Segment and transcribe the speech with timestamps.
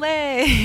[0.00, 0.13] LA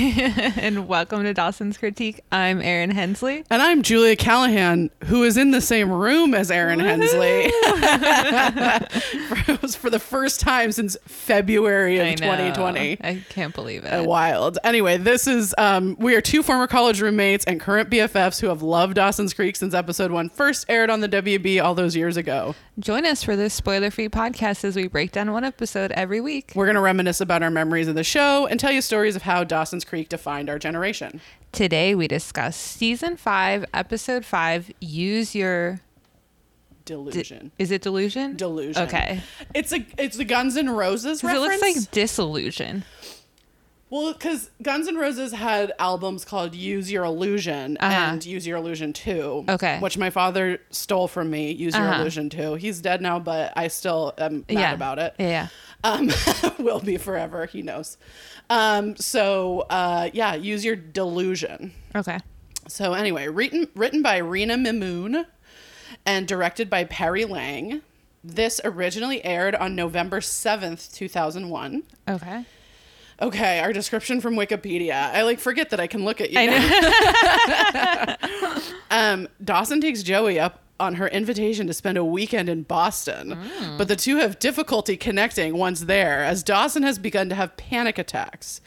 [0.00, 2.22] and welcome to Dawson's Critique.
[2.32, 3.44] I'm Erin Hensley.
[3.50, 7.50] And I'm Julia Callahan, who is in the same room as Erin Hensley.
[9.58, 12.98] for, for the first time since February of I 2020.
[13.04, 14.06] I can't believe Uh, it.
[14.06, 14.56] Wild.
[14.64, 18.62] Anyway, this is um, we are two former college roommates and current BFFs who have
[18.62, 22.54] loved Dawson's Creek since episode one first aired on the WB all those years ago.
[22.78, 26.52] Join us for this spoiler-free podcast as we break down one episode every week.
[26.54, 29.44] We're gonna reminisce about our memories of the show and tell you stories of how
[29.44, 31.20] Dawson's Creek defined our generation.
[31.50, 34.70] Today we discuss season five, episode five.
[34.80, 35.80] Use your
[36.84, 37.50] Delusion.
[37.58, 38.36] is it delusion?
[38.36, 38.84] Delusion.
[38.84, 39.20] Okay.
[39.52, 41.62] It's a it's the Guns N' Roses 'Cause It reference.
[41.62, 42.84] looks like disillusion.
[43.90, 47.92] Well, because Guns N' Roses had albums called "Use Your Illusion" Uh-huh.
[47.92, 49.46] and "Use Your Illusion 2.
[49.48, 49.78] Okay.
[49.80, 51.50] which my father stole from me.
[51.50, 52.00] "Use Your Uh-huh.
[52.00, 52.54] Illusion 2.
[52.54, 54.72] He's dead now, but I still am mad yeah.
[54.72, 55.14] about it.
[55.18, 55.48] Yeah.
[55.82, 56.10] Um,
[56.60, 57.46] will be forever.
[57.46, 57.96] He knows.
[58.48, 61.72] Um, so uh, yeah, use your delusion.
[61.96, 62.18] Okay.
[62.68, 65.26] So anyway, written written by Rina Mimoun
[66.06, 67.82] and directed by Perry Lang.
[68.22, 71.82] This originally aired on November seventh, two thousand one.
[72.08, 72.44] Okay.
[73.20, 74.92] Okay, our description from Wikipedia.
[74.94, 76.38] I like forget that I can look at you.
[78.92, 83.38] Um, Dawson takes Joey up on her invitation to spend a weekend in Boston,
[83.78, 87.98] but the two have difficulty connecting once there, as Dawson has begun to have panic
[87.98, 88.60] attacks.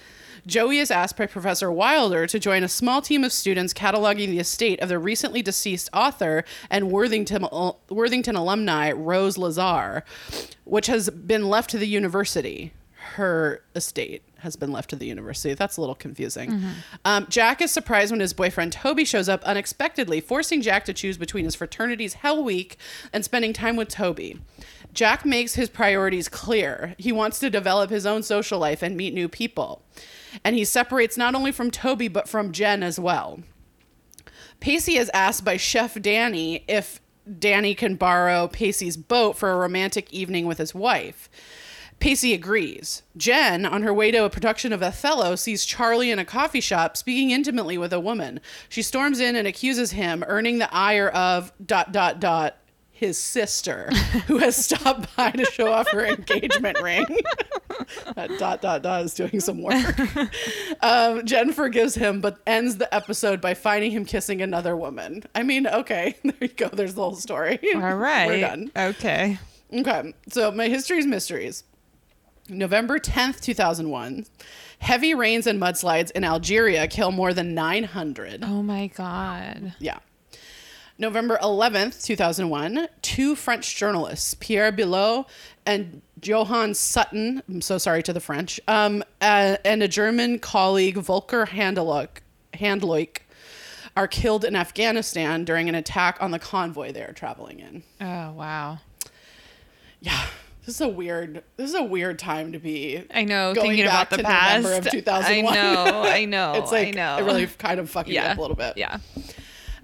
[0.48, 4.40] Joey is asked by Professor Wilder to join a small team of students cataloging the
[4.40, 7.46] estate of the recently deceased author and Worthington,
[7.90, 10.06] Worthington alumni Rose Lazar,
[10.64, 12.72] which has been left to the university.
[13.16, 15.54] Her estate has been left to the university.
[15.54, 16.62] That's a little confusing.
[17.04, 21.18] Um, Jack is surprised when his boyfriend Toby shows up unexpectedly, forcing Jack to choose
[21.18, 22.78] between his fraternity's Hell Week
[23.12, 24.40] and spending time with Toby.
[24.94, 26.96] Jack makes his priorities clear.
[26.98, 29.82] He wants to develop his own social life and meet new people.
[30.44, 33.40] And he separates not only from Toby, but from Jen as well.
[34.60, 37.02] Pacey is asked by Chef Danny if
[37.40, 41.30] Danny can borrow Pacey's boat for a romantic evening with his wife.
[42.04, 43.02] Pacey agrees.
[43.16, 46.98] Jen, on her way to a production of Othello, sees Charlie in a coffee shop
[46.98, 48.42] speaking intimately with a woman.
[48.68, 52.58] She storms in and accuses him, earning the ire of dot dot dot
[52.92, 53.90] his sister,
[54.28, 57.06] who has stopped by to show off her engagement ring.
[58.16, 59.98] that dot dot dot is doing some work.
[60.82, 65.24] Um, Jen forgives him, but ends the episode by finding him kissing another woman.
[65.34, 66.68] I mean, okay, there you go.
[66.68, 67.60] There's the whole story.
[67.76, 68.28] All right.
[68.28, 68.72] We're done.
[68.76, 69.40] Okay.
[69.74, 71.64] Okay, so my history's mysteries.
[72.50, 74.26] November 10th, 2001.
[74.80, 78.44] Heavy rains and mudslides in Algeria kill more than 900.
[78.44, 79.74] Oh my god.
[79.80, 80.00] Yeah.
[80.98, 82.88] November 11th, 2001.
[83.02, 85.26] Two French journalists, Pierre Billaud
[85.66, 90.98] and Johanne Sutton, I'm so sorry to the French, um, uh, and a German colleague,
[90.98, 92.22] Volker Handloik,
[92.54, 93.18] Handloik,
[93.96, 97.84] are killed in Afghanistan during an attack on the convoy they are traveling in.
[98.02, 98.80] Oh wow.
[100.02, 100.26] Yeah.
[100.66, 101.44] This is a weird.
[101.58, 103.04] This is a weird time to be.
[103.14, 103.54] I know.
[103.54, 104.64] Going thinking back about the to past.
[104.64, 105.58] November of 2001.
[105.58, 106.04] I know.
[106.04, 106.54] I know.
[106.56, 107.18] It's like I know.
[107.18, 108.32] it really kind of fucking yeah.
[108.32, 108.78] up a little bit.
[108.78, 109.00] Yeah.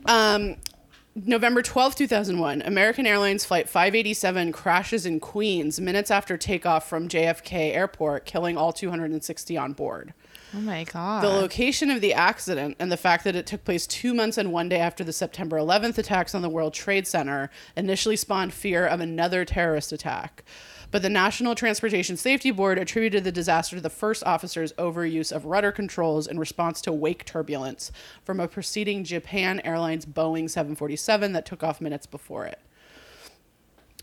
[0.05, 0.55] Um,
[1.15, 7.09] November twelfth, two 2001, American Airlines Flight 587 crashes in Queens minutes after takeoff from
[7.09, 10.13] JFK Airport, killing all 260 on board.
[10.55, 11.23] Oh my god.
[11.23, 14.51] The location of the accident and the fact that it took place two months and
[14.51, 18.85] one day after the September 11th attacks on the World Trade Center initially spawned fear
[18.85, 20.43] of another terrorist attack.
[20.91, 25.45] But the National Transportation Safety Board attributed the disaster to the first officer's overuse of
[25.45, 27.91] rudder controls in response to wake turbulence
[28.23, 32.59] from a preceding Japan Airlines Boeing 747 that took off minutes before it.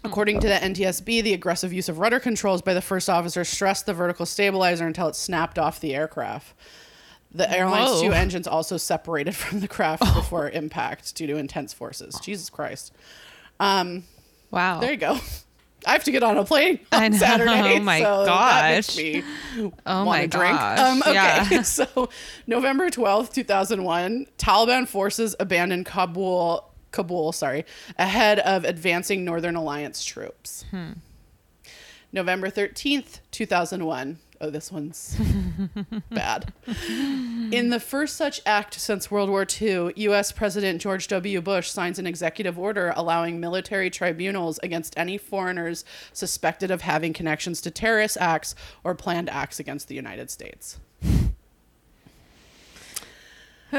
[0.04, 3.86] According to the NTSB, the aggressive use of rudder controls by the first officer stressed
[3.86, 6.54] the vertical stabilizer until it snapped off the aircraft.
[7.32, 8.02] The airline's Whoa.
[8.02, 12.20] two engines also separated from the craft before impact due to intense forces.
[12.22, 12.92] Jesus Christ.
[13.58, 14.04] Um,
[14.52, 14.78] wow.
[14.78, 15.18] there you go.
[15.86, 17.78] I have to get on a plane on Saturday.
[17.78, 18.98] Oh my so gosh.
[19.86, 20.58] Oh my drink.
[20.58, 20.78] gosh.
[20.80, 21.62] Um, okay, Yeah.
[21.62, 22.08] so
[22.46, 26.68] November twelfth, two thousand one, Taliban forces abandon Kabul.
[26.92, 27.64] Kabul, sorry,
[27.98, 30.64] ahead of advancing Northern Alliance troops.
[30.70, 30.92] Hmm.
[32.12, 34.18] November thirteenth, two thousand one.
[34.40, 35.16] Oh, this one's
[36.10, 36.52] bad.
[37.50, 40.30] In the first such act since World War II, U.S.
[40.32, 41.40] President George W.
[41.40, 47.60] Bush signs an executive order allowing military tribunals against any foreigners suspected of having connections
[47.62, 48.54] to terrorist acts
[48.84, 50.78] or planned acts against the United States.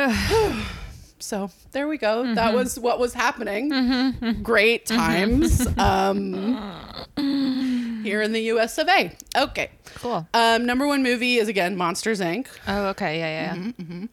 [1.20, 2.34] so there we go.
[2.36, 2.56] That Mm-hmm.
[2.58, 4.40] was what was happening.
[4.44, 5.68] Great times.
[5.78, 6.60] Um,
[8.04, 9.16] here in the US of A.
[9.36, 9.72] Okay.
[9.96, 10.28] Cool.
[10.34, 12.48] Um, number one movie is again Monsters Inc.
[12.68, 13.20] Oh, okay.
[13.20, 13.56] Yeah, yeah.
[13.72, 14.06] Mm-hmm.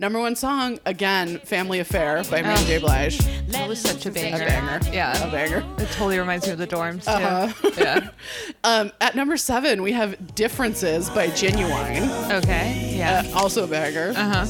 [0.00, 2.78] Number one song again Family Affair by Mary J.
[2.78, 3.18] Blige.
[3.48, 4.36] That was such a banger.
[4.44, 4.80] A banger.
[4.92, 5.28] Yeah.
[5.28, 5.64] A banger.
[5.78, 7.10] It totally reminds me of the dorms too.
[7.10, 7.70] Uh-huh.
[7.76, 8.10] Yeah.
[8.64, 12.42] Um, at number seven we have Differences by Ginuwine.
[12.42, 12.94] Okay.
[12.96, 13.22] Yeah.
[13.34, 14.12] Uh, also a banger.
[14.16, 14.46] Uh huh.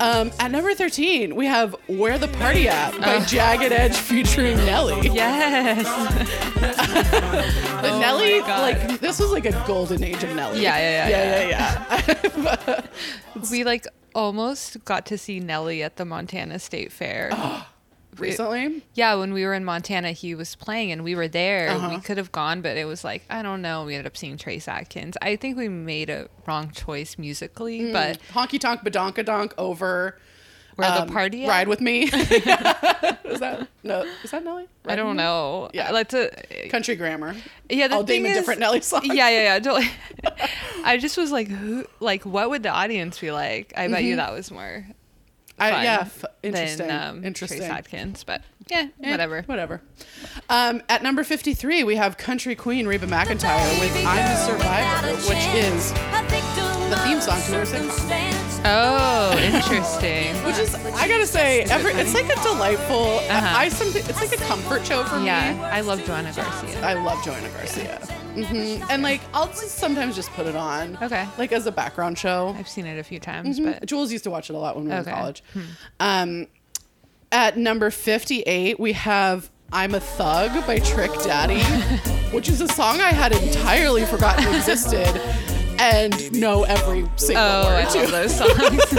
[0.00, 5.08] Um, at number 13, we have Where the Party At by Jagged Edge featuring Nelly.
[5.08, 5.86] Yes.
[7.82, 8.60] But Oh Nelly, my God.
[8.60, 10.62] like, this was like a golden age of Nelly.
[10.62, 12.80] Yeah, yeah, yeah, Yeah, yeah,
[13.34, 13.40] yeah.
[13.50, 17.30] we like almost got to see Nelly at the Montana State Fair.
[18.18, 18.82] Recently?
[18.94, 21.70] Yeah, when we were in Montana, he was playing and we were there.
[21.70, 21.88] Uh-huh.
[21.94, 23.84] We could have gone, but it was like, I don't know.
[23.84, 25.16] We ended up seeing Trace Atkins.
[25.22, 27.92] I think we made a wrong choice musically, Mm.
[27.92, 30.18] but Honky Tonk Badonkadonk over
[30.76, 31.48] where um, the party at?
[31.48, 32.02] Ride With Me.
[32.04, 32.10] is
[33.40, 34.68] that, no, is that Nelly?
[34.86, 35.70] I don't know.
[35.72, 35.90] Yeah.
[35.90, 36.28] Let's uh,
[36.70, 37.34] Country Grammar.
[37.68, 37.88] yeah.
[37.88, 39.02] The I'll thing name a different Nelly song.
[39.04, 40.46] Yeah, yeah, yeah.
[40.84, 41.84] I just was like, who?
[42.00, 43.72] Like, what would the audience be like?
[43.76, 44.92] I bet you that was more Mm-hmm.
[45.58, 46.86] I, yeah, f- interesting.
[46.88, 47.58] than um, interesting.
[47.58, 49.42] Trace Atkins, but yeah, Eh, whatever.
[49.42, 49.80] Whatever.
[50.48, 55.46] Um, at number 53, we have Country Queen Reba McEntire with I'm a Survivor, which
[55.54, 58.42] is the theme song to her sitcom.
[58.64, 60.34] Oh, interesting.
[60.46, 63.18] Which is, I gotta say, every, it's like a delightful.
[63.18, 63.58] Uh-huh.
[63.58, 65.58] I some, it's like a comfort show for yeah, me.
[65.58, 66.80] Yeah, I love Joanna Garcia.
[66.86, 67.98] I love Joanna Garcia,
[68.34, 71.26] hmm and like I'll just sometimes just put it on, Okay.
[71.38, 72.54] like as a background show.
[72.58, 73.64] I've seen it a few times, Mhm.
[73.80, 75.10] but Jules used to watch it a lot when we were Okay.
[75.10, 75.42] in college.
[76.00, 76.46] Um,
[77.30, 81.62] at number 58, we have I'm a Thug by Trick Daddy,
[82.32, 85.08] which is a song I had entirely forgotten existed
[85.78, 88.10] and know every single oh, word I to.
[88.10, 88.98] those songs.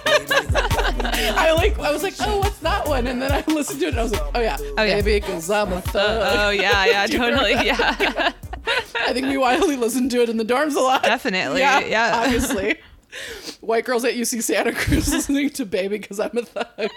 [1.36, 3.06] I like I was like, oh, what's that one?
[3.06, 5.00] And then I listened to it and I was like, oh yeah, Oh, yeah.
[5.00, 6.36] baby, cause I'm a uh, oh, thug.
[6.38, 8.32] oh yeah, yeah, totally, yeah,
[9.06, 11.02] I think we wildly listened to it in the dorms a lot.
[11.02, 12.22] definitely, Yeah, yeah.
[12.24, 12.76] obviously.
[13.60, 16.90] White girls at UC Santa Cruz listening to Baby because I'm a thug.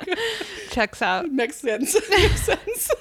[0.72, 1.32] Checks out.
[1.32, 1.96] Makes sense.
[2.10, 2.92] Makes sense.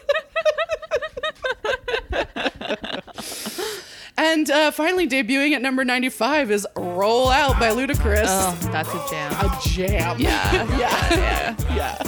[4.32, 8.24] And uh, finally, debuting at number 95 is Roll Out by Ludacris.
[8.28, 9.32] Oh, that's a jam.
[9.32, 10.18] A jam.
[10.18, 11.56] Yeah, yeah.
[11.68, 12.02] yeah, Yeah.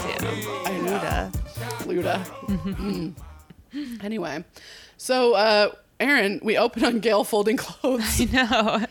[0.83, 0.99] know.
[0.99, 1.33] Luda.
[1.85, 3.15] Luda.
[3.75, 4.03] Mm.
[4.03, 4.45] Anyway,
[4.97, 8.33] so uh, Erin, we open on Gail folding clothes.
[8.33, 8.85] No,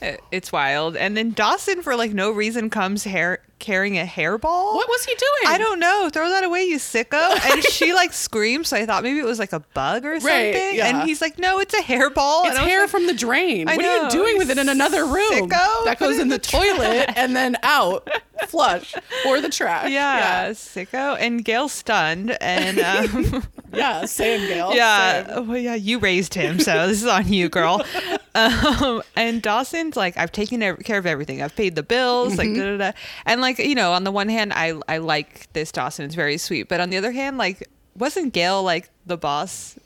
[0.32, 0.96] it's wild.
[0.96, 4.74] And then Dawson, for like no reason, comes hair carrying a hairball.
[4.74, 5.54] What was he doing?
[5.54, 6.08] I don't know.
[6.12, 7.36] Throw that away, you sicko.
[7.48, 8.68] And she like screams.
[8.68, 10.54] So I thought maybe it was like a bug or something.
[10.54, 10.86] Right, yeah.
[10.86, 12.46] And he's like, no, it's a hairball.
[12.46, 13.68] It's hair like, from the drain.
[13.68, 15.30] I what are you doing with it in another room?
[15.32, 18.08] Sicko, that goes in in the, the toilet and then out,
[18.48, 18.94] flush,
[19.26, 19.90] or the trash.
[19.90, 21.16] yeah, sicko.
[21.18, 22.36] And Gail's stunned.
[22.40, 24.74] And um, Yeah, same Gail.
[24.74, 25.46] yeah, same.
[25.48, 27.84] well, yeah, you raised him, so this is on you, girl.
[28.34, 31.42] um, and Dawson's like, I've taken care of everything.
[31.42, 32.38] I've paid the bills, Mm-hmm.
[32.38, 32.98] like, da, da, da.
[33.26, 36.04] and like, you know, on the one hand, I I like this Dawson.
[36.04, 39.76] It's very sweet, but on the other hand, like, wasn't Gail like the boss?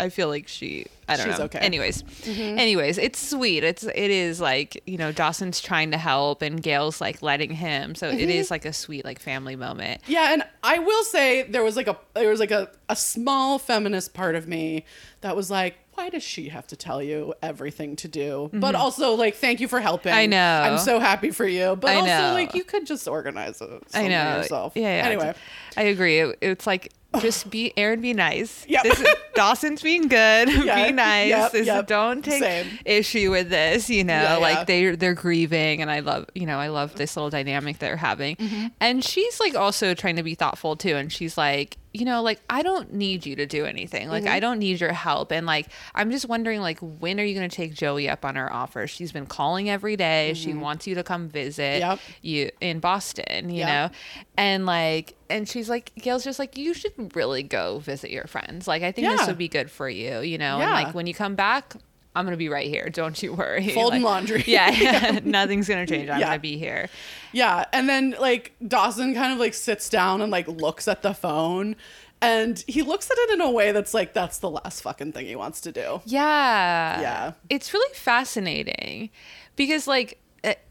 [0.00, 0.86] I feel like she.
[1.08, 1.44] I don't She's know.
[1.46, 1.58] okay.
[1.58, 1.64] Mm-hmm.
[1.66, 3.64] Anyways, anyways, it's sweet.
[3.64, 7.94] It's it is like you know Dawson's trying to help and Gail's like letting him.
[7.94, 8.18] So Mm-hmm.
[8.20, 10.02] it is like a sweet like family moment.
[10.06, 13.58] Yeah, and I will say there was like a there was like a, a small
[13.58, 14.84] feminist part of me
[15.22, 18.48] that was like, why does she have to tell you everything to do?
[18.52, 20.12] But also like, thank you for helping.
[20.12, 20.18] Mm-hmm.
[20.20, 20.62] I know.
[20.62, 21.74] I'm so happy for you.
[21.76, 22.32] But I also know.
[22.34, 24.36] like you could just organize it I know.
[24.38, 24.72] yourself.
[24.76, 25.06] Yeah, yeah.
[25.08, 25.34] Anyway.
[25.76, 26.20] I agree.
[26.20, 28.64] It- it's like just be Erin, be nice.
[28.68, 28.82] Yep.
[28.84, 30.48] This is, Dawson's being good.
[30.48, 30.86] Yeah.
[30.86, 31.28] Be nice.
[31.28, 31.86] Yep, This yep.
[31.86, 32.66] don't take Same.
[32.84, 33.88] issue with this.
[33.90, 34.36] You know, Yeah, yeah.
[34.36, 37.96] like they they're grieving, and I love you know I love this little dynamic they're
[37.96, 38.36] having.
[38.36, 38.66] Mm-hmm.
[38.80, 41.76] And she's like also trying to be thoughtful too, and she's like.
[41.92, 44.08] You know, like I don't need you to do anything.
[44.08, 44.32] Like Mm-hmm.
[44.34, 45.32] I don't need your help.
[45.32, 48.36] And like I'm just wondering, like when are you going to take Joey up on
[48.36, 48.86] her offer?
[48.86, 50.34] She's been calling every day.
[50.34, 51.90] She wants you to come visit Mm-hmm.
[51.90, 51.98] Yep.
[52.22, 53.50] you in Boston.
[53.50, 53.68] You Yep.
[53.68, 53.96] know,
[54.36, 58.66] and like and she's like gail's just like you should really go visit your friends
[58.66, 59.16] like i think Yeah.
[59.16, 61.74] this would be good for you you know and like when you come back
[62.16, 64.44] i'm gonna be right here don't you worry Folding Like, laundry.
[64.46, 66.26] yeah nothing's gonna change i'm Yeah.
[66.28, 66.88] gonna be here
[67.32, 71.14] Yeah, and then like Dawson kind of like sits down and like looks at the
[71.14, 71.76] phone
[72.22, 75.26] and he looks at it in a way that's like that's the last fucking thing
[75.26, 76.00] he wants to do.
[76.04, 77.32] yeah Yeah.
[77.48, 79.10] it's really fascinating
[79.56, 80.18] because like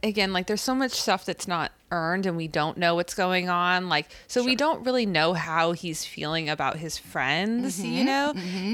[0.03, 3.49] again like there's so much stuff that's not earned and we don't know what's going
[3.49, 3.89] on.
[3.89, 8.33] Like, so we don't really know how he's feeling about his friends, Mm-hmm, you know?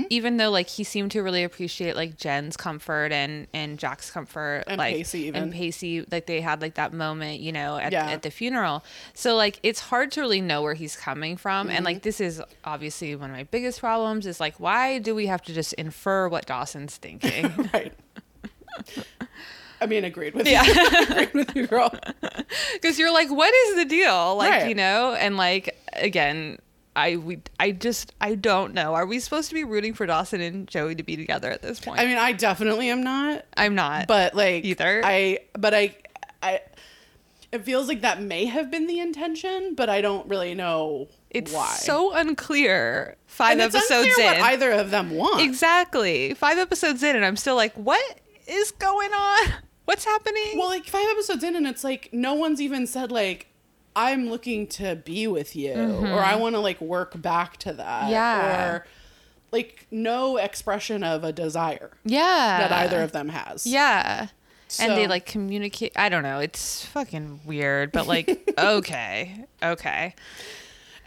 [0.09, 4.63] Even though like he seemed to really appreciate like Jen's comfort and and Jack's comfort,
[4.67, 5.43] And like Pacey even.
[5.43, 8.09] and Pacey, like they had like that moment, you know, at, Yeah.
[8.09, 8.83] at the funeral.
[9.13, 11.85] So like it's hard to really know where he's coming from, and Mm-hmm.
[11.85, 14.25] like this is obviously one of my biggest problems.
[14.25, 17.69] Is like why do we have to just infer what Dawson's thinking?
[17.73, 17.93] right.
[19.81, 20.63] I mean, agreed with Yeah.
[20.63, 20.87] you.
[21.17, 21.93] agreed with you, girl.
[22.73, 24.35] because you're like, what is the deal?
[24.37, 24.69] Like, Right.
[24.69, 26.59] you know, and like again,
[26.95, 28.93] I we I just I don't know.
[28.93, 31.79] Are we supposed to be rooting for Dawson and Joey to be together at this
[31.79, 31.99] point?
[31.99, 34.07] I mean, I definitely am not, I'm not.
[34.07, 35.01] but like Either.
[35.03, 35.95] I, but I,
[36.41, 36.61] I.
[37.51, 41.53] It feels like that may have been the intention, but I don't really know it's
[41.53, 41.67] why.
[41.67, 43.15] so unclear.
[43.27, 45.41] Five and it's episodes in, what either of them want.
[45.41, 46.33] exactly.
[46.33, 49.53] Five episodes in, and I'm still like, what is going on?
[49.85, 50.57] What's happening?
[50.57, 53.47] Well, like five episodes in, and it's like no one's even said like,
[53.95, 58.03] "I'm looking to be with you," or "I want to like work back to that."
[58.03, 58.11] Mm-hmm.
[58.11, 58.71] Yeah.
[58.71, 58.85] Or
[59.51, 62.67] like no expression of a desire yeah.
[62.67, 63.65] that either of them has.
[63.65, 64.27] Yeah.
[64.79, 65.93] and they like communicate.
[65.95, 66.39] I don't know.
[66.39, 70.15] It's fucking weird, but like, okay, okay.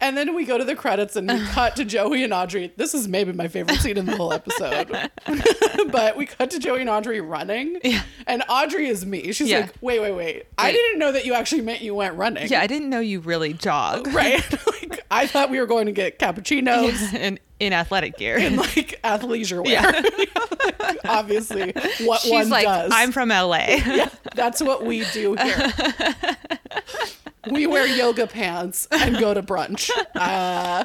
[0.00, 2.72] And then we go to the credits and we cut to Joey and Audrey.
[2.76, 4.88] This is maybe my favorite scene in the whole episode.
[5.90, 7.78] but we cut to Joey and Audrey running.
[7.82, 8.02] Yeah.
[8.26, 9.32] And Audrey is me.
[9.32, 9.60] She's Yeah.
[9.60, 10.46] like, wait, wait, wait.
[10.56, 12.48] I didn't know that you actually meant you went running.
[12.48, 14.06] Yeah, I didn't know you really jog.
[14.08, 14.42] Right.
[14.66, 18.38] like, I thought we were going to get cappuccinos in, in athletic gear.
[18.38, 19.72] and like athleisure wear.
[19.72, 20.94] Yeah.
[21.04, 22.92] Obviously, what She's one like, does.
[22.94, 23.56] I'm from LA.
[23.86, 25.72] yeah, that's what we do here.
[27.50, 29.90] we wear yoga pants and go to brunch.
[30.14, 30.84] Uh,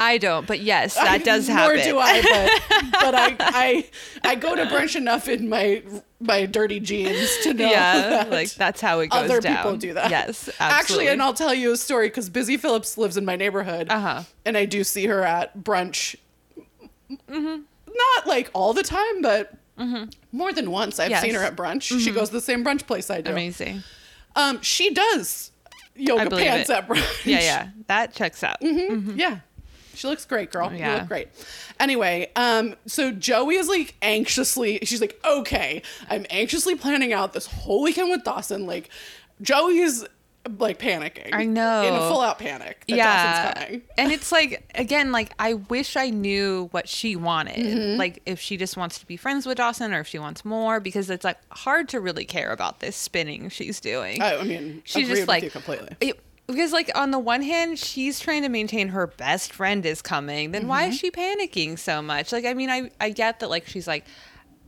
[0.00, 1.84] I don't, but yes, that does Nor happen.
[1.84, 3.86] do I, but, but I, I
[4.24, 5.82] I go to brunch enough in my
[6.20, 9.56] my dirty jeans to know yeah, that like that's how it goes other down.
[9.56, 10.10] people do that.
[10.10, 13.88] Yes, Actually, and I'll tell you a story because Busy Phillips lives in my neighborhood,
[13.90, 14.22] Uh-huh.
[14.44, 16.16] and I do see her at brunch.
[17.28, 19.54] Not like all the time, but
[20.32, 21.10] more than once I've Mm-hmm.
[21.10, 21.18] Yes.
[21.22, 21.26] Mm-hmm.
[21.26, 21.82] seen her at brunch.
[22.04, 23.30] She goes to the same brunch place I do.
[23.30, 23.82] amazing.
[24.34, 25.50] Um, she does
[25.94, 26.76] yoga pants it.
[26.76, 27.24] at brunch.
[27.24, 28.56] Yeah, yeah, that checks out.
[28.60, 29.38] Yeah.
[29.96, 30.72] She looks great, girl.
[30.72, 30.94] You Yeah.
[30.98, 31.28] look great.
[31.80, 37.46] Anyway, um, so Joey is like anxiously, she's like, okay, I'm anxiously planning out this
[37.46, 38.66] whole weekend with Dawson.
[38.66, 38.88] Like,
[39.42, 40.06] Joey is
[40.58, 41.30] like panicking.
[41.32, 41.82] I know.
[41.82, 43.82] In a full out panic that yeah, Dawson's coming.
[43.98, 47.56] and it's like again, like I wish I knew what she wanted.
[47.56, 47.98] Mm-hmm.
[47.98, 50.78] Like if she just wants to be friends with Dawson, or if she wants more,
[50.78, 54.22] because it's like hard to really care about this spinning she's doing.
[54.22, 55.96] I, I mean, she's just like completely.
[56.00, 60.00] it- because like on the one hand she's trying to maintain her best friend is
[60.02, 60.92] coming then why Mm-hmm.
[60.92, 64.04] is she panicking so much like i mean i i get that like she's like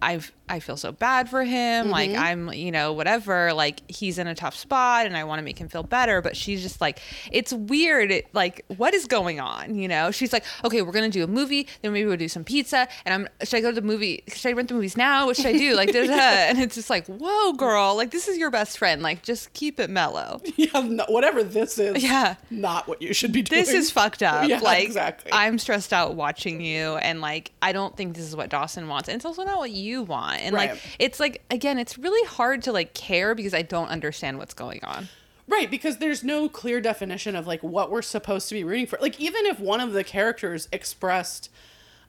[0.00, 1.90] I've I feel so bad for him.
[1.90, 2.22] Like Mm-hmm.
[2.22, 3.52] I'm, you know, whatever.
[3.52, 6.22] Like he's in a tough spot, and I want to make him feel better.
[6.22, 7.00] But she's just like,
[7.30, 8.10] it's weird.
[8.10, 9.74] It, like, what is going on?
[9.74, 10.10] You know?
[10.10, 11.66] She's like, okay, we're gonna do a movie.
[11.82, 12.88] Then maybe we'll do some pizza.
[13.04, 14.22] And I'm, should I go to the movie?
[14.28, 15.26] Should I rent the movies now?
[15.26, 15.68] What should I do?
[15.78, 16.16] Like, da, da, da.
[16.16, 17.94] and it's just like, whoa, girl.
[17.96, 19.02] Like this is your best friend.
[19.02, 20.40] Like just keep it mellow.
[20.56, 22.36] yeah, no, whatever this is, Yeah.
[22.50, 23.60] not what you should be doing.
[23.60, 24.48] this is fucked up.
[24.48, 25.30] Yeah, like exactly.
[25.32, 29.08] I'm stressed out watching you and like I don't think this is what Dawson wants.
[29.08, 30.40] And it's also not what you want.
[30.42, 30.70] And Right.
[30.70, 34.54] like it's like again, it's really hard to like care because I don't understand what's
[34.54, 35.08] going on.
[35.46, 38.98] Right, because there's no clear definition of like what we're supposed to be rooting for.
[39.00, 41.50] Like even if one of the characters expressed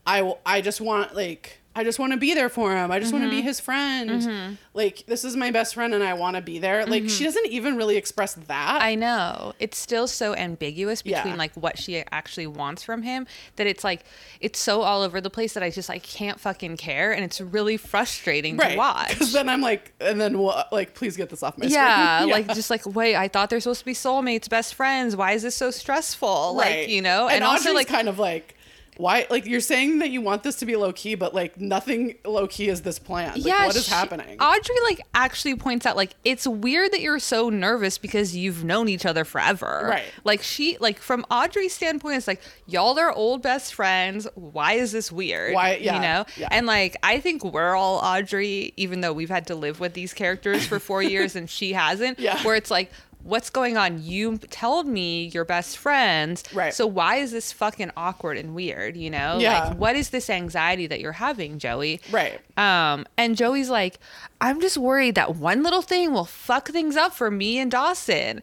[0.06, 2.92] I I just want like I just want to be there for him.
[2.92, 3.32] I just want Mm-hmm.
[3.32, 4.58] to be his friend.
[4.74, 6.86] Like this is my best friend and I want to be there.
[6.86, 8.76] Like she doesn't even really express that.
[8.80, 8.84] Mm-hmm.
[8.84, 9.54] I know.
[9.60, 11.36] It's still so ambiguous between Yeah.
[11.36, 14.04] like what she actually wants from him that it's like
[14.42, 17.40] it's so all over the place that I just I can't fucking care and it's
[17.40, 19.10] really frustrating to watch.
[19.10, 20.74] Because then I'm like, and then what?
[20.74, 22.32] Like, please get this off my yeah, screen.
[22.32, 25.16] like just like wait, I thought they're supposed to be soulmates, best friends.
[25.16, 26.56] Why is this so stressful?
[26.56, 28.56] Like you know, and, and, also like kind of like,
[29.00, 29.26] why?
[29.30, 32.48] Like you're saying that you want this to be low key, but like nothing low
[32.48, 33.32] key is this plan.
[33.36, 34.38] Like, yeah, what is she- happening?
[34.42, 38.90] Audrey like actually points out like it's weird that you're so nervous because you've known
[38.90, 39.88] each other forever.
[39.90, 40.04] Right.
[40.26, 44.28] Like she like from Audrey's standpoint, it's like y'all are old best friends.
[44.36, 45.54] Why is this weird?
[45.54, 46.26] Why- yeah, you know?
[46.36, 46.50] yeah.
[46.52, 50.14] And like I think we're all Audrey, even though we've had to live with these
[50.14, 52.20] characters for four years and she hasn't.
[52.20, 52.44] Yeah.
[52.44, 52.92] Where it's like.
[53.24, 54.02] What's going on?
[54.02, 56.44] You told me you're best friends.
[56.54, 56.74] Right.
[56.74, 58.96] So why is this fucking awkward and weird?
[58.96, 59.38] You know?
[59.40, 59.68] Yeah.
[59.70, 62.00] Like, what is this anxiety that you're having, Joey?
[62.12, 62.40] Right.
[62.58, 64.00] Um, and Joey's like,
[64.40, 68.42] I'm just worried that one little thing will fuck things up for me and Dawson.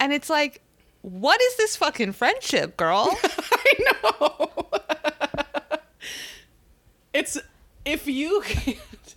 [0.00, 0.60] And it's like,
[1.02, 3.16] what is this fucking friendship, girl?
[3.24, 4.50] I know.
[7.14, 7.38] it's
[7.84, 9.14] if you can't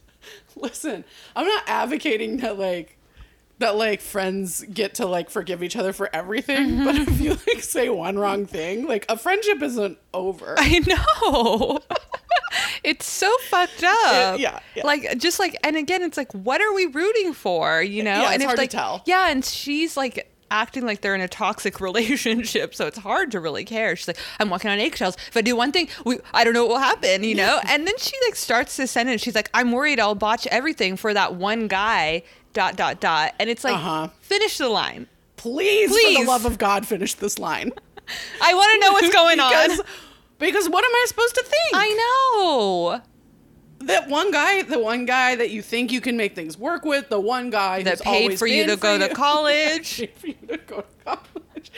[0.55, 1.03] listen.
[1.35, 2.98] I'm not advocating that like
[3.59, 6.83] that like friends get to like forgive each other for everything, Mm-hmm.
[6.85, 10.55] but if you like say one wrong thing, like a friendship isn't over.
[10.57, 11.79] I know.
[12.83, 14.39] it's so fucked up.
[14.39, 14.85] yeah, yeah.
[14.85, 18.21] Like just like and again it's like what are we rooting for, you know?
[18.21, 19.03] Yeah, it's and hard to like tell.
[19.05, 23.39] Yeah, and she's like acting like they're in a toxic relationship, so it's hard to
[23.39, 23.95] really care.
[23.95, 25.15] She's like, I'm walking on eggshells.
[25.27, 27.59] If I do one thing, we I don't know what will happen, you know?
[27.67, 29.21] and then she like starts this sentence.
[29.21, 32.23] She's like, I'm worried I'll botch everything for that one guy.
[32.53, 33.33] Dot dot dot.
[33.39, 34.09] And it's like Uh-huh.
[34.21, 35.07] finish the line.
[35.35, 36.17] Please, for Please.
[36.19, 37.71] the love of God, finish this line.
[38.41, 39.85] I want to know what's going because, on.
[40.39, 41.73] Because what am I supposed to think?
[41.73, 41.89] I
[42.49, 43.01] know.
[43.85, 47.07] that one guy, the one guy that you think you can make things work with,
[47.09, 50.09] the one guy That who's paid always for you to go for to college.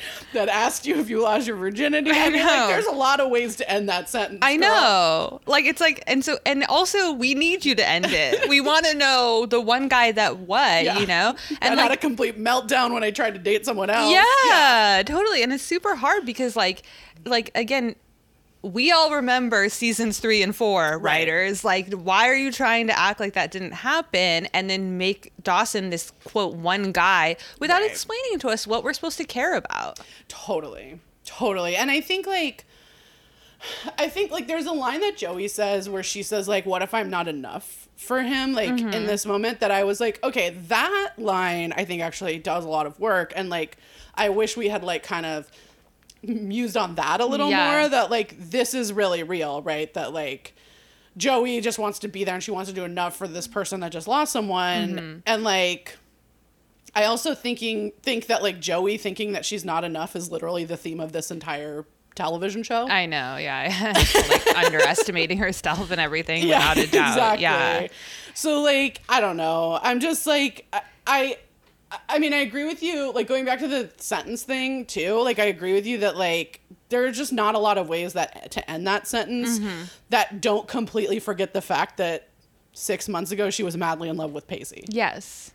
[0.01, 2.11] Paid for you to go to college, that asked you if you lost your virginity.
[2.11, 2.45] I, I mean, know.
[2.45, 4.39] like, there's a lot of ways to end that sentence.
[4.41, 4.69] I girl.
[4.69, 5.41] know.
[5.45, 8.47] Like it's like and so and also we need you to end it.
[8.49, 10.99] we want to know the one guy that what, Yeah.
[10.99, 11.35] you know?
[11.61, 14.11] And And had a complete meltdown when I tried to date someone else.
[14.11, 15.43] yeah, totally.
[15.43, 16.83] And it's super hard because like
[17.25, 17.95] like again
[18.63, 21.63] we all remember seasons three and four writers.
[21.65, 25.89] Like, why are you trying to act like that didn't happen and then make Dawson
[25.89, 27.89] this quote one guy without Right.
[27.89, 29.99] explaining to us what we're supposed to care about?
[30.27, 30.99] Totally.
[31.25, 31.75] Totally.
[31.75, 32.65] And I think like
[33.97, 36.93] I think like there's a line that Joey says where she says like what if
[36.93, 38.93] I'm not enough for him like Mm-hmm.
[38.93, 42.69] in this moment that I was like okay that line I think actually does a
[42.69, 43.77] lot of work and like
[44.15, 45.49] I wish we had like kind of
[46.23, 47.71] mused on that a little Yeah.
[47.79, 50.53] more that like this is really real right that like
[51.17, 53.79] Joey just wants to be there and she wants to do enough for this person
[53.81, 55.19] that just lost someone Mm-hmm.
[55.25, 55.97] and like
[56.93, 60.75] I also thinking think that like Joey thinking that she's not enough is literally the
[60.77, 61.85] theme of this entire
[62.15, 62.85] television show.
[62.89, 63.93] I know, yeah.
[64.29, 67.39] like underestimating herself and everything without a doubt.
[67.39, 67.87] Yeah.
[68.33, 69.79] So like I don't know.
[69.81, 71.37] I'm just like I, I
[72.07, 73.11] I mean I agree with you.
[73.13, 75.19] Like going back to the sentence thing too.
[75.21, 78.13] Like I agree with you that like there are just not a lot of ways
[78.13, 79.83] that to end that sentence Mm-hmm.
[80.09, 82.27] that don't completely forget the fact that
[82.73, 84.85] six months ago she was madly in love with Pacey.
[84.87, 85.51] Yes,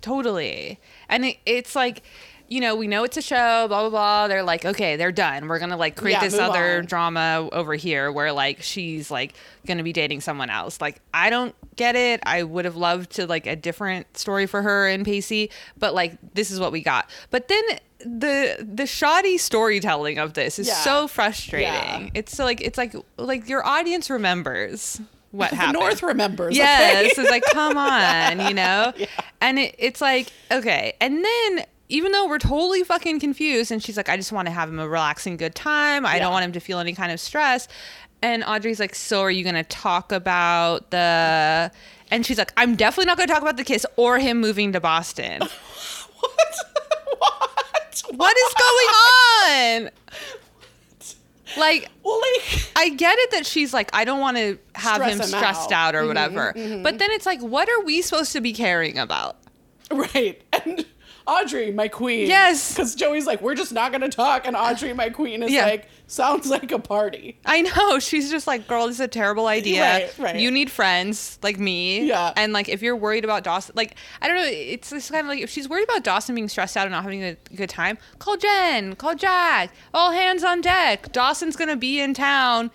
[0.00, 0.78] totally.
[1.08, 2.02] And it, it's like,
[2.50, 4.28] you know, we know it's a show, blah, blah, blah.
[4.28, 5.46] They're like, okay, they're done.
[5.48, 6.84] We're going to like create Yeah, this other on.
[6.84, 9.34] drama over here where like she's like
[9.66, 10.80] going to be dating someone else.
[10.80, 12.20] Like, I don't get it.
[12.26, 16.18] I would have loved to like a different story for her and Pacey, but like,
[16.34, 17.08] this is what we got.
[17.30, 17.62] But then
[18.04, 20.74] the the shoddy storytelling of this is Yeah.
[20.82, 21.66] so frustrating.
[21.68, 22.08] Yeah.
[22.14, 25.80] It's so like it's like like your audience remembers what The happened.
[25.80, 26.56] North remembers.
[26.56, 27.22] Yes, okay?
[27.22, 28.92] it's like come on, you know.
[29.42, 33.96] And it, it's like okay, and then even though we're totally fucking confused, and she's
[33.96, 36.06] like, I just want to have him a relaxing, good time.
[36.06, 36.24] I Yeah.
[36.24, 37.68] don't want him to feel any kind of stress.
[38.22, 41.70] And Audrey's like, so are you gonna talk about the?
[42.10, 44.80] And she's like, I'm definitely not gonna talk about the kiss or him moving to
[44.80, 45.40] Boston.
[46.20, 46.54] what?
[47.18, 48.02] what?
[48.14, 49.90] what is going on?
[51.56, 55.18] Like, Well, like I get it that she's like, I don't want to have him
[55.18, 55.94] him stressed out.
[55.94, 56.52] out, or mm-hmm, whatever.
[56.56, 56.82] Mm-hmm.
[56.82, 59.36] But then it's like, what are we supposed to be caring about?
[59.90, 60.40] Right.
[60.52, 60.84] And
[61.30, 62.26] Audrey, my queen.
[62.28, 62.72] Yes.
[62.74, 64.46] Because Joey's like, we're just not going to talk.
[64.46, 65.64] And Audrey, my queen, is Yeah.
[65.66, 67.38] like, sounds like a party.
[67.46, 67.98] I know.
[68.00, 69.82] She's just like, girl, this is a terrible idea.
[69.82, 70.36] Right, right.
[70.36, 72.04] You need friends like me.
[72.06, 72.32] Yeah.
[72.36, 74.44] And like, if you're worried about Dawson, like, I don't know.
[74.46, 77.22] It's kind of like, if she's worried about Dawson being stressed out and not having
[77.22, 81.12] a good time, call Jen, call Jack, all hands on deck.
[81.12, 82.70] Dawson's going to be in town.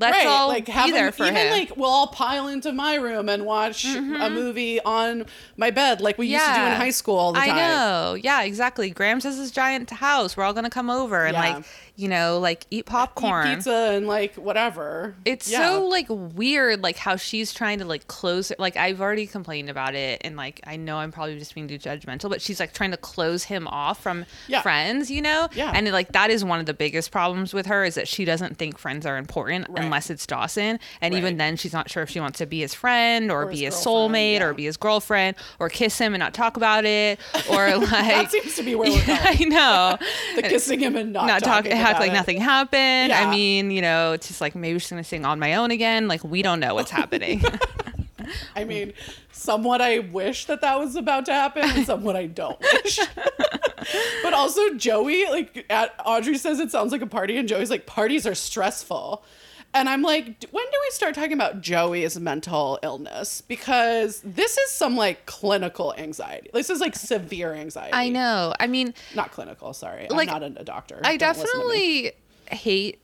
[0.00, 0.26] Let's right.
[0.26, 1.46] all like, be there for even him.
[1.46, 1.58] Mm-hmm.
[1.60, 6.16] like, we'll all pile into my room and watch a movie on my bed like
[6.16, 7.50] we used to do in high school all the time.
[7.50, 8.14] I know.
[8.14, 8.90] Yeah, exactly.
[8.90, 10.36] Grams has his giant house.
[10.36, 11.54] We're all gonna come over and Yeah.
[11.56, 11.64] like,
[12.00, 13.46] you know, like eat popcorn.
[13.46, 15.14] Eat pizza and like whatever.
[15.24, 15.68] It's Yeah.
[15.68, 18.50] so like weird, like how she's trying to like close.
[18.58, 21.78] Like I've already complained about it, and like I know I'm probably just being too
[21.78, 24.62] judgmental, but she's like trying to close him off from Yeah.
[24.62, 25.48] friends, you know.
[25.54, 25.72] Yeah.
[25.74, 28.56] And like that is one of the biggest problems with her is that she doesn't
[28.56, 29.84] think friends are important Right.
[29.84, 32.72] unless it's Dawson, and even then she's not sure if she wants to be his
[32.74, 34.44] friend or, Or be his his soulmate yeah.
[34.46, 38.30] or be his girlfriend or kiss him and not talk about it or like that
[38.30, 39.18] seems to be where we're going.
[39.22, 39.98] I know.
[40.36, 42.14] the kissing him and not, not talk talking act like it.
[42.14, 43.12] nothing happened.
[43.12, 46.08] I mean, you know, it's just like maybe she's gonna sing on my own again.
[46.08, 47.42] Like we don't know what's happening.
[48.56, 48.92] I mean,
[49.32, 52.98] somewhat I wish that that was about to happen, and somewhat I don't wish.
[54.22, 57.86] but also, Joey, like, at, Audrey says it sounds like a party, and Joey's like,
[57.86, 59.24] parties are stressful.
[59.72, 63.40] And I'm like, when do we start talking about Joey's mental illness?
[63.40, 66.50] Because this is some like clinical anxiety.
[66.52, 67.92] This is like severe anxiety.
[67.92, 68.52] I know.
[68.58, 70.08] I mean, Not clinical, sorry.
[70.10, 71.00] Like, I'm not a, doctor.
[71.04, 72.02] I Don't listen to me.
[72.10, 72.12] definitely
[72.50, 73.00] hate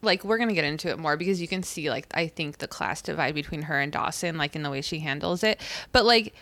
[0.00, 2.66] like we're gonna get into it more because you can see like I think the
[2.66, 5.60] class divide between her and Dawson, like in the way she handles it.
[5.92, 6.34] But like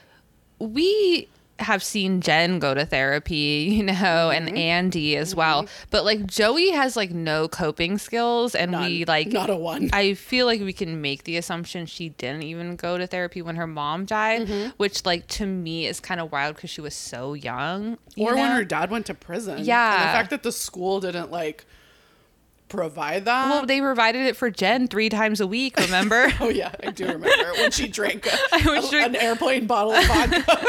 [0.58, 1.28] we
[1.60, 4.48] have seen Jen go to therapy, you know, Mm-hmm.
[4.48, 5.66] and Andy as well.
[5.90, 9.90] But like Joey has like no coping skills and we like Not a one.
[9.92, 13.56] I feel like we can make the assumption she didn't even go to therapy when
[13.56, 14.70] her mom died, Mm-hmm.
[14.76, 17.98] which like to me is kind of wild because she was so young.
[18.16, 19.58] you or when her dad went to prison.
[19.58, 19.96] And Yeah.
[19.98, 21.64] the fact that the school didn't like
[22.70, 23.50] provide that.
[23.50, 26.32] Well, they provided it for Jen three times a week, remember?
[26.40, 30.64] oh yeah, I do remember when she drank a, drink- an airplane bottle of vodka.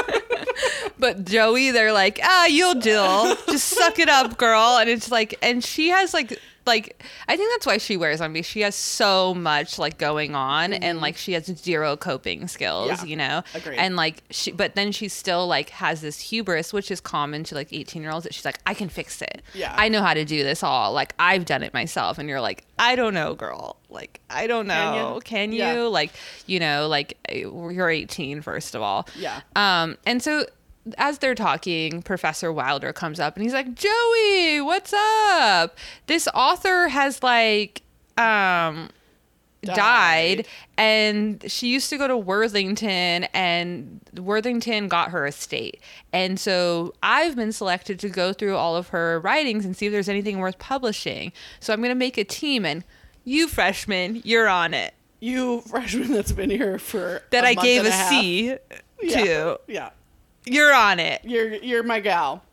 [1.00, 3.36] but Joey, they're like, ah, you'll do.
[3.48, 4.78] Just suck it up, girl.
[4.78, 8.32] And it's like, and she has like, like, I think that's why she wears on
[8.32, 8.42] me.
[8.42, 13.06] she has so much like going on and like she has zero coping skills, Mm-hmm.
[13.06, 13.10] Yeah.
[13.10, 13.44] you know?
[13.56, 13.78] Agreed.
[13.78, 17.56] And like, she, but then she still like has this hubris, which is common to
[17.56, 19.42] like 18 year olds that she's like, I can fix it.
[19.54, 19.74] Yeah.
[19.78, 20.94] I know how to do this all.
[20.94, 22.18] Like, I've done it myself.
[22.18, 23.78] And you're like, I don't know, girl.
[23.90, 25.20] Like, I don't know.
[25.24, 25.62] Can you?
[25.62, 25.82] Can you?
[25.84, 25.88] Yeah.
[25.90, 26.12] Like,
[26.48, 29.08] you know, like you're 18, first of all.
[29.18, 29.42] Yeah.
[29.56, 30.46] Um, and so
[30.98, 35.78] as they're talking, Professor Wilder comes up and he's like, Joey, what's up?
[36.08, 37.82] This author has like
[38.18, 38.90] um
[39.64, 39.76] died.
[39.76, 40.48] Died.
[40.78, 45.80] and she used to go to Worthington and Worthington got her estate.
[46.12, 49.92] And so I've been selected to go through all of her writings and see if
[49.92, 51.32] there's anything worth publishing.
[51.60, 52.84] So I'm going to make a team and
[53.24, 54.96] you freshman, you're on it.
[55.20, 58.56] you freshman that's been here for That I I gave a C
[59.12, 59.60] to.
[59.68, 59.92] Yeah.
[60.46, 61.22] You're on it.
[61.24, 62.44] You're you're my gal.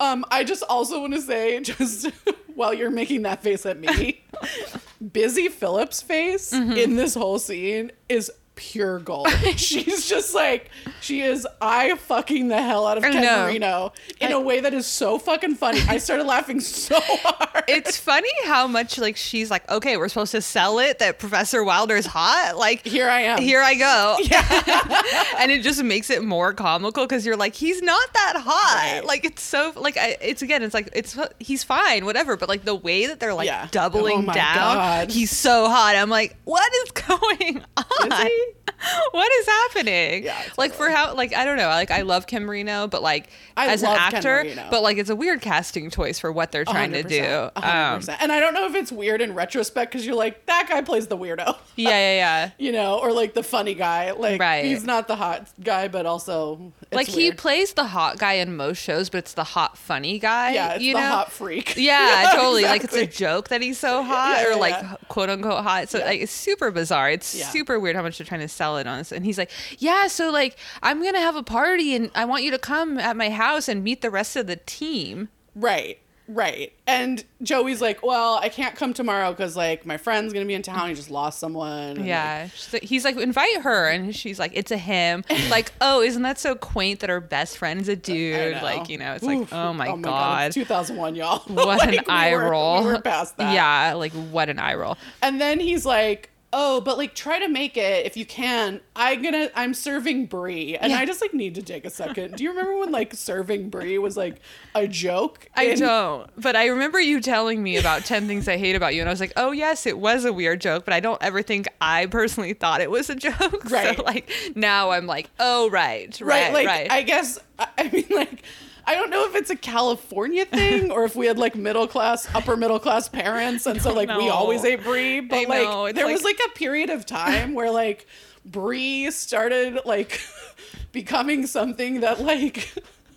[0.00, 2.06] Um, I just also want to say, just
[2.54, 4.24] while you're making that face at me,
[5.12, 6.72] Busy Phillips' face Mm-hmm.
[6.72, 9.28] in this whole scene is pure gold.
[9.56, 13.44] She's just like she is I fucking the hell out of Ken know.
[13.44, 15.80] Marino in I- a way that is so fucking funny.
[15.88, 17.64] I started laughing so hard.
[17.68, 21.64] it's funny how much like she's like, okay, we're supposed to sell it that Professor
[21.64, 22.54] Wilder's hot.
[22.56, 23.40] Like Here I am.
[23.42, 24.16] Here I go.
[24.22, 25.02] Yeah.
[25.38, 28.74] and it just makes it more comical because you're like, he's not that hot.
[28.98, 29.04] Right.
[29.04, 32.36] Like it's so like I, it's again, it's like it's he's fine, whatever.
[32.36, 33.68] But like the way that they're like Yeah.
[33.70, 35.10] doubling Oh down, God.
[35.10, 35.96] he's so hot.
[35.96, 38.12] I'm like, what is going on?
[38.12, 38.51] Is?
[39.12, 40.24] What is happening?
[40.24, 41.68] Yeah, like for how like I don't know.
[41.68, 45.14] Like I love Ken Marino, but like I as an actor, but like it's a
[45.14, 47.22] weird casting choice for what they're trying to do.
[47.54, 47.62] Um,
[48.00, 48.16] 100%.
[48.20, 51.06] and I don't know if it's weird in retrospect because you're like, that guy plays
[51.06, 51.56] the weirdo.
[51.76, 52.50] yeah, yeah, yeah.
[52.58, 54.10] you know, or like the funny guy.
[54.12, 54.64] Like Right.
[54.64, 58.56] he's not the hot guy, but also it's like he plays the hot guy in
[58.56, 60.52] most shows, but it's the hot funny guy.
[60.54, 61.06] yeah, it's you the know?
[61.08, 61.74] hot freak.
[61.76, 62.64] Yeah, totally.
[62.64, 64.96] Like it's a joke that he's so hot, Yeah, or like yeah.
[65.08, 65.88] quote unquote hot.
[65.88, 66.06] So Yeah.
[66.06, 67.10] like it's super bizarre.
[67.10, 67.46] It's Yeah.
[67.48, 69.12] super weird how much they're trying to sell it on us.
[69.12, 72.50] And he's like, "Yeah, so like I'm gonna have a party, and I want you
[72.52, 76.72] to come at my house and meet the rest of the team." Right, right.
[76.86, 80.62] And Joey's like, well, I can't come tomorrow because like my friend's gonna be in
[80.62, 80.88] town.
[80.88, 81.98] He just lost someone.
[81.98, 86.00] and, Yeah, like- he's like, "Invite her," and she's like, "It's a him." like, oh,
[86.00, 88.62] isn't that so quaint that her best friend's a dude?
[88.62, 89.52] Like, you know, it's Oof.
[89.52, 90.52] like, oh my, oh it's god.
[90.52, 91.38] 2001, y'all.
[91.48, 92.80] what Like, an we eye were- roll.
[92.84, 93.52] We were past that.
[93.52, 94.96] Yeah, like what an eye roll.
[95.20, 98.80] And then he's like, "Oh, but like try to make it if you can.
[98.94, 100.98] I'm gonna I'm serving brie." And Yeah.
[100.98, 102.36] I just like need to take a second.
[102.36, 104.40] Do you remember when like serving brie was like
[104.74, 105.48] a joke?
[105.56, 108.94] I in- don't, but I remember you telling me about 10 things I hate about
[108.94, 109.00] you.
[109.00, 111.42] And I was like, oh, yes, it was a weird joke, but I don't ever
[111.42, 113.64] think I personally thought it was a joke.
[113.70, 113.96] Right.
[113.96, 116.92] So, like, now I'm like, oh, right, Right, right, like right.
[116.92, 118.42] I guess I mean like
[118.84, 122.28] I don't know if it's a California thing or if we had like middle class,
[122.34, 125.20] upper middle class parents, and so like we always ate brie.
[125.20, 128.06] But I like know, there like- was like a period of time where like
[128.44, 130.20] brie started like
[130.92, 132.72] becoming something that like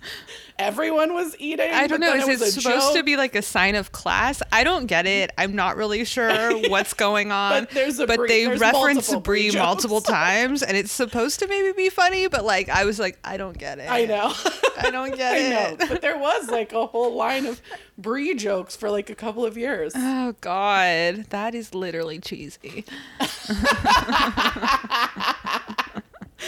[0.58, 1.72] everyone was eating.
[1.72, 2.14] I don't know.
[2.14, 4.42] Is it it supposed to be like a sign of class?
[4.52, 5.32] I don't get it.
[5.38, 7.64] I'm not really sure what's going on.
[7.64, 11.72] But there's a but brie- they reference brie multiple times, and it's supposed to maybe
[11.74, 12.28] be funny.
[12.28, 13.90] But like, I was like, I don't get it.
[13.90, 14.34] I know.
[14.78, 15.80] I don't get I it.
[15.80, 15.88] know.
[15.88, 17.62] But there was like a whole line of
[17.98, 19.94] brie jokes for like a couple of years.
[19.96, 22.86] Oh God, that is literally cheesy.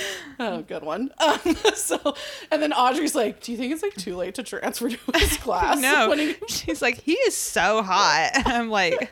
[0.39, 1.10] Oh, good one.
[1.19, 1.39] Um,
[1.75, 2.15] so,
[2.51, 5.36] and then Audrey's like, "Do you think it's like too late to transfer to his
[5.41, 6.13] class?" No,
[6.47, 8.31] she's like, he is so hot.
[8.45, 9.12] I'm like,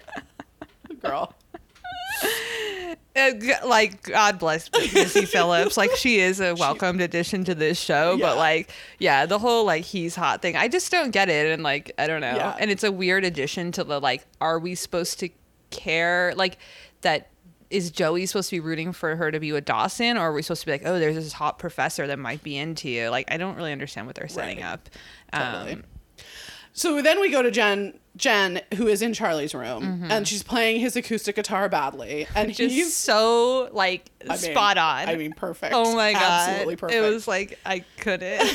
[1.02, 1.34] girl.
[3.15, 3.32] uh,
[3.65, 5.78] like God bless Busy Phillips.
[5.78, 8.28] Like she is a welcomed addition to this show, Yeah.
[8.28, 8.69] but like,
[9.00, 12.08] yeah, the whole like he's hot thing, I just don't get it, and like I
[12.08, 12.56] don't know, Yeah.
[12.60, 15.30] and it's a weird addition to the like, are we supposed to
[15.71, 16.58] care like
[17.02, 17.30] that?
[17.69, 20.41] Is Joey supposed to be rooting for her to be with Dawson, or are we
[20.41, 23.10] supposed to be like, oh, there's this hot professor that might be into you?
[23.10, 24.65] Like, I don't really understand what they're setting Right.
[24.65, 24.89] up.
[25.34, 25.73] Totally.
[25.73, 25.84] Um,
[26.73, 30.82] So then we go to Jen, Jen, who is in Charlie's room, and she's playing
[30.82, 35.08] his acoustic guitar badly, and Just he's so like I mean- spot on.
[35.08, 35.73] I mean, perfect.
[35.73, 36.97] oh my god, absolutely perfect.
[37.01, 38.41] It was like I couldn't.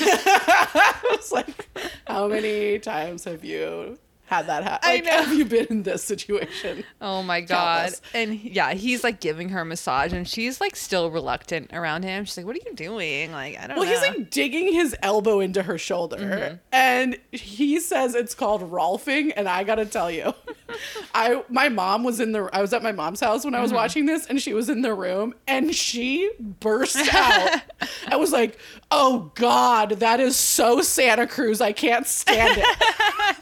[1.12, 1.68] It's like,
[2.06, 3.98] how many times have you
[4.30, 4.88] had that happen?
[4.90, 5.10] I know.
[5.10, 6.84] have you been in this situation?
[7.02, 7.80] Oh my god.
[7.90, 8.02] Countless.
[8.14, 12.02] And he- yeah, he's like giving her a massage and she's like still reluctant around
[12.04, 12.24] him.
[12.24, 13.82] She's like, "What are you doing?" Like, I don't know.
[13.82, 13.90] Well, know.
[14.06, 16.54] he's like digging his elbow into her shoulder, Mm-hmm.
[16.72, 19.32] and he says it's called rolfing.
[19.36, 20.32] And I gotta tell you,
[21.14, 23.62] I my mom was in the I was at my mom's house when I Mm-hmm.
[23.62, 27.62] was watching this, and she was in the room, and she burst out.
[28.08, 28.58] I was like,
[28.90, 31.60] "Oh God, that is so Santa Cruz!
[31.60, 32.78] I can't stand it."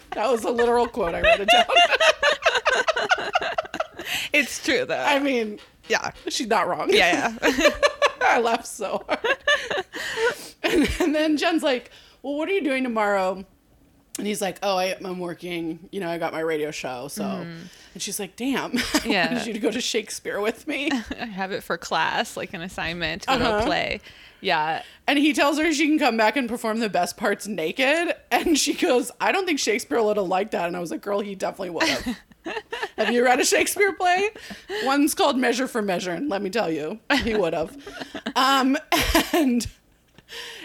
[0.13, 1.15] that was a literal quote.
[1.15, 1.65] I wrote it down.
[4.33, 4.99] it's true though.
[4.99, 5.59] I mean,
[5.89, 6.13] yeah.
[6.29, 6.91] she's not wrong.
[6.93, 7.71] Yeah, yeah.
[8.21, 9.39] I laughed so hard.
[10.63, 11.91] and, and then Jen's like,
[12.23, 13.45] Well, what are you doing tomorrow?
[14.19, 15.89] And he's like, Oh, I, I'm working.
[15.93, 17.09] You know, I got my radio show.
[17.09, 18.73] So, and she's like, Damn.
[18.73, 19.09] Mm-hmm.
[19.11, 19.29] Yeah.
[19.31, 20.91] I need you to go to Shakespeare with me.
[21.21, 23.59] I have it for class, like an assignment to go Uh-huh.
[23.59, 24.01] a play.
[24.41, 24.83] Yeah.
[25.09, 28.15] and he tells her she can come back and perform the best parts naked.
[28.31, 30.67] And she goes, I don't think Shakespeare would have liked that.
[30.69, 32.17] And I was like, Girl, he definitely would have.
[32.97, 34.31] have you read a Shakespeare play?
[34.85, 36.13] One's called Measure for Measure.
[36.13, 37.77] And let me tell you, he would have.
[38.37, 38.77] Um,
[39.33, 39.67] and.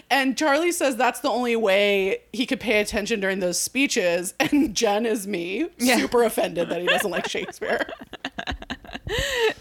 [0.09, 4.33] And Charlie says that's the only way he could pay attention during those speeches.
[4.39, 5.97] And Jen is me, Yeah.
[5.97, 7.85] super offended that he doesn't like Shakespeare.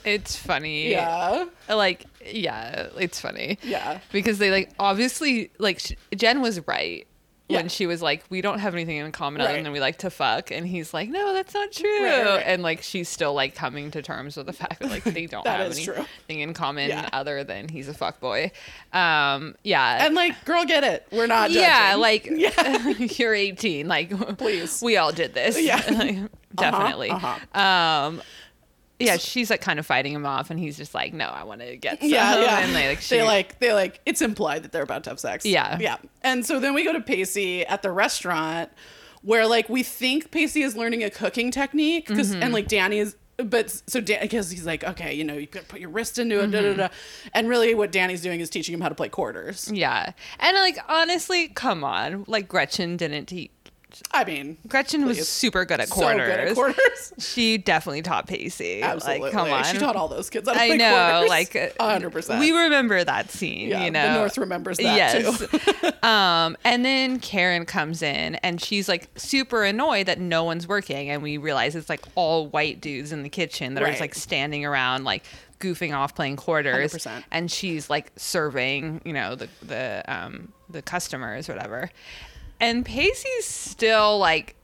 [0.04, 0.90] It's funny.
[0.90, 1.46] Yeah.
[1.68, 3.58] Like, yeah, it's funny.
[3.62, 3.98] Yeah.
[4.12, 5.80] Because they like obviously like
[6.16, 7.06] Jen was right
[7.52, 9.62] when she was like, we don't have anything in common other Right.
[9.64, 12.04] than we like to fuck, and he's like, no, that's not true.
[12.04, 12.42] Right, right.
[12.46, 15.46] And like she's still like coming to terms with the fact that like they don't
[15.46, 16.04] have anything true.
[16.28, 17.08] in common Yeah.
[17.12, 18.50] other than he's a fuck boy.
[18.92, 20.04] Um, yeah.
[20.06, 21.06] And like, girl, get it.
[21.12, 21.62] We're not judging.
[21.68, 22.88] yeah, like Yeah.
[22.88, 23.88] you're 18.
[23.88, 24.80] Like, Please.
[24.82, 25.60] we all did this.
[25.60, 25.82] Yeah.
[25.90, 26.18] Like,
[26.54, 27.10] definitely.
[27.10, 27.58] uh-huh.
[27.60, 28.22] Um,
[29.06, 31.60] yeah, she's like kind of fighting him off, and he's just like, "No, I want
[31.60, 32.58] to get some." yeah, yeah.
[32.60, 35.20] And they like, she, they like they like it's implied that they're about to have
[35.20, 35.44] sex.
[35.44, 35.78] Yeah.
[35.80, 35.96] yeah.
[36.22, 38.70] And so then we go to Pacey at the restaurant,
[39.22, 42.42] where like we think Pacey is learning a cooking technique because Mm-hmm.
[42.42, 43.16] and like Danny is.
[43.38, 46.76] But so because he's like, okay, you know, you put your wrist into it, Mm-hmm.
[46.78, 46.94] da, da.
[47.34, 49.70] and really what Danny's doing is teaching him how to play quarters.
[49.72, 53.50] Yeah, and like honestly, come on, like Gretchen didn't teach.
[54.10, 56.28] I mean, Gretchen was super good at so quarters.
[56.28, 57.12] good at quarters.
[57.18, 58.82] She definitely taught Pacey.
[58.82, 59.64] Absolutely, Like, come on.
[59.64, 60.48] She taught all those kids.
[60.48, 61.28] How to I play know, quarters.
[61.28, 62.40] like hundred percent.
[62.40, 63.68] We remember that scene.
[63.68, 65.38] yeah, you know, the North remembers that yes.
[65.38, 65.90] too.
[66.08, 71.10] um, and then Karen comes in and she's like super annoyed that no one's working,
[71.10, 74.14] and we realize it's like all white dudes in the kitchen that are just like
[74.14, 75.24] standing around like
[75.60, 77.22] goofing off playing quarters 100%.
[77.30, 81.88] and she's like serving you know the the um the customers whatever
[82.62, 84.56] and Pacey's still like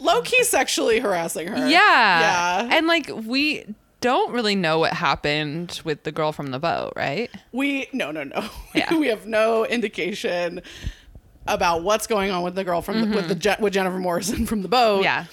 [0.00, 1.56] Low key sexually harassing her.
[1.56, 2.68] yeah yeah.
[2.76, 3.64] and like we
[4.00, 8.22] don't really know what happened with the girl from the boat right We no no
[8.24, 8.48] no.
[8.74, 8.94] Yeah.
[8.98, 10.60] we have no indication
[11.48, 14.44] about what's going on with the girl from the, with the Je- with Jennifer Morrison
[14.46, 14.96] from the boat.
[14.98, 15.04] Mm-hmm.
[15.04, 15.24] yeah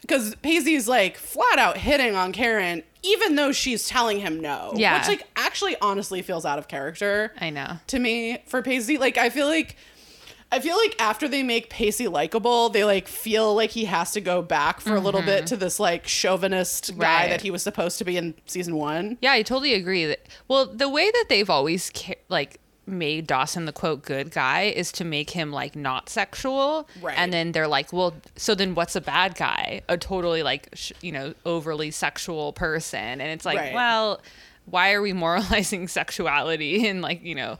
[0.00, 4.72] because Pacey's like flat out hitting on Karen, even though she's telling him no.
[4.74, 4.98] Yeah.
[4.98, 8.96] which like actually honestly feels out of character I know to me for Paisley.
[8.96, 9.76] Like I feel like.
[10.52, 14.20] I feel like after they make Pacey likable, they like feel like he has to
[14.20, 17.00] go back for a little bit to this like chauvinist guy Mm-hmm.
[17.02, 17.28] Right.
[17.30, 19.16] that he was supposed to be in season one.
[19.20, 20.06] Yeah, I totally agree.
[20.06, 21.92] That well, the way that they've always
[22.28, 27.16] like made Dawson the quote good guy is to make him like not sexual, Right.
[27.16, 29.82] And then they're like, well, so then what's a bad guy?
[29.88, 33.74] A totally like sh- you know overly sexual person, and it's like, Right.
[33.74, 34.20] well.
[34.70, 35.88] Why are we moralizing
[36.20, 37.58] sexuality and like you know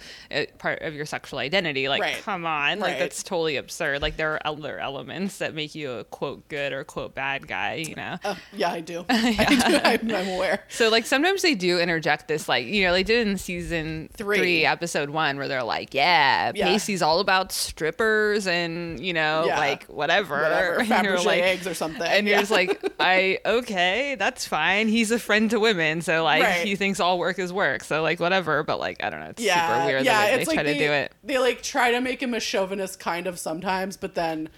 [0.58, 1.88] part of your sexual identity?
[1.88, 2.22] Like, Right.
[2.22, 2.98] come on, like Right.
[3.00, 4.02] that's totally absurd.
[4.02, 7.74] Like there are other elements that make you a quote good or quote bad guy,
[7.74, 8.16] you know.
[8.24, 9.04] Uh, yeah, I do.
[9.08, 10.10] I do.
[10.10, 10.64] I'm, I'm aware.
[10.68, 14.38] So like sometimes they do interject this like you know they did in season Three.
[14.38, 16.66] three, episode one where they're like yeah, Yeah.
[16.66, 19.58] Pacey's all about strippers and you know Yeah.
[19.58, 22.02] like whatever, Whatever, And you're Fabergé like- eggs or something.
[22.06, 26.42] and you're just like I okay that's fine he's a friend to women so like
[26.42, 26.66] Right.
[26.66, 29.42] he thinks all work is work so like whatever but like I don't know it's
[29.42, 31.62] yeah, super weird yeah, the way they it's try like to do it They like
[31.62, 34.48] try to make him a chauvinist kind of sometimes, but then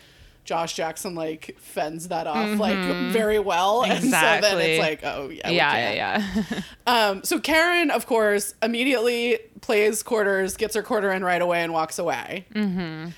[0.44, 2.76] Josh Jackson like fends that off like
[3.12, 4.60] very well, and so then Mm-hmm.
[4.60, 10.56] It's like, oh yeah, yeah yeah yeah Um, so Karen, of course, immediately plays quarters,
[10.56, 12.46] gets her quarter in right away, and walks away.
[12.54, 13.10] Mm-hmm.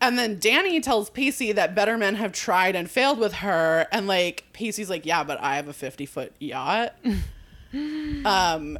[0.00, 4.06] And then Danny tells Pacey that better men have tried and failed with her, and
[4.06, 6.94] like Pacey's like, yeah, but I have a fifty foot yacht.
[8.24, 8.78] um,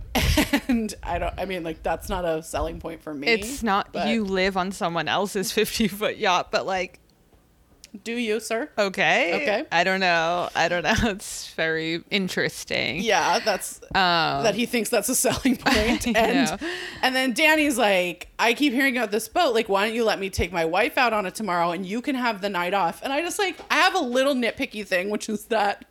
[0.68, 1.34] and I don't.
[1.38, 3.28] I mean, like that's not a selling point for me.
[3.28, 7.00] it's not but- you live on someone else's 50 foot yacht but like
[8.04, 8.70] Do you, sir?
[8.78, 9.34] Okay.
[9.42, 9.64] Okay.
[9.72, 10.48] I don't know.
[10.54, 10.94] I don't know.
[11.10, 13.00] It's very interesting.
[13.02, 16.06] Yeah, that's Um, that he thinks that's a selling point.
[16.06, 16.58] And
[17.02, 19.54] and then Danny's like, I keep hearing about this boat.
[19.54, 22.00] Like, why don't you let me take my wife out on it tomorrow and you
[22.02, 23.00] can have the night off?
[23.02, 25.84] And I just like I have a little nitpicky thing, which is that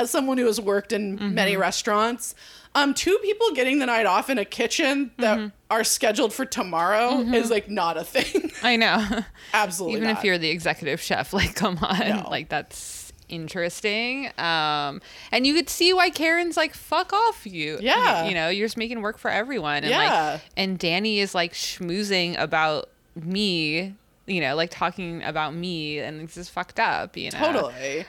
[0.00, 1.60] as someone who has worked in many Mm-hmm.
[1.60, 2.34] restaurants,
[2.74, 5.48] um, two people getting the night off in a kitchen that Mm-hmm.
[5.70, 8.50] are scheduled for tomorrow is like not a thing.
[8.62, 9.20] I know.
[9.54, 9.96] Absolutely.
[9.98, 10.18] Even not.
[10.18, 11.98] if you're the executive chef, like, come on.
[12.08, 12.28] No.
[12.30, 14.30] Like, that's interesting.
[14.38, 15.00] Um,
[15.32, 17.78] and you could see why Karen's like, fuck off, you.
[17.80, 18.26] Yeah.
[18.26, 19.78] You know, you're just making work for everyone.
[19.84, 20.32] And Yeah.
[20.34, 23.94] like, and Danny is like schmoozing about me,
[24.26, 27.38] you know, like talking about me, and it's just fucked up, you know?
[27.38, 28.04] Totally.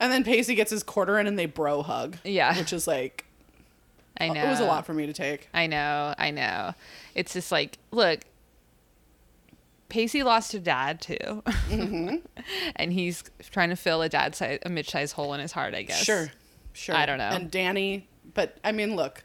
[0.00, 2.16] And then Pacey gets his quarter in and they bro hug.
[2.24, 2.56] Yeah.
[2.58, 3.24] Which is like
[4.18, 4.44] I know.
[4.44, 5.48] it was a lot for me to take.
[5.52, 6.72] I know, I know.
[7.14, 8.20] It's just like, look,
[9.88, 12.16] Pacey lost a dad too, Mm-hmm.
[12.76, 15.74] and he's trying to fill a dad size, a mid-sized hole in his heart.
[15.74, 16.02] I guess.
[16.02, 16.28] Sure.
[16.72, 16.94] Sure.
[16.94, 17.28] I don't know.
[17.30, 19.22] And Danny, but I mean, look,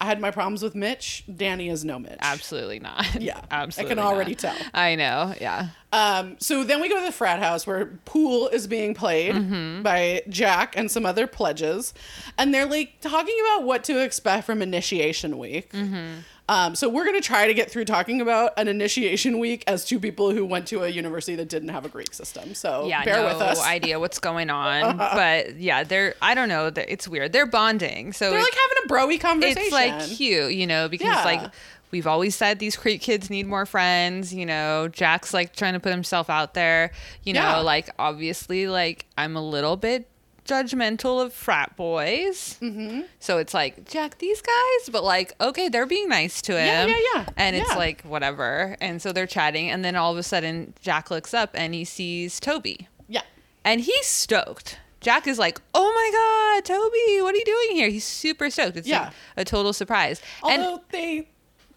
[0.00, 1.24] I had my problems with Mitch.
[1.34, 2.18] Danny is no Mitch.
[2.20, 3.06] Absolutely not.
[3.20, 3.92] Yeah, Absolutely.
[3.92, 4.38] I can already not.
[4.38, 4.56] tell.
[4.74, 5.34] I know.
[5.40, 5.68] Yeah.
[5.92, 9.82] Um, so then we go to the frat house where pool is being played Mm-hmm.
[9.82, 11.94] by Jack and some other pledges,
[12.36, 15.70] and they're like talking about what to expect from initiation week.
[15.72, 16.20] Mm-hmm.
[16.48, 19.98] Um, so we're gonna try to get through talking about an initiation week as two
[19.98, 22.54] people who went to a university that didn't have a Greek system.
[22.54, 23.02] So Yeah.
[23.04, 23.62] bear no with us.
[23.64, 26.14] idea what's going on, but yeah, they're.
[26.20, 26.70] I don't know.
[26.76, 27.32] It's weird.
[27.32, 28.12] They're bonding.
[28.12, 29.62] So they're like having a broy conversation.
[29.62, 31.24] it's like cute, you know, because Yeah.
[31.24, 31.50] like
[31.90, 34.88] we've always said these Creek kids need more friends, you know.
[34.88, 36.90] Jack's like trying to put himself out there,
[37.22, 37.56] you know, Yeah.
[37.58, 40.08] like obviously like I'm a little bit
[40.44, 42.58] judgmental of frat boys.
[42.60, 43.02] Mm-hmm.
[43.18, 46.88] So it's like Jack, these guys, but like okay, they're being nice to him.
[46.88, 47.26] Yeah, yeah, yeah.
[47.36, 47.76] And it's Yeah.
[47.76, 48.76] like whatever.
[48.80, 51.84] And so they're chatting, and then all of a sudden Jack looks up and he
[51.84, 53.22] sees Toby, yeah.
[53.64, 54.78] and he's stoked.
[55.00, 58.76] Jack is like, "Oh my god, Toby, what are you doing here?" He's super stoked.
[58.78, 59.04] It's Yeah.
[59.04, 60.22] like a total surprise.
[60.48, 61.28] and Although they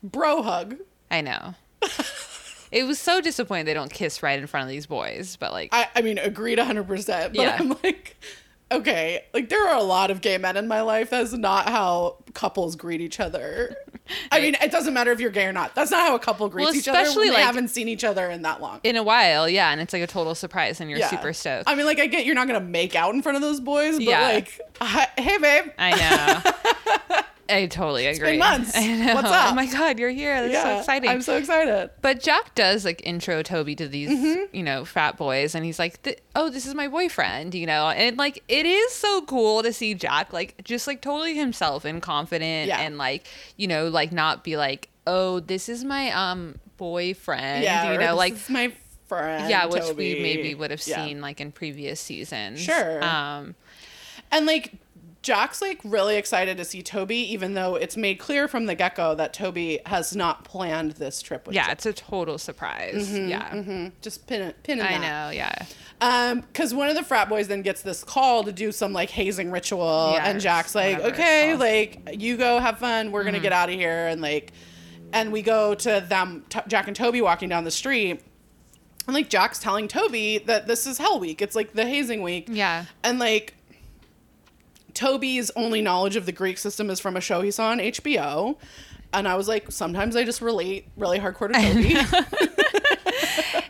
[0.01, 0.77] bro hug.
[1.11, 1.55] I know.
[2.71, 5.69] it was so disappointing they don't kiss right in front of these boys, but like,
[5.73, 7.07] I, I mean, agreed 100%.
[7.07, 7.57] But Yeah.
[7.59, 8.15] I'm like,
[8.71, 11.09] okay, like there are a lot of gay men in my life.
[11.09, 13.75] That's not how couples greet each other.
[14.31, 15.75] I mean, it doesn't matter if you're gay or not.
[15.75, 18.03] That's not how a couple greets Well, each other especially, they like- haven't seen each
[18.05, 18.79] other in that long.
[18.83, 21.09] in a while, yeah, and it's like a total surprise, and you're Yeah.
[21.09, 21.67] super stoked.
[21.69, 23.59] I mean, like, I get you're not going to make out in front of those
[23.59, 24.21] boys, but Yeah.
[24.21, 24.59] like,
[25.19, 25.65] hey, babe.
[25.77, 25.91] I
[27.09, 27.17] know.
[27.49, 28.31] I totally agree.
[28.31, 28.73] been months.
[28.75, 29.51] What's up?
[29.51, 30.47] Oh my god, you're here.
[30.47, 31.09] That's so exciting.
[31.09, 31.89] I'm so excited.
[32.01, 34.55] But Jack does like intro Toby to these, Mm-hmm.
[34.55, 38.17] you know, frat boys, and he's like, "Oh, this is my boyfriend," you know, and
[38.17, 42.67] like it is so cool to see Jack like just like totally himself and confident,
[42.67, 42.79] Yeah.
[42.81, 47.91] and like you know, like not be like, "Oh, this is my um boyfriend," Yeah,
[47.93, 48.71] you know, this like is my
[49.07, 49.49] friend.
[49.49, 50.15] yeah, which Toby.
[50.15, 51.05] we maybe would have Yeah.
[51.05, 52.59] seen like in previous seasons.
[52.61, 53.03] Sure.
[53.03, 53.55] Um,
[54.31, 54.73] And like
[55.27, 58.95] Jack's like really excited to see Toby, even though it's made clear from the get
[58.95, 61.73] go that Toby has not planned this trip with yeah, Jack.
[61.73, 63.11] it's a total surprise.
[63.11, 63.91] yeah, Mhm.
[64.01, 64.83] Just pin it, pin it.
[64.89, 65.29] I know.
[65.31, 65.65] Yeah.
[65.99, 69.09] Um, because one of the frat boys then gets this call to do some like
[69.09, 73.11] hazing ritual, and Jack's like, "Okay, like you go have fun.
[73.11, 73.27] We're Mm-hmm.
[73.31, 74.53] gonna get out of here." And like,
[75.11, 78.21] and we go to them, t- Jack and Toby walking down the street,
[79.07, 81.41] and like Jack's telling Toby that this is Hell Week.
[81.41, 82.47] It's like the hazing week.
[82.49, 82.85] Yeah.
[83.03, 83.55] And like
[84.97, 88.57] Toby's only knowledge of the Greek system is from a show he saw on HBO.
[89.13, 92.65] And I was like, sometimes I just relate really hardcore to Toby.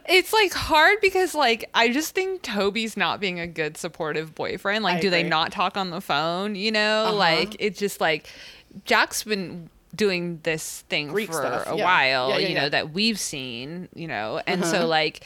[0.10, 4.82] It's like hard because like I just think Toby's not being a good supportive boyfriend.
[4.86, 6.56] Like, I do they not talk on the phone?
[6.56, 7.16] You know, Uh-huh.
[7.16, 8.28] like it's just like
[8.86, 11.84] Jack's been doing this thing Greek for stuff, a yeah.
[11.84, 12.30] while.
[12.30, 13.90] Yeah, yeah, you know that we've seen.
[13.94, 14.72] You know, and Uh-huh.
[14.72, 15.26] so like,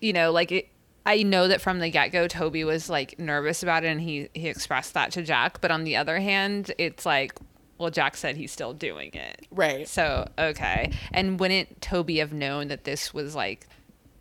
[0.00, 0.68] you know, like it.
[1.06, 4.28] I know that from the get go, Toby was like nervous about it, and he
[4.34, 5.60] he expressed that to Jack.
[5.60, 7.34] But on the other hand, it's like,
[7.78, 9.46] well, Jack said he's still doing it.
[9.50, 9.86] right.
[9.86, 13.66] So okay, and wouldn't Toby have known that this was like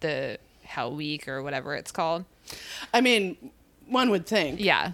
[0.02, 2.26] the Hell Week or whatever it's called?
[2.94, 3.52] I mean,
[3.88, 4.60] one would think.
[4.60, 4.92] Yeah,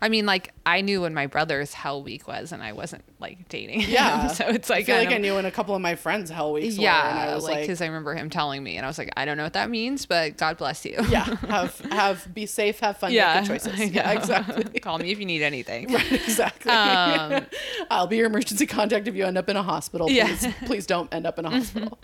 [0.00, 3.48] I mean, like I knew when my brother's Hell Week was, and I wasn't like
[3.48, 3.80] dating.
[3.80, 3.90] him.
[3.90, 4.26] Yeah.
[4.28, 6.30] so it's like I feel kind like I knew when a couple of my friends
[6.30, 8.76] Hell Weeks were, Yeah, and I was like like, because I remember him telling me,
[8.76, 10.96] and I was like, I don't know what that means, but God bless you.
[11.08, 13.90] yeah, have have be safe, have fun, yeah, make good choices.
[13.92, 14.80] Yeah, exactly.
[14.80, 15.92] Call me if you need anything.
[15.92, 16.72] Right, exactly.
[16.72, 17.46] Um,
[17.90, 20.10] I'll be your emergency contact if you end up in a hospital.
[20.10, 20.26] Yeah.
[20.26, 21.98] Please, please don't end up in a hospital.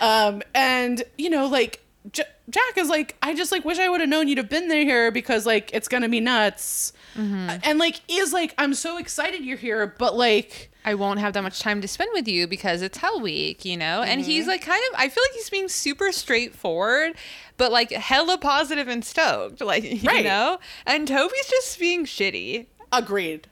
[0.00, 1.80] um, and you know, like
[2.10, 4.68] J- Jack is like, I just like wish I would have known you'd have been
[4.68, 6.92] there here because like it's gonna be nuts.
[7.16, 7.58] Mm-hmm.
[7.62, 10.70] And like is like, I'm so excited you're here, but like.
[10.84, 13.76] I won't have that much time to spend with you because it's Hell Week, you
[13.76, 14.02] know?
[14.02, 14.30] And Mm-hmm.
[14.30, 17.14] he's like kind of I feel like he's being super straightforward,
[17.56, 20.24] but like hella positive and stoked, like you Right.
[20.24, 20.58] know?
[20.84, 22.66] And Toby's just being shitty.
[22.90, 23.46] Agreed.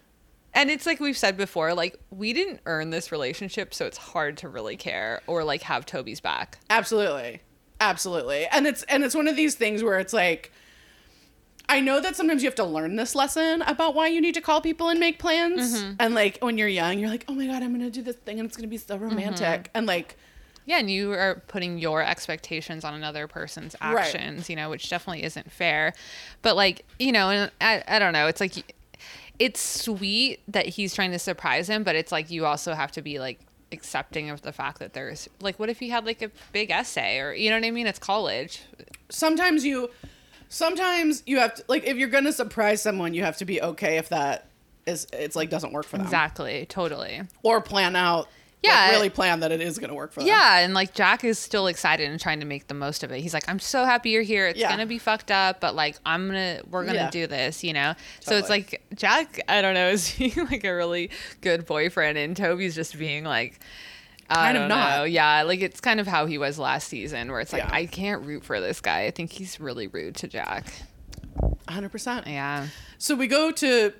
[0.53, 4.37] And it's like we've said before, like we didn't earn this relationship, so it's hard
[4.39, 6.59] to really care or like have Toby's back.
[6.69, 7.43] Absolutely.
[7.81, 8.47] Absolutely.
[8.47, 10.53] And it's and it's one of these things where it's like
[11.69, 14.41] I know that sometimes you have to learn this lesson about why you need to
[14.41, 15.77] call people and make plans.
[15.81, 15.93] Mm-hmm.
[16.01, 18.17] And like when you're young, you're like, "Oh my god, I'm going to do this
[18.17, 19.05] thing and it's going to be so Mm-hmm.
[19.05, 20.17] romantic." And like
[20.67, 23.99] Yeah, and you are putting your expectations on another person's Right.
[23.99, 25.95] actions, you know, which definitely isn't fair.
[26.43, 28.75] But like, you know, and I, I don't know, it's like
[29.39, 33.01] it's sweet that he's trying to surprise him, but it's like you also have to
[33.03, 33.41] be like
[33.73, 37.19] accepting of the fact that there's like what if he had like a big essay
[37.19, 37.87] or you know what I mean?
[37.87, 38.63] It's college.
[39.09, 39.91] sometimes you
[40.49, 43.97] sometimes you have to like if you're to surprise someone, you have to be okay
[43.97, 44.47] if that
[44.87, 46.07] is it's like doesn't work for them.
[46.07, 47.23] Exactly, totally.
[47.43, 48.29] Or plan out
[48.63, 48.75] Yeah.
[48.85, 50.27] like, really plan that it is going to work for them.
[50.29, 53.21] Yeah, and like Jack is still excited and trying to make the most of it.
[53.21, 54.47] He's like, I'm so happy you're here.
[54.49, 54.69] It's Yeah.
[54.71, 57.11] gonna be fucked up, but like I'm gonna we're gonna Yeah.
[57.11, 57.95] do this, you know?
[58.21, 62.37] So it's like Jack, I don't know, is being like a really good boyfriend and
[62.37, 63.59] Toby's just being like
[64.29, 64.97] I Kind of don't not.
[64.99, 65.05] know.
[65.05, 67.71] Yeah, like it's kind of how he was last season where it's like Yeah.
[67.73, 69.05] I can't root for this guy.
[69.07, 70.67] I think he's really rude to Jack.
[71.69, 72.27] 100%.
[72.27, 72.67] Yeah.
[72.99, 73.93] So we go to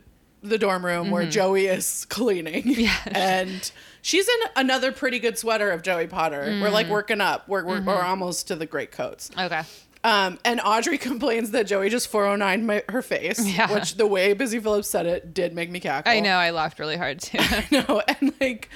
[0.43, 2.63] the dorm room where Joey is cleaning.
[2.65, 2.81] Mm-hmm.
[2.81, 2.97] Yeah.
[3.07, 3.71] And
[4.03, 6.59] she's in another pretty good sweater of Joey Potter.
[6.63, 6.91] We're like Mm.
[6.91, 7.47] working up.
[7.49, 7.87] We're, we're, Mm-hmm.
[7.89, 9.31] we're almost to the great coats.
[9.39, 9.63] Okay.
[10.03, 13.71] Um, and Audrey complains that Joey just 409 my, her face, Yeah.
[13.73, 16.11] which the way Busy Phillips said it did make me cackle.
[16.11, 17.37] I know, I laughed really hard too.
[17.41, 18.03] I know.
[18.09, 18.71] and like,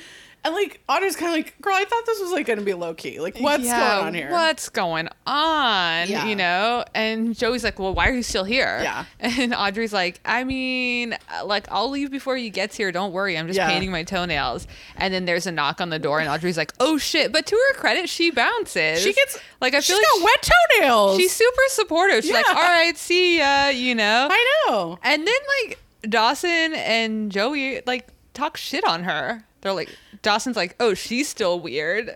[0.45, 2.75] and like Audrey's kind of like, girl, I thought this was like going to be
[2.75, 3.19] low key.
[3.19, 4.31] Like, what's Yeah, going on here?
[4.31, 6.09] What's going on?
[6.09, 6.27] Yeah.
[6.27, 6.85] You know?
[6.95, 8.81] And Joey's like, Well, why are you still here?
[8.83, 9.05] Yeah.
[9.21, 12.93] And Audrey's like, I mean, like, I'll leave before you get here.
[12.93, 13.37] Don't worry.
[13.39, 13.69] I'm just Yeah.
[13.69, 14.67] painting my toenails.
[14.97, 17.33] And then there's a knock on the door, and Audrey's like, Oh shit.
[17.33, 19.03] But to her credit, she bounces.
[19.03, 21.17] She gets like, I feel she's feel got like wet toenails.
[21.19, 22.23] she's super supportive.
[22.23, 24.29] She's like, All right, see ya, you know?
[24.31, 24.99] I know.
[25.03, 25.79] And then like
[26.09, 29.43] Dawson and Joey like talk shit on her.
[29.65, 29.91] They're like,
[30.23, 32.07] Dawson's like, Oh, she's still weird.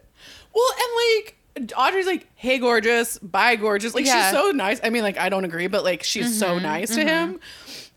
[0.55, 1.39] Well, and like
[1.77, 4.31] Audrey's like, "Hey, gorgeous, bye, gorgeous." Like Yeah.
[4.31, 4.81] she's so nice.
[4.83, 7.09] I mean, like I don't agree, but like she's so mm-hmm, nice to mm-hmm.
[7.09, 7.41] him,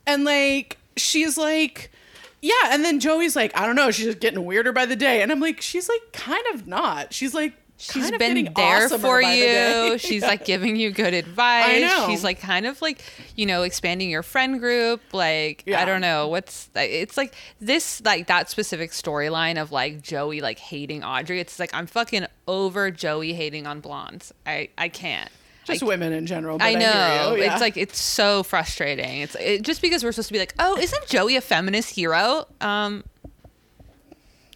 [0.07, 1.91] and like she's like,
[2.41, 2.53] yeah.
[2.65, 5.31] And then Joey's like, I don't know, she's just getting weirder by the day, and
[5.31, 7.13] I'm like, she's like kind of not.
[7.13, 9.97] She's like, She's kind of been there awesomer for you.
[9.97, 10.27] She's Yeah.
[10.27, 12.05] like giving you good advice.
[12.07, 13.01] She's like kind of like,
[13.35, 15.01] you know, expanding your friend group.
[15.13, 15.81] Like, Yeah.
[15.81, 16.27] I don't know.
[16.27, 21.39] What's it's like this, like that specific storyline of like Joey like hating Audrey.
[21.39, 24.33] It's like, I'm fucking over Joey hating on blondes.
[24.45, 25.29] I, I can't.
[25.65, 26.57] just I, women in general.
[26.57, 27.35] But I I, know.
[27.35, 27.51] Yeah.
[27.53, 29.21] It's like, it's so frustrating.
[29.21, 32.45] It's it, just because we're supposed to be like, oh, isn't Joey a feminist hero?
[32.61, 33.03] Um,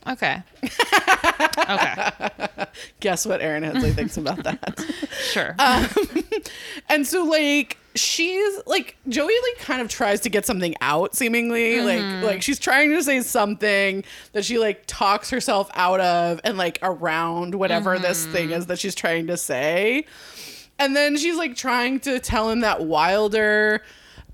[0.08, 0.42] okay.
[1.70, 2.10] okay.
[3.00, 4.86] guess what Erin Hensley thinks about that.
[5.32, 5.56] Sure.
[5.58, 5.88] Uh,
[6.90, 11.76] And so like she's like Joey like kind of tries to get something out seemingly
[11.76, 12.24] Mm-hmm.
[12.24, 14.04] like like she's trying to say something
[14.34, 18.60] that she like talks herself out of and like around whatever this thing Mm-hmm.
[18.60, 20.06] is that she's trying to say.
[20.78, 23.82] And then she's like trying to tell him that Wilder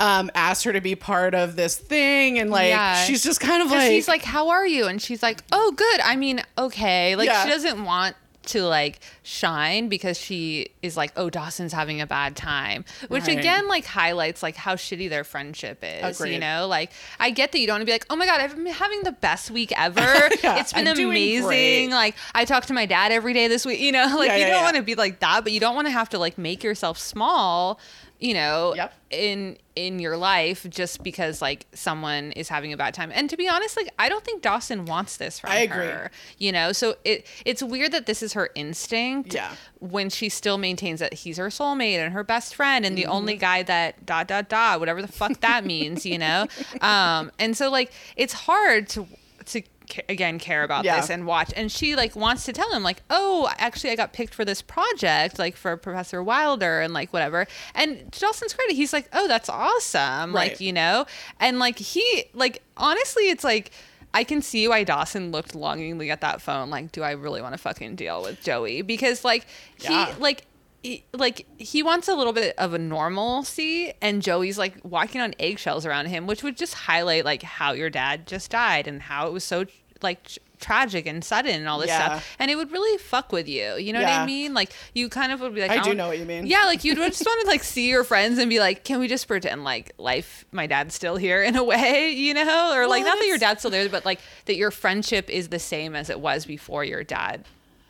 [0.01, 2.95] um asked her to be part of this thing and like Yeah.
[3.05, 5.99] she's just kind of like he's like, "How are you?" And she's like, "Oh, good.
[6.01, 7.43] I mean, okay." Like Yeah.
[7.43, 12.35] she doesn't want to like shine because she is like, "Oh, Dawson's having a bad
[12.35, 13.37] time," which Right.
[13.37, 16.19] again like highlights like how shitty their friendship is.
[16.19, 18.41] You know, like I get that you don't want to be like, "Oh my god,
[18.41, 20.01] I've been having the best week ever.
[20.43, 23.79] Yeah, it's been I'm amazing." Like I talk to my dad every day this week.
[23.79, 25.91] You know, like you don't want to be like that, but you don't want to
[25.91, 27.79] have to like make yourself small.
[28.22, 28.93] You know, Yep.
[29.09, 33.11] in in your life just because like someone is having a bad time.
[33.13, 35.88] And to be honest, like I don't think Dawson wants this from I agree.
[35.88, 36.11] her.
[36.38, 39.55] You know, so it it's weird that this is her instinct Yeah.
[39.80, 43.11] when she still maintains that he's her soulmate and her best friend and the Mm-hmm.
[43.11, 46.45] only guy that dot dot dot whatever the fuck that means, you know?
[46.82, 49.07] Um and so like it's hard to
[49.45, 50.99] to ca- again care about Yeah.
[51.01, 54.13] this and watch and she like wants to tell him like oh actually i got
[54.13, 58.75] picked for this project like for professor wilder and like whatever and to dawson's credit
[58.75, 60.51] he's like oh that's awesome Right.
[60.51, 61.05] like you know
[61.39, 63.71] and like he like honestly it's like
[64.13, 66.69] I can see why Dawson looked longingly at that phone.
[66.69, 68.81] Like, do I really want to fucking deal with Joey?
[68.81, 69.47] Because like
[69.79, 70.13] he Yeah.
[70.19, 70.45] like
[70.83, 75.33] he, like he wants a little bit of a normalcy and joey's like walking on
[75.39, 79.27] eggshells around him which would just highlight like how your dad just died and how
[79.27, 79.65] it was so
[80.03, 82.05] like tr- tragic and sudden and all this Yeah.
[82.05, 85.09] stuff and it would really fuck with you you know what i mean like you
[85.09, 86.45] kind of would be like I do don't- know what you mean.
[86.45, 89.07] yeah like you'd just want to like see your friends and be like can we
[89.07, 93.03] just pretend like life my dad's still here in a way you know or like
[93.03, 95.95] Well, not that your dad's still there but like that your friendship is the same
[95.95, 97.43] as it was before your dad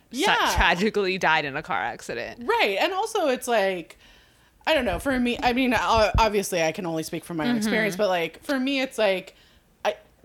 [0.10, 0.38] Yeah.
[0.56, 2.78] tragically died in a car accident Right.
[2.80, 3.98] And also, it's like,
[4.68, 5.00] I don't know.
[5.00, 7.52] For me, I mean, obviously, I can only speak from my Mm-hmm.
[7.52, 9.41] own experience, but like, for me, it's like, I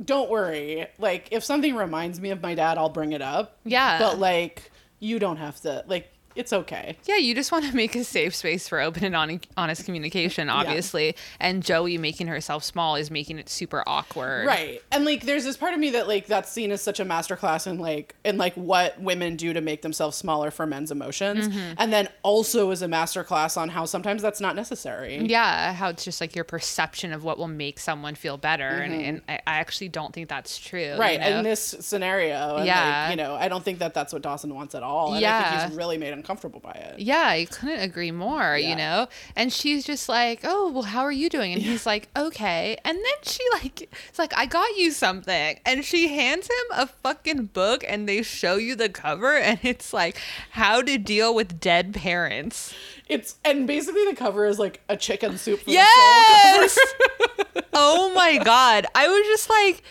[0.05, 0.87] don't worry.
[0.99, 3.59] Like, if something reminds me of my dad, I'll bring it up.
[3.65, 3.99] Yeah.
[3.99, 5.85] But like, you don't have to.
[5.87, 6.97] Like, it's okay.
[7.05, 11.17] Yeah, you just want to make a safe space for open and honest communication, obviously.
[11.41, 14.47] And Joey making herself small is making it super awkward.
[14.47, 14.83] Right.
[14.93, 17.67] And like there's this part of me that like that scene is such a masterclass
[17.67, 21.49] in like in like what women do to make themselves smaller for men's emotions.
[21.49, 21.75] Mm-hmm.
[21.79, 25.19] And then also is a masterclass on how sometimes that's not necessary.
[25.19, 28.69] Yeah, how it's just like your perception of what will make someone feel better.
[28.69, 30.81] And, and I, I actually don't think that's true.
[30.81, 31.01] you Mm-hmm.
[31.01, 31.21] Right.
[31.21, 31.39] know?
[31.39, 32.57] In this scenario.
[32.57, 33.05] And Yeah.
[33.09, 35.09] Like, you know, I don't think that that's what Dawson wants at all.
[35.09, 35.59] And I Yeah.
[35.61, 36.99] think he's really made uncomfortable by it.
[36.99, 38.69] Yeah, I couldn't agree more, Yeah.
[38.69, 39.09] you know?
[39.37, 41.53] And she's just like, oh, well, how are you doing?
[41.53, 42.77] And he's like, okay.
[42.85, 45.59] And then she, like, it's like, I got you something.
[45.65, 49.93] And she hands him a fucking book and they show you the cover and it's
[49.93, 50.17] like,
[50.51, 52.75] how to deal with dead parents.
[53.09, 56.77] It's and basically the cover is like a chicken soup for Yes!
[57.73, 58.87] oh my God.
[58.97, 59.85] I was just like,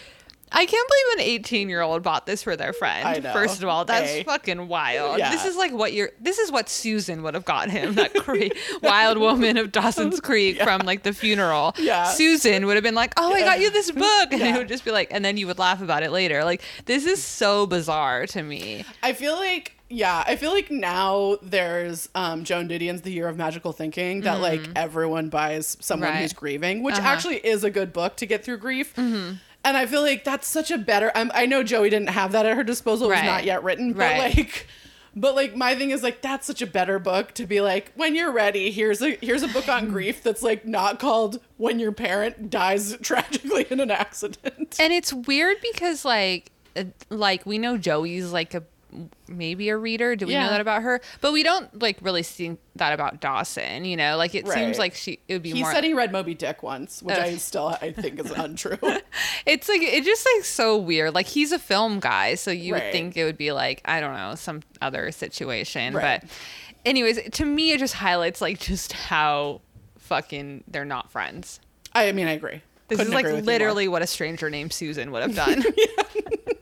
[0.51, 3.05] I can't believe an 18 year old bought this for their friend.
[3.07, 3.33] I know.
[3.33, 4.23] First of all, that's A.
[4.23, 5.17] fucking wild.
[5.19, 5.31] Yeah.
[5.31, 6.11] This is like what you're.
[6.21, 7.95] This is what Susan would have got him.
[7.95, 11.73] That cre- wild woman of Dawson's Creek from like the funeral.
[11.77, 12.05] Yeah.
[12.05, 14.55] Susan would have been like, "Oh, I got you this book," and Yeah.
[14.55, 16.43] it would just be like, and then you would laugh about it later.
[16.45, 18.85] Like this is so bizarre to me.
[19.03, 23.37] I feel like yeah, I feel like now there's um, Joan Didion's The Year of
[23.37, 26.09] Magical Thinking that like everyone buys someone.
[26.09, 26.21] Right.
[26.21, 27.01] who's grieving, which Uh-huh.
[27.03, 27.13] Mm-hmm.
[27.15, 28.93] actually is a good book to get through grief.
[29.65, 31.11] And I feel like that's such a better.
[31.15, 33.91] I'm, I know Joey didn't have that at her disposal; it was not yet written.
[33.93, 34.35] But Right.
[34.37, 34.67] like,
[35.15, 38.15] but like my thing is like that's such a better book to be like when
[38.15, 38.69] you're ready.
[38.71, 42.95] Here's a here's a book on grief that's like not called when your parent dies
[43.01, 44.75] tragically in an accident.
[44.79, 48.63] And it's weird because like uh, like we know Joey's like a
[49.27, 50.15] maybe a reader.
[50.15, 50.43] Do we Yeah.
[50.45, 51.01] know that about her?
[51.21, 54.17] But we don't like really see that about Dawson, you know?
[54.17, 54.53] Like it Right.
[54.55, 57.17] seems like she it would be He more said he read Moby Dick once, which
[57.17, 58.77] I still I think is untrue.
[59.45, 61.13] It's like it's just like so weird.
[61.13, 64.13] Like he's a film guy, so you would think it would be like I don't
[64.15, 65.93] know some other situation.
[65.93, 66.21] Right.
[66.21, 66.29] But
[66.85, 69.61] anyways, to me it just highlights like just how
[69.99, 71.59] fucking they're not friends.
[71.93, 72.61] I mean, I agree.
[72.87, 73.53] This Couldn't is like agree with you more.
[73.53, 75.63] literally what a stranger named Susan would have done.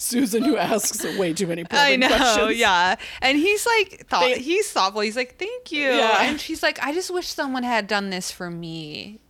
[0.00, 1.92] Susan who asks way too many questions.
[1.92, 2.56] I know, questions.
[2.58, 2.96] yeah.
[3.20, 5.02] And he's like thought They- he's thoughtful.
[5.02, 6.22] He's like, "Thank you." Yeah.
[6.22, 9.20] And she's like, "I just wish someone had done this for me."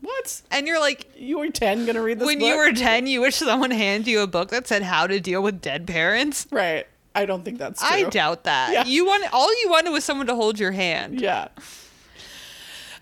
[0.00, 0.42] What?
[0.50, 2.46] And you're like, You were ten gonna read this when book?
[2.48, 5.42] you were 10, you wish someone handed you a book that said how to deal
[5.42, 6.46] with dead parents?
[6.50, 6.86] right.
[7.14, 7.88] I don't think that's true.
[8.06, 8.72] I doubt that.
[8.72, 8.84] Yeah.
[8.84, 11.18] You want all you wanted was someone to hold your hand.
[11.18, 11.48] Yeah.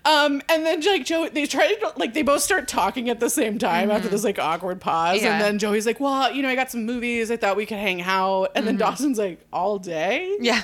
[0.06, 3.30] Um, and then like Joey, they try to like they both start talking at the
[3.30, 5.24] same time after this like awkward pause, Mm-hmm.
[5.26, 5.32] Yeah.
[5.32, 7.30] and then Joey's like, "Well, you know, I got some movies.
[7.30, 8.66] I thought we could hang out." And Mm-hmm.
[8.66, 10.62] then Dawson's like, "All day." Yeah.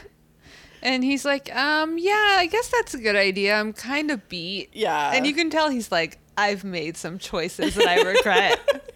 [0.83, 3.55] And he's like, um, yeah, I guess that's a good idea.
[3.55, 4.71] I'm kind of beat.
[4.73, 5.13] Yeah.
[5.15, 8.59] And you can tell he's like, I've made some choices that I regret.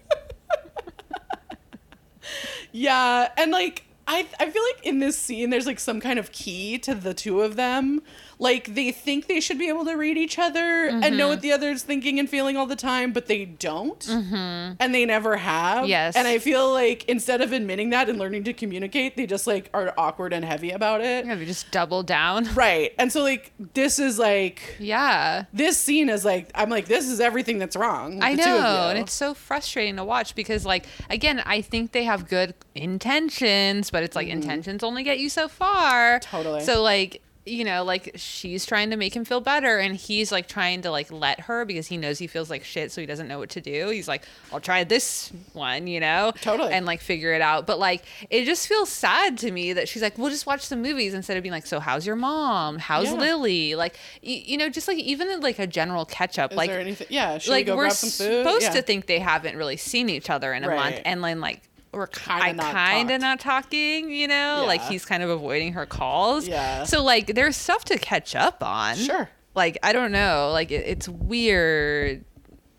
[2.71, 6.31] Yeah, and like I I feel like in this scene there's like some kind of
[6.31, 8.01] key to the two of them.
[8.39, 11.17] Like they think they should be able to read each other and Mm-hmm.
[11.17, 13.99] know what the other's thinking and feeling all the time, but they don't.
[13.99, 14.73] Mm-hmm.
[14.79, 15.87] And they never have.
[15.87, 16.15] Yes.
[16.15, 19.69] And I feel like instead of admitting that and learning to communicate, they just like
[19.73, 21.25] are awkward and heavy about it.
[21.25, 22.45] yeah, we just double down.
[22.55, 22.93] Right.
[22.97, 25.45] And so like this is like Yeah.
[25.53, 28.21] this scene is like I'm like this is everything that's wrong.
[28.21, 31.61] I the two of know, and it's so frustrating to watch because, like, again, I
[31.61, 36.19] think they have good intentions, but it's like intentions only get you so far.
[36.19, 36.35] Mm-hmm.
[36.37, 36.63] Totally.
[36.63, 40.47] So, like, you know, like she's trying to make him feel better, and he's like
[40.47, 43.27] trying to like let her because he knows he feels like shit, so he doesn't
[43.27, 43.89] know what to do.
[43.89, 46.73] He's like, "I'll try this one," you know, Totally.
[46.73, 47.67] and like figure it out.
[47.67, 50.81] But like, it just feels sad to me that she's like, "We'll just watch some
[50.81, 52.79] movies," instead of being like, "So how's your mom?
[52.79, 53.19] How's Yeah.
[53.19, 56.57] Lily?" Like, y- you know, just like even in, like a general catch up, Is
[56.57, 57.07] like there anything?
[57.11, 58.43] Yeah, should like we go we're grab some food?
[58.43, 58.71] supposed Yeah.
[58.73, 61.61] to think they haven't really seen each other in a month and then like
[61.95, 64.63] we're kind not of kind of not talking you know?
[64.67, 66.47] Like he's kind of avoiding her calls.
[66.47, 66.83] Yeah.
[66.83, 68.95] so like there's stuff to catch up on.
[68.95, 69.29] Sure.
[69.55, 70.51] like i don't know.
[70.53, 72.23] Like it, it's weird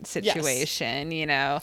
[0.03, 1.59] situation you know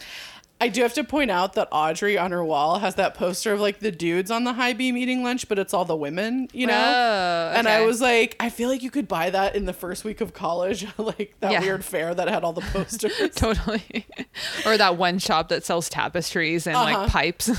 [0.65, 3.61] I do have to point out that Audrey on her wall has that poster of
[3.61, 6.67] like the dudes on the high beam eating lunch, but it's all the women, you
[6.67, 6.73] know?
[6.75, 10.05] Oh, And I was like, I feel like you could buy that in the first
[10.05, 11.61] week of college, like that Yeah.
[11.61, 13.13] weird fair that had all the posters.
[13.35, 14.07] Totally.
[14.67, 17.01] or that one shop that sells tapestries and Uh-huh.
[17.03, 17.51] like pipes.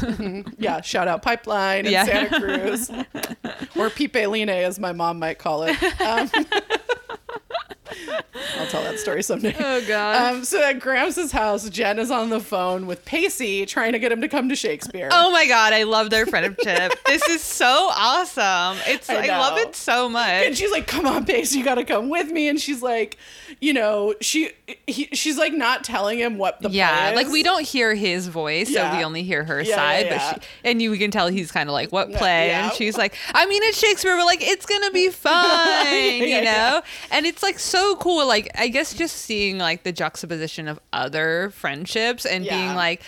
[0.57, 2.05] yeah, shout out Pipeline in Yeah.
[2.05, 2.89] Santa Cruz.
[3.75, 5.75] or Pipe Line, as my mom might call it.
[6.01, 6.29] Um,
[8.59, 9.55] I'll tell that story someday.
[9.59, 10.33] oh god.
[10.35, 14.11] Um, so at Gramps' house, Jen is on the phone with Pacey trying to get
[14.11, 15.09] him to come to Shakespeare.
[15.11, 16.93] Oh my god, I love their friendship.
[17.05, 17.65] this is so
[17.95, 18.77] awesome.
[18.87, 20.45] It's I I, love it so much.
[20.45, 23.17] and she's like, "Come on, Pacey, you got to come with me." And she's like,
[23.61, 24.51] you know, she
[24.87, 28.69] he, she's like not telling him what the Yeah, like we don't hear his voice,
[28.69, 28.91] Yeah.
[28.91, 30.05] so we only hear her Yeah, side.
[30.07, 30.33] yeah.
[30.33, 33.15] But she, and you can tell he's kind of like, "What play?" And she's like,
[33.33, 36.81] "I mean, it's Shakespeare, but like, it's gonna be fun," you know."
[37.11, 38.27] And it's like so cool.
[38.27, 42.55] Like, I guess just seeing like the juxtaposition of other friendships and Yeah.
[42.57, 43.01] being like.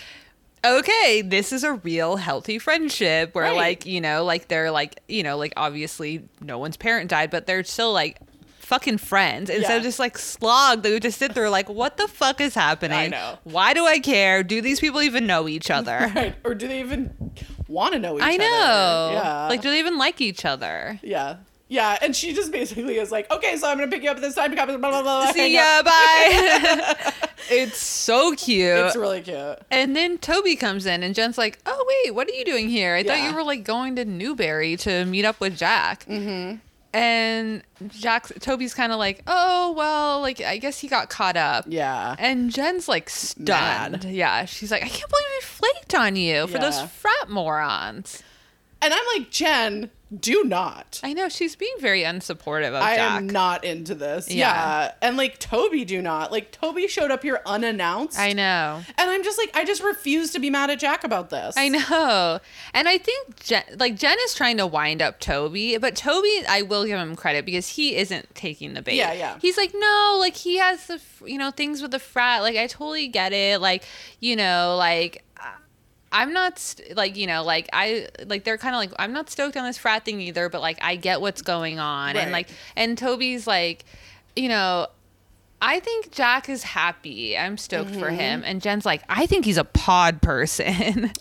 [0.66, 3.56] Okay, this is a real healthy friendship where Right.
[3.56, 7.46] like, you know, like they're like, you know, like obviously no one's parent died, but
[7.46, 8.18] they're still like
[8.58, 9.50] fucking friends.
[9.50, 9.76] Instead Yeah.
[9.76, 12.98] of just like slog, they would just sit there like, what the fuck is happening?
[12.98, 13.38] I know.
[13.44, 14.42] Why do I care?
[14.42, 16.10] Do these people even know each other?
[16.16, 17.30] right, or do they even
[17.68, 18.38] want to know each other I other?
[18.44, 19.10] know.
[19.22, 20.98] Yeah, Like, do they even like each other?
[21.04, 21.36] yeah,
[21.68, 21.98] yeah.
[22.00, 24.34] And she just basically is like, "Okay, so I'm gonna pick you up at this
[24.34, 24.54] time.
[24.54, 27.12] Blah blah blah blah." See ya, bye.
[27.50, 28.66] it's so cute.
[28.78, 29.58] It's really cute.
[29.70, 32.94] and then Toby comes in, and Jen's like, "Oh wait, what are you doing here?
[32.94, 36.56] I thought you were like going to Newberry to meet up with Jack." Mm-hmm.
[36.94, 41.66] And Jack's Toby's kind of like, "Oh well, like I guess he got caught up."
[41.68, 42.16] Yeah.
[42.18, 43.46] And Jen's like stunned.
[43.46, 44.04] Mad.
[44.04, 48.22] Yeah, she's like, "I can't believe he flaked on you for those frat morons."
[48.80, 51.00] And I'm like, Jen, do not.
[51.02, 52.82] I know she's being very unsupportive of Jack.
[52.82, 53.10] I Jack.
[53.10, 54.30] am not into this.
[54.30, 54.54] Yeah.
[54.54, 54.92] Yeah.
[55.02, 56.32] And like Toby do not.
[56.32, 58.18] Like Toby showed up here unannounced.
[58.18, 58.80] I know.
[58.96, 61.56] And I'm just like, I just refuse to be mad at Jack about this.
[61.58, 62.40] I know.
[62.72, 66.62] And I think Jen, like Jen is trying to wind up Toby, but Toby, I
[66.62, 68.94] will give him credit because he isn't taking the bait.
[68.94, 69.38] Yeah, yeah.
[69.42, 72.40] He's like, no, like he has the, you know, things with the frat.
[72.40, 73.60] Like I totally get it.
[73.60, 73.84] Like,
[74.20, 75.22] you know, like
[76.12, 79.28] I'm not st- like, you know, like I, like they're kind of like, I'm not
[79.30, 82.16] stoked on this frat thing either, but like I get what's going on.
[82.16, 83.84] And like, and Toby's like,
[84.36, 84.86] you know,
[85.60, 87.36] I think Jack is happy.
[87.36, 88.14] I'm stoked for Mm-hmm.
[88.16, 88.42] him.
[88.46, 91.10] And Jen's like, I think he's a pod person.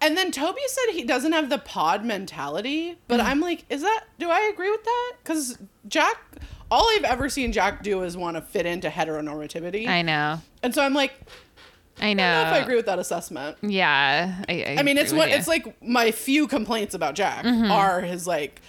[0.00, 4.04] And then Toby said he doesn't have the pod mentality, but I'm like, is that
[4.20, 5.12] do I agree with that?
[5.24, 5.58] Because
[5.88, 6.16] Jack
[6.70, 9.88] all I've ever seen Jack do is want to fit into heteronormativity.
[9.88, 10.40] I know.
[10.62, 11.14] and so I'm like,
[12.00, 12.24] I know.
[12.24, 13.56] I don't know if I agree with that assessment.
[13.62, 14.42] Yeah.
[14.48, 17.70] I, I, I mean, it's what it's like my few complaints about Jack Mm-hmm.
[17.70, 18.60] are his like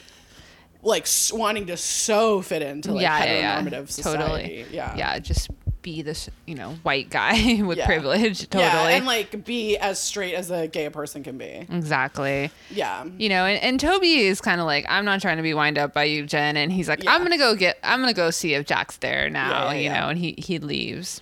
[0.82, 3.86] like wanting to so fit into like yeah, yeah, heteronormative yeah.
[3.86, 4.20] society.
[4.24, 4.66] Totally.
[4.72, 4.96] Yeah.
[4.96, 5.20] Yeah.
[5.20, 5.50] Just
[5.82, 7.86] be this, you know, white guy with Yeah.
[7.86, 8.50] privilege.
[8.50, 8.64] Totally.
[8.64, 11.66] Yeah, and like be as straight as a gay person can be.
[11.70, 12.52] exactly.
[12.70, 13.06] Yeah.
[13.18, 15.78] You know, and, and Toby is kind of like, I'm not trying to be wind
[15.78, 16.56] up by you, Jen.
[16.58, 17.14] And he's like, Yeah.
[17.14, 19.50] I'm gonna go get, I'm gonna go see if Jack's there now.
[19.50, 20.00] Yeah, yeah, you yeah.
[20.02, 21.22] know, and he he leaves.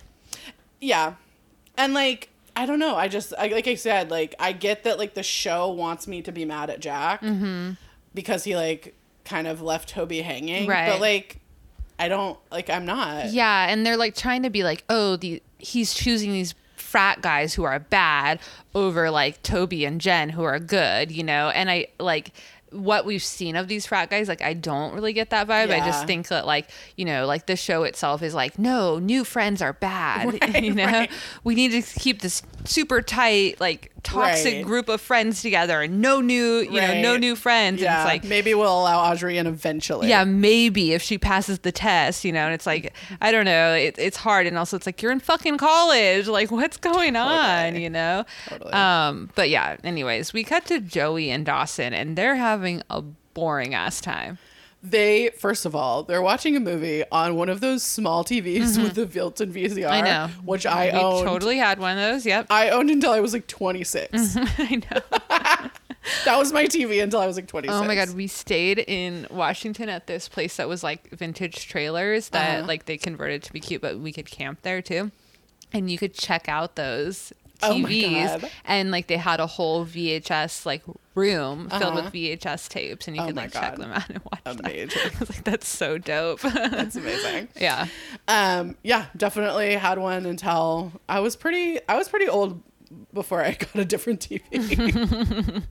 [0.80, 1.14] Yeah.
[1.78, 4.98] And like I don't know, I just I, like I said, like I get that
[4.98, 7.72] like the show wants me to be mad at Jack Mm-hmm.
[8.14, 10.90] because he like kind of left Toby hanging, Right.
[10.90, 11.38] but like
[11.98, 13.30] I don't like I'm not.
[13.30, 17.54] Yeah, and they're like trying to be like, oh, the he's choosing these frat guys
[17.54, 18.40] who are bad
[18.74, 21.50] over like Toby and Jen who are good, you know.
[21.50, 22.32] And I like
[22.72, 25.70] what we've seen of these frat guys, like I don't really get that vibe.
[25.70, 29.24] I just think that like, you know, like the show itself is like, no, new
[29.24, 30.40] friends are bad.
[30.42, 30.84] Right, you know?
[30.86, 31.10] right.
[31.44, 34.64] We need to keep this super tight, like toxic Right.
[34.64, 37.80] group of friends together and no new, you know, no new friends.
[37.80, 40.08] Yeah, And it's like maybe we'll allow Audrey in eventually.
[40.08, 43.74] yeah, maybe if she passes the test, you know, and it's like, I don't know,
[43.74, 44.46] it, it's hard.
[44.46, 46.26] And also, it's like, you're in fucking college.
[46.28, 48.24] Like, what's going on, you know?
[48.48, 48.72] Totally.
[48.72, 53.02] Um, but yeah, anyways, we cut to Joey and Dawson, and they're having a
[53.34, 54.38] boring ass time.
[54.80, 58.94] They first of all, they're watching a movie on one of those small TVs with
[58.94, 59.90] the built-in VCR, Mm-hmm.
[59.92, 60.28] I know.
[60.44, 61.26] which I owned.
[61.26, 62.24] totally had one of those.
[62.24, 62.46] Yep.
[62.50, 64.36] I owned until I was like 26.
[64.58, 65.18] I know.
[66.24, 67.74] that was my TV until I was like 26.
[67.74, 72.28] Oh my god, we stayed in Washington at this place that was like vintage trailers
[72.28, 72.68] that Uh-huh.
[72.68, 75.10] like they converted to be cute, but we could camp there too.
[75.72, 78.50] And you could check out those TVs God.
[78.64, 80.82] and like they had a whole VHS like
[81.14, 82.02] room filled Uh-huh.
[82.04, 84.60] with VHS tapes and you Oh could like check them out and watch them.
[84.64, 85.00] Amazing.
[85.14, 86.40] I was like, that's so dope.
[86.40, 87.48] That's amazing.
[87.60, 87.86] yeah.
[88.28, 91.78] Um, yeah, definitely had one until I was pretty.
[91.88, 92.62] I was pretty old
[93.12, 95.62] before I got a different TV.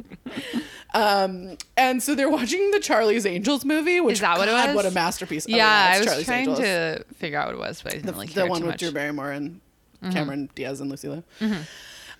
[0.94, 4.68] um, and so they're watching the Charlie's Angels movie, which Is that what it God,
[4.68, 4.76] was?
[4.76, 5.46] What a masterpiece!
[5.50, 6.60] Oh, Yeah, I was Charlie's trying Angels.
[6.60, 8.80] to figure out what it was, but I didn't the, really the one with much.
[8.80, 9.62] Drew Barrymore and
[10.12, 11.24] Cameron Diaz and Lucy Liu.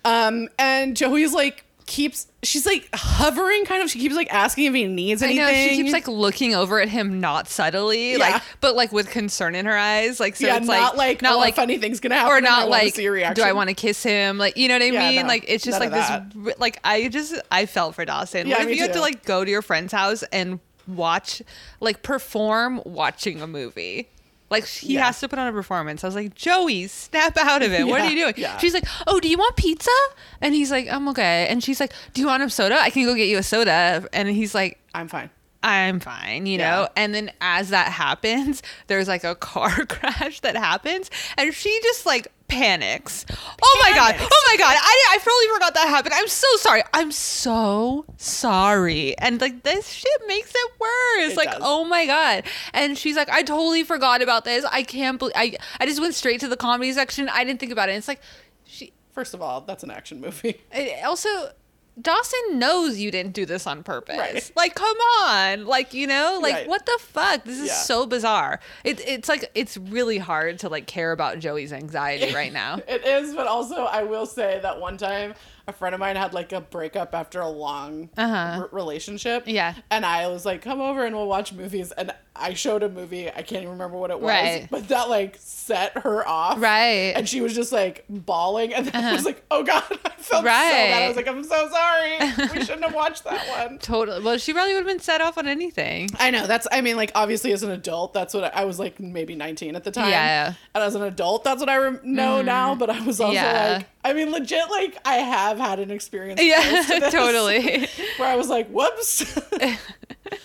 [0.04, 4.74] Um, and Joey's like keeps she's like hovering kind of she keeps like asking if
[4.74, 5.44] he needs I anything.
[5.46, 8.18] know she keeps like looking over at him, not subtly, Yeah.
[8.18, 11.22] like, but like with concern in her eyes, like so yeah, it's not like, like,
[11.22, 13.42] not oh, like funny things gonna happen, or not like see a reaction.
[13.42, 14.36] do I want to kiss him?
[14.38, 15.22] Like you know what I Yeah, mean?
[15.22, 16.58] no, like it's just like this.
[16.58, 18.46] Like I just I felt for Dawson.
[18.46, 21.40] Yeah, what if you had to like go to your friend's house and watch
[21.80, 24.08] like perform watching a movie?
[24.50, 25.06] Like he Yeah.
[25.06, 26.02] has to put on a performance.
[26.04, 27.86] I was like, Joey, snap out of it.
[27.86, 28.34] what are you doing?
[28.36, 28.56] yeah.
[28.58, 29.90] She's like, Oh, do you want pizza?
[30.40, 31.46] And he's like, I'm okay.
[31.48, 32.76] And she's like, Do you want a soda?
[32.80, 34.06] I can go get you a soda.
[34.12, 35.30] And he's like, I'm fine.
[35.62, 36.70] I'm fine, you Yeah.
[36.70, 36.88] know?
[36.96, 42.06] And then as that happens, there's like a car crash that happens and she just
[42.06, 43.24] like panics.
[43.62, 44.16] Oh my god.
[44.18, 44.76] Oh my god.
[44.78, 46.14] I I totally forgot that happened.
[46.16, 46.82] I'm so sorry.
[46.94, 49.16] I'm so sorry.
[49.18, 51.32] And like this shit makes it worse.
[51.32, 51.60] It like, does.
[51.62, 52.44] oh my god.
[52.72, 54.64] And she's like, I totally forgot about this.
[54.70, 57.28] I can't believe I I just went straight to the comedy section.
[57.28, 57.92] I didn't think about it.
[57.92, 58.20] And it's like
[58.64, 60.60] she First of all, that's an action movie.
[60.72, 61.50] it also
[62.00, 64.16] Dawson knows you didn't do this on purpose.
[64.16, 64.52] Right.
[64.56, 65.66] Like, come on.
[65.66, 66.68] Like, you know, like Right.
[66.68, 67.44] what the fuck?
[67.44, 67.74] This is Yeah.
[67.74, 68.60] so bizarre.
[68.84, 72.80] It, it's like it's really hard to like care about Joey's anxiety right now.
[72.88, 75.34] It is, but also I will say that one time
[75.68, 78.62] a friend of mine had like a breakup after a long Uh-huh.
[78.62, 79.44] r- relationship.
[79.46, 79.74] Yeah.
[79.90, 81.92] And I was like, come over and we'll watch movies.
[81.92, 83.28] And I showed a movie.
[83.28, 84.28] I can't even remember what it was.
[84.30, 84.66] Right.
[84.70, 86.58] But that like set her off.
[86.60, 87.10] Right.
[87.10, 87.18] Uh-huh.
[87.18, 88.72] And she was just like bawling.
[88.72, 91.02] And then I was like, oh God, I felt so bad.
[91.02, 92.18] I was like, I'm so sorry.
[92.58, 93.78] We shouldn't have watched that one.
[93.78, 94.22] Totally.
[94.24, 96.08] Well, she probably would have been set off on anything.
[96.18, 96.66] I know that's.
[96.72, 99.76] I mean, like obviously as an adult, that's what I, I was like, maybe 19
[99.76, 100.10] at the time.
[100.10, 100.54] Yeah.
[100.74, 102.74] And as an adult, that's what I rem- know now.
[102.74, 103.74] But I was also Yeah.
[103.78, 106.40] like, I mean, legit, like I have had an experience.
[106.42, 107.86] Yeah, to totally.
[108.16, 109.38] Where I was like, whoops.
[110.30, 110.36] Um,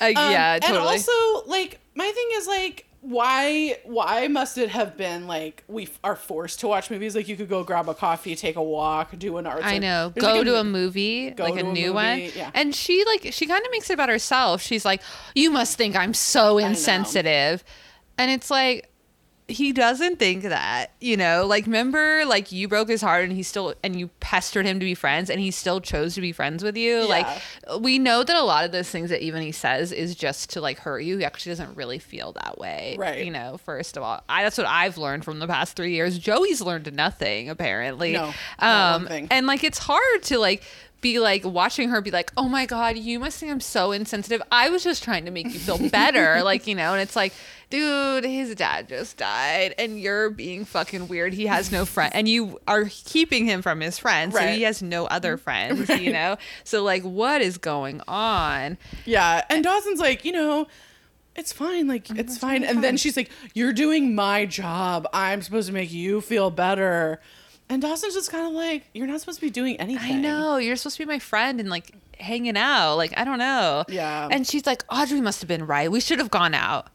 [0.00, 0.78] Uh, yeah, totally.
[0.78, 1.12] And also,
[1.46, 2.84] like, my thing is like.
[3.00, 7.28] Why why must it have been like we f- are forced to watch movies like
[7.28, 10.08] you could go grab a coffee take a walk do an art I know.
[10.08, 12.18] There's, Go like, to a movie, go like to a a new one.
[12.34, 12.50] yeah.
[12.54, 14.60] And she like she kind of makes it about herself.
[14.62, 15.00] She's like,
[15.36, 17.62] "You must think I'm so insensitive,"
[18.18, 18.90] and it's like
[19.48, 20.92] he doesn't think that.
[21.00, 24.66] You know, like remember, like you broke his heart, and he still and you pestered
[24.66, 27.08] him to be friends, and he still chose to be friends with you.
[27.08, 27.26] Like
[27.80, 30.60] we know that a lot of those things that even he says is just to
[30.60, 31.18] like hurt you.
[31.18, 32.96] He actually doesn't really feel that way.
[32.98, 33.24] Right.
[33.24, 36.18] You know, first of all, I that's what I've learned from the past three years.
[36.18, 38.12] Joey's learned nothing apparently.
[38.12, 40.62] No, um, and like it's hard to like
[41.00, 44.42] be like watching her be like, oh my god, you must think I'm so insensitive.
[44.50, 46.92] I was just trying to make you feel better, like you know.
[46.92, 47.32] And it's like,
[47.70, 51.32] dude, his dad just died, and you're being fucking weird.
[51.34, 54.82] He has no friend, and you are keeping him from his friends, so he has
[54.82, 56.36] no other friends, you know.
[56.64, 58.78] So like, what is going on?
[59.04, 60.66] Yeah, and Dawson's like, you know,
[61.36, 62.64] it's fine, like it's fine.
[62.64, 65.06] And then she's like, "You're doing my job.
[65.12, 67.20] I'm supposed to make you feel better."
[67.70, 70.56] And Dawson's just kind of like, "You're not supposed to be doing anything." I know
[70.56, 72.96] you're supposed to be my friend and like hanging out.
[72.96, 73.84] Like I don't know.
[73.88, 74.28] Yeah.
[74.30, 75.90] And she's like, Audrey must have been right.
[75.90, 76.88] We should have gone out.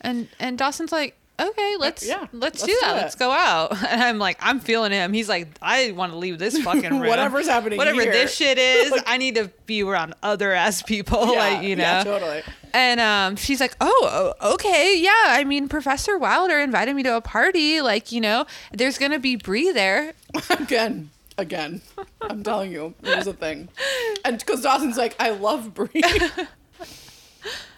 [0.00, 2.96] And and Dawson's like, okay, let's yeah, let's, let's do that.
[2.96, 3.76] it." Let's go out.
[3.88, 5.12] And I'm like, I'm feeling him.
[5.12, 7.08] He's like, I want to leave this fucking room.
[7.08, 8.12] Whatever's happening Whatever here.
[8.12, 11.32] this shit is, Like- I need to be around other ass people.
[11.32, 11.82] Yeah, like you know.
[11.82, 12.42] yeah, totally.
[12.74, 15.24] And um, she's like, oh, okay, yeah.
[15.26, 17.80] I mean, Professor Wilder invited me to a party.
[17.80, 20.14] Like, you know, there's gonna be Brie there.
[20.50, 21.82] again, again.
[22.22, 23.68] I'm telling you, it was a thing.
[24.24, 26.02] And because Dawson's like, "I love Brie."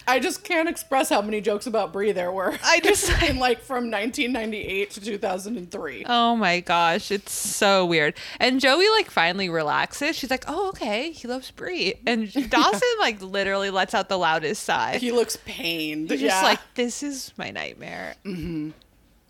[0.07, 2.57] I just can't express how many jokes about Brie there were.
[2.63, 6.05] I just- in like from 1998 to 2003.
[6.09, 8.15] Oh my gosh, it's so weird.
[8.41, 10.17] And Joey like finally relaxes.
[10.17, 14.63] She's like, "Oh, okay, he loves Brie." And Dawson like literally lets out the loudest
[14.63, 14.99] sigh.
[14.99, 16.11] He looks pained.
[16.11, 16.31] He's yeah.
[16.31, 18.71] just like, "This is my nightmare." Mm-hmm.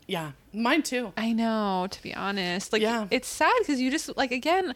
[0.07, 1.13] Yeah, mine too.
[1.17, 2.71] I know, to be honest.
[2.71, 3.07] Like Yeah.
[3.09, 4.75] it's sad because you just like again,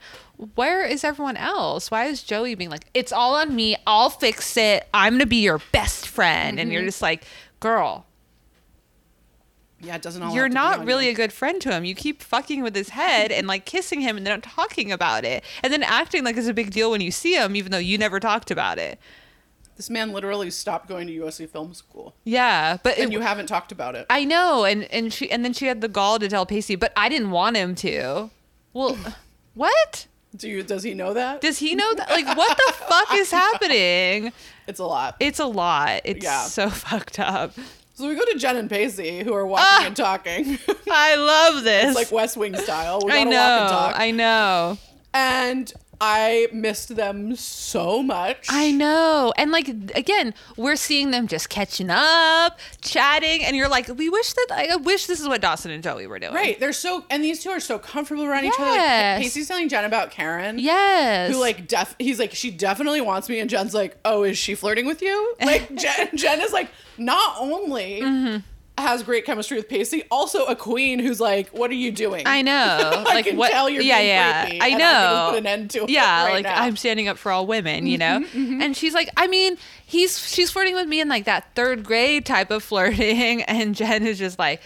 [0.55, 1.91] where is everyone else?
[1.91, 3.75] Why is Joey being like, "It's all on me.
[3.85, 4.87] I'll fix it.
[4.93, 6.87] I'm going to be your best friend." And you're mm-hmm.
[6.87, 7.25] just like,
[7.59, 8.05] "Girl,
[9.81, 10.33] Yeah, it doesn't all.
[10.33, 11.11] you're not really you.
[11.11, 11.85] a good friend to him.
[11.85, 15.43] You keep fucking with his head and like kissing him and then talking about it.
[15.63, 17.97] And then acting like it's a big deal when you see him, even though you
[17.97, 18.99] never talked about it.
[19.79, 22.79] This man literally stopped going to USC Film School, Yeah.
[22.83, 24.05] But and it, you haven't talked about it.
[24.09, 24.65] I know.
[24.65, 27.31] And, and she, and then she had the gall to tell Pacey, but I didn't
[27.31, 28.29] want him to.
[28.73, 28.97] Well,
[29.53, 30.07] what?
[30.35, 30.63] Do you?
[30.63, 31.39] Does he know that?
[31.39, 32.09] Does he know that?
[32.09, 34.33] Like, what the fuck is happening?
[34.67, 35.15] It's a lot.
[35.21, 36.01] It's a lot.
[36.03, 36.41] It's Yeah.
[36.43, 37.53] so fucked up.
[37.93, 39.85] so we go to Jen and Pacey, who are walking Ah!
[39.87, 40.59] and talking.
[40.91, 41.85] I love this.
[41.85, 42.99] it's like West Wing style.
[43.05, 43.31] We I know.
[43.31, 43.95] walk and talk.
[43.97, 44.77] I know.
[45.13, 45.71] And
[46.01, 48.45] I missed them so much.
[48.49, 49.33] I know.
[49.37, 54.33] And like again, we're seeing them just catching up, chatting, and you're like, we wish
[54.33, 56.33] that I wish this is what Dawson and Joey were doing.
[56.33, 56.59] Right.
[56.59, 58.71] They're so and these two are so comfortable around each other.
[58.71, 59.17] Yes.
[59.17, 60.57] Like Pacey's telling Jen about Karen.
[60.59, 61.31] Yes.
[61.33, 64.55] Who like def he's like, she definitely wants me, and Jen's like, Oh, is she
[64.55, 65.35] flirting with you?
[65.41, 68.37] Like Jen Jen is like, not only Mm-hmm.
[68.81, 72.23] Has great chemistry with Pacey, also a queen who's like, What are you doing?
[72.25, 72.51] I know.
[73.07, 74.65] I like can what tell you're yeah, being yeah.
[74.65, 75.27] I know.
[75.31, 76.53] put an end to yeah, right like now.
[76.55, 78.23] Mm-hmm, I'm standing up for all women, you know?
[78.33, 82.25] And she's like, I mean, he's she's flirting with me in like that third grade
[82.25, 84.61] type of flirting and Jen is just like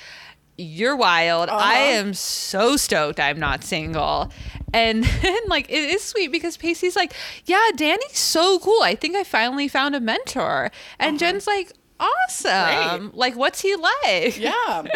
[0.55, 1.49] you're wild.
[1.49, 1.99] I Uh-huh.
[1.99, 4.31] am so stoked I'm not single.
[4.71, 7.13] And then like it is sweet because Pacey's like,
[7.45, 8.81] Yeah, Danny's so cool.
[8.83, 10.69] I think I finally found a mentor.
[10.99, 12.99] And Jen's like, Awesome.
[13.09, 13.15] Great.
[13.15, 14.37] Like, what's he like?
[14.37, 14.83] Yeah.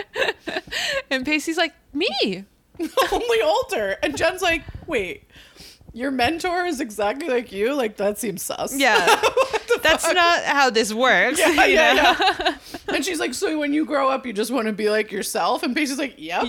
[1.10, 2.46] And Pacey's like, Me.
[3.12, 3.98] Only older.
[4.04, 5.24] And Jen's like, wait,
[5.94, 7.74] your mentor is exactly like you?
[7.74, 8.78] Like that seems sus.
[8.78, 8.98] Yeah.
[9.84, 11.40] That's not how this works.
[11.40, 12.16] Yeah, you yeah, know?
[12.40, 12.58] yeah.
[12.96, 15.64] And she's like, so when you grow up, you just want to be like yourself?
[15.64, 16.46] And Pacey's like, yep.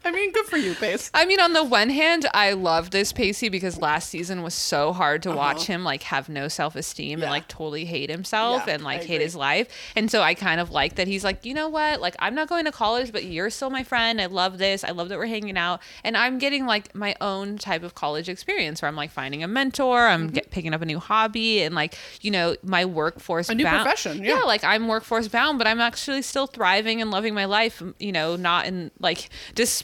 [0.04, 1.10] I mean, good for you, Pace.
[1.12, 4.92] I mean, on the one hand, I love this Pacey because last season was so
[4.94, 5.72] hard to watch Uh-huh.
[5.74, 7.26] him like have no self esteem Yeah.
[7.26, 9.24] and like totally hate himself Yeah, and like I hate agree.
[9.24, 9.68] his life.
[9.94, 12.00] And so I kind of like that he's like, you know what?
[12.00, 14.20] Like, I'm not going to college, but you're still my friend.
[14.20, 14.84] I love this.
[14.84, 15.80] I love that we're hanging out.
[16.02, 19.48] And I'm getting like my own type of college experience where I'm like finding a
[19.48, 20.34] mentor, I'm Mm-hmm.
[20.34, 24.24] get, picking up a new hobby, and like, you know, my workforce A new profession,
[24.24, 24.40] yeah.
[24.40, 27.82] like I'm workforce bound, but I'm actually still thriving and loving my life.
[27.98, 29.28] You know, not in like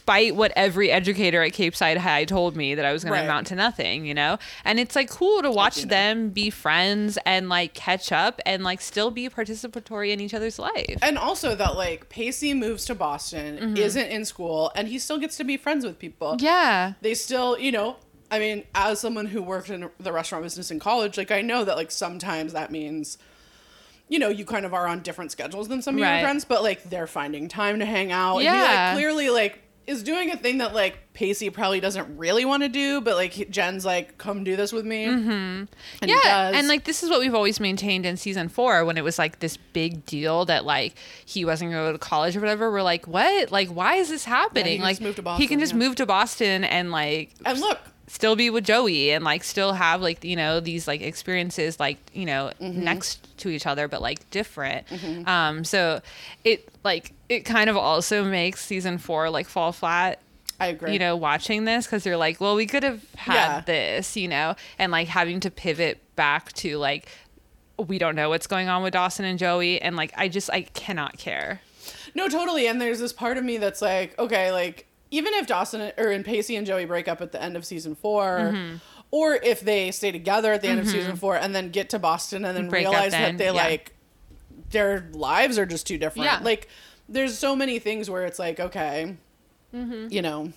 [0.06, 3.20] despite what every educator at Capeside High told me that I was going Right.
[3.22, 4.06] to amount to nothing.
[4.06, 8.40] You know, and it's like cool to watch them be friends and like catch up
[8.46, 10.98] and like still be participatory in each other's life.
[11.02, 13.76] And also that like Pacey moves to Boston, Mm-hmm.
[13.76, 16.36] isn't in school, and he still gets to be friends with people.
[16.38, 16.92] Yeah.
[17.00, 17.96] They still, you know,
[18.30, 21.64] I mean, as someone who worked in the restaurant business in college, like I know
[21.64, 23.18] that like sometimes that means
[24.08, 26.18] you know, you kind of are on different schedules than some of Right.
[26.20, 28.36] your friends, but like they're finding time to hang out.
[28.36, 28.62] And Yeah.
[28.92, 32.68] like clearly like is doing a thing that like Pacey probably doesn't really want to
[32.68, 35.06] do, but like Jen's like, come do this with me.
[35.06, 35.30] Mm-hmm.
[35.30, 35.68] And
[36.02, 36.56] he yeah, does.
[36.56, 39.38] and like this is what we've always maintained in season four when it was like
[39.38, 42.70] this big deal that like he wasn't going to go to college or whatever.
[42.70, 43.52] We're like, what?
[43.52, 44.76] Like, why is this happening?
[44.76, 45.78] can like, just move to he can just yeah.
[45.78, 47.78] move to Boston and like and look,
[48.08, 51.98] still be with Joey and like still have like you know these like experiences like
[52.12, 52.84] you know Mm-hmm.
[52.84, 54.86] next to each other but like different.
[55.26, 56.00] Um, so
[56.44, 60.20] it like it kind of also makes season four like fall flat
[60.58, 60.94] I agree.
[60.94, 63.60] you know, watching this because you're like, well, we could have had Yeah.
[63.60, 67.08] this, you know, and like having to pivot back to like,
[67.78, 70.62] we don't know what's going on with Dawson and Joey, and like, I just I
[70.62, 71.60] cannot care.
[72.14, 72.66] No, totally.
[72.68, 76.24] And there's this part of me that's like, okay, like even if Dawson or and
[76.24, 78.76] Pacey and Joey break up at the end of season 4 Mm-hmm.
[79.10, 81.98] or if they stay together at the end of season four and then get to
[81.98, 83.50] Boston and then Break realize that they yeah.
[83.52, 83.92] like
[84.70, 86.24] their lives are just too different.
[86.26, 86.40] Yeah.
[86.42, 86.68] Like
[87.08, 89.16] there's so many things where it's like, okay,
[89.74, 90.08] Mm-hmm.
[90.10, 90.52] you know,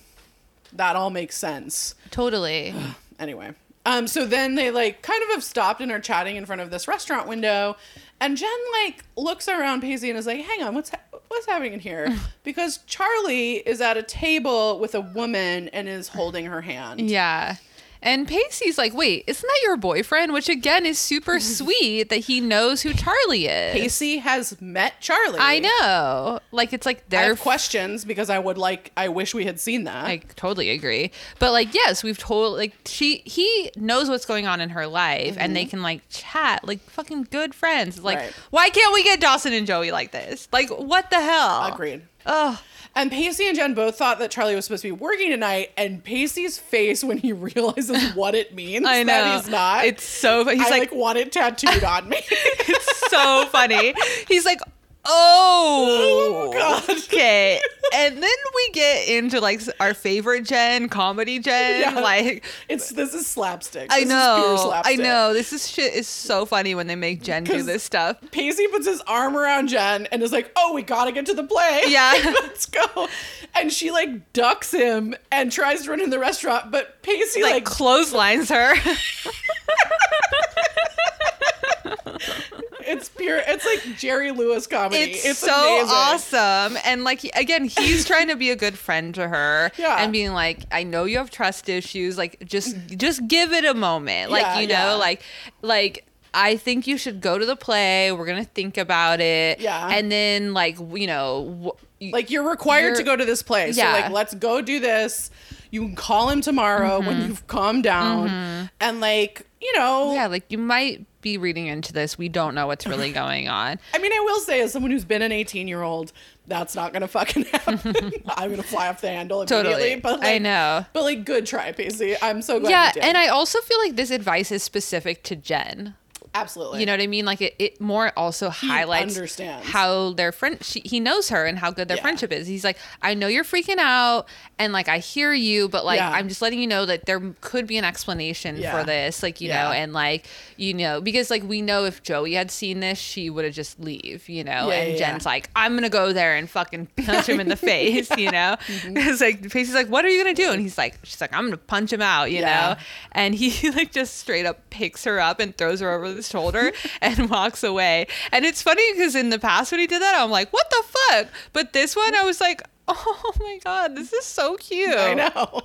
[0.74, 1.96] that all makes sense.
[2.12, 2.74] Totally.
[3.20, 3.52] Anyway.
[3.86, 6.70] Um, so then they like kind of have stopped and are chatting in front of
[6.72, 7.76] this restaurant window,
[8.22, 8.50] and Jen
[8.84, 12.16] like looks around Pacey and is like, "Hang on, what's ha- what's happening in here?"
[12.44, 17.00] Because Charlie is at a table with a woman and is holding her hand.
[17.02, 17.56] yeah.
[18.02, 20.32] And Pacey's like, wait, isn't that your boyfriend?
[20.32, 23.74] Which again is super sweet that he knows who Charlie is.
[23.74, 25.40] Pacey has met Charlie.
[25.40, 26.40] I know.
[26.52, 28.92] Like it's like I they're have questions because I would like.
[28.96, 30.06] I wish we had seen that.
[30.06, 31.12] I totally agree.
[31.40, 35.36] But like, yes, we've told like she he knows what's going on in her life,
[35.38, 38.02] and they can like chat like fucking good friends.
[38.02, 38.26] Like, Mm-hmm.
[38.26, 38.34] Right.
[38.50, 40.48] why can't we get Dawson and Joey like this?
[40.52, 41.66] Like, what the hell?
[41.74, 42.02] Agreed.
[42.26, 42.60] Oh,
[42.96, 46.04] And Pacey and Jen both thought that Charlie was supposed to be working tonight, and
[46.04, 49.14] Pacey's face when he realizes what it means I know.
[49.14, 49.86] that he's not.
[49.86, 50.44] It's so.
[50.44, 50.58] funny.
[50.58, 52.18] He's I like, like, want it tattooed on me.
[52.30, 53.94] it's so funny.
[54.28, 54.60] He's like,
[55.06, 56.84] oh, Oh, God.
[57.06, 57.60] okay.
[57.94, 61.82] And then we get into like our favorite Jen, comedy Jen.
[61.82, 62.00] Yeah.
[62.00, 63.92] Like, It's this is slapstick.
[63.92, 65.34] I This is pure know, I know.
[65.34, 68.18] This is shit is so funny when they make Jen do this stuff.
[68.32, 71.44] Pacey puts his arm around Jen and is like, "Oh, we gotta get to the
[71.44, 71.82] play.
[71.88, 72.14] Yeah.
[72.42, 73.08] let's go."
[73.56, 77.54] And she like ducks him and tries to run in the restaurant, but Pacey like,
[77.54, 78.76] like, clotheslines her.
[82.90, 83.40] it's pure.
[83.48, 85.04] It's like Jerry Lewis comedy.
[85.04, 85.96] it's, It's, so amazing.
[85.96, 86.78] awesome.
[86.84, 89.98] And like again, he's trying to be a good friend to her Yeah.
[90.04, 92.18] and being like, I know you have trust issues.
[92.18, 94.32] Like just just give it a moment.
[94.32, 94.94] Like, Yeah, you know, yeah.
[94.94, 95.22] like
[95.62, 98.12] like I think you should go to the play.
[98.12, 99.60] We're gonna think about it.
[99.60, 99.90] Yeah.
[99.90, 103.78] And then, like, you know, Like you're required You're- to go to this place.
[103.78, 103.94] Yeah.
[103.94, 105.32] So like let's go do this.
[105.72, 107.28] You can call him tomorrow when mm-hmm.
[107.28, 108.30] you've calmed down.
[108.30, 108.66] Mm-hmm.
[108.82, 112.18] And like, you know, yeah, like you might be reading into this.
[112.18, 113.80] We don't know what's really going on.
[113.94, 116.12] I mean, I will say, as someone who's been an 18 year old,
[116.48, 118.12] that's not gonna fucking happen.
[118.28, 119.72] I'm gonna fly off the handle immediately.
[119.72, 119.96] Totally.
[119.98, 120.86] But I know.
[120.94, 122.16] But like, good try, Pacey.
[122.22, 122.70] I'm so glad.
[122.70, 123.04] Yeah, you did.
[123.04, 125.96] and I also feel like this advice is specific to Jen.
[126.36, 126.80] Absolutely.
[126.80, 127.26] You know what I mean?
[127.26, 129.68] Like it, it more also highlights understands.
[129.68, 132.04] how their friend she, he knows her and how good their Yeah.
[132.04, 132.48] friendship is.
[132.48, 134.28] He's like, I know you're freaking out
[134.58, 136.12] and like I hear you, but like Yeah.
[136.12, 138.78] I'm just letting you know that there could be an explanation Yeah.
[138.80, 139.22] for this.
[139.24, 140.26] Like, you know, and like,
[140.58, 143.80] you know, because like we know if Joey had seen this, she would have just
[143.80, 144.70] leave, you know?
[144.70, 148.32] And Jen's like, I'm gonna go there and fucking punch him in the face, you
[148.32, 148.56] know?
[148.70, 148.98] Mm-hmm.
[148.98, 150.52] It's like Pacey's like, What are you gonna do?
[150.52, 152.76] And he's like, She's like, I'm gonna punch him out, you know?
[153.12, 156.72] And he like just straight up picks her up and throws her over the shoulder
[157.02, 158.08] and walks away.
[158.32, 160.84] And it's funny because in the past when he did that, I'm like, what the
[160.88, 161.28] fuck?
[161.54, 164.96] But this one, I was like, oh my god, this is so cute.
[164.96, 165.62] I know.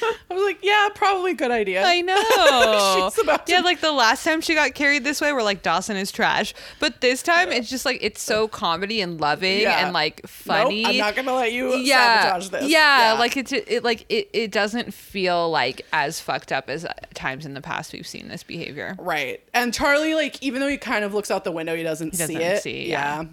[0.30, 1.82] I was like, yeah, probably good idea.
[1.84, 3.10] I know.
[3.10, 5.62] She's about to- yeah, like the last time she got carried this way, we're like
[5.62, 6.54] Dawson is trash.
[6.80, 9.84] But this time, it's just like it's so comedy and loving Yeah.
[9.84, 10.86] and like Nope, funny.
[10.86, 12.70] I'm not gonna let you yeah, sabotage this.
[12.70, 16.92] Yeah, like it's it like it, it doesn't feel like as fucked up as uh,
[17.14, 18.96] times in the past we've seen this behavior.
[18.98, 19.40] Right.
[19.54, 22.28] And Charlie, like, even though he kind of looks out the window, he doesn't, doesn't
[22.28, 22.62] see it.
[22.62, 23.24] see, yeah.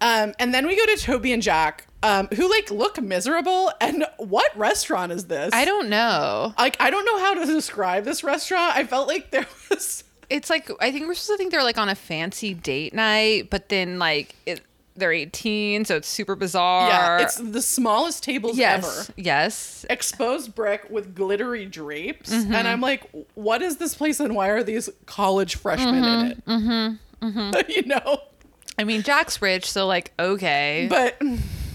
[0.00, 3.70] Um, and then we go to Toby and Jack, um, who like look miserable.
[3.80, 5.50] And what restaurant is this?
[5.52, 6.54] I don't know.
[6.58, 6.76] like.
[6.80, 8.76] I don't know how to describe this restaurant.
[8.76, 10.04] I felt like there was.
[10.30, 13.50] It's like I think we're supposed to think they're like on a fancy date night,
[13.50, 14.62] but then like it,
[14.96, 16.88] they're 18, so it's super bizarre.
[16.88, 19.12] Yeah, it's the smallest tables yes, ever.
[19.16, 19.84] yes.
[19.90, 22.54] Exposed brick with glittery drapes, Mm-hmm.
[22.54, 26.46] and I'm like, "What is this place, and why are these college freshmen in it?"
[26.46, 27.26] Mm-hmm.
[27.26, 27.60] Mm-hmm.
[27.70, 28.20] you know,
[28.78, 31.20] I mean, Jack's rich, so like okay, but,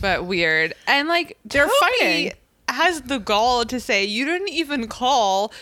[0.01, 0.73] but weird.
[0.87, 2.31] And like They're Toby fighting.
[2.69, 5.53] has the gall to say you didn't even call,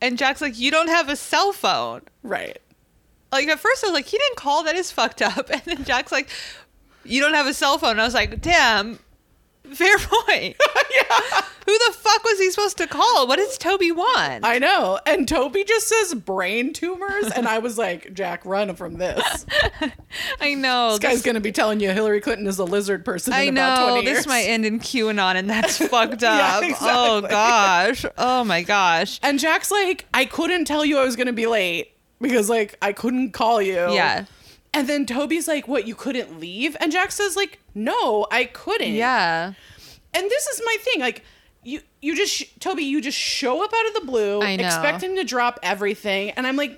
[0.00, 2.02] and Jack's like you don't have a cell phone.
[2.22, 2.58] right,
[3.32, 5.84] Like at first I was like he didn't call, that is fucked up, and then
[5.84, 6.28] Jack's like
[7.04, 7.98] you don't have a cell phone.
[7.98, 8.98] I was like damn.
[9.72, 10.56] Fair point.
[10.94, 11.42] yeah.
[11.64, 13.28] Who the fuck was he supposed to call?
[13.28, 14.44] What does Toby want?
[14.44, 14.98] I know.
[15.06, 19.46] And Toby just says brain tumors, and I was like, "Jack, run from this."
[20.40, 20.90] I know.
[20.90, 23.54] This guy's gonna be telling you Hillary Clinton is a lizard person in I about
[23.86, 24.18] know 20 years.
[24.18, 26.64] this might end in QAnon, and that's fucked Yeah, up.
[26.82, 28.04] Oh gosh.
[28.18, 29.20] Oh my gosh.
[29.22, 32.92] And Jack's like, I couldn't tell you I was gonna be late because like I
[32.92, 33.74] couldn't call you.
[33.92, 34.24] Yeah.
[34.74, 36.76] And then Toby's like, What, you couldn't leave?
[36.80, 38.94] And Jack says, like, no, I couldn't.
[38.94, 39.52] Yeah.
[40.14, 41.00] And this is my thing.
[41.00, 41.24] Like,
[41.64, 44.64] you you just sh- Toby, you just show up out of the blue, I know.
[44.64, 46.76] expect him to drop everything, and I'm like,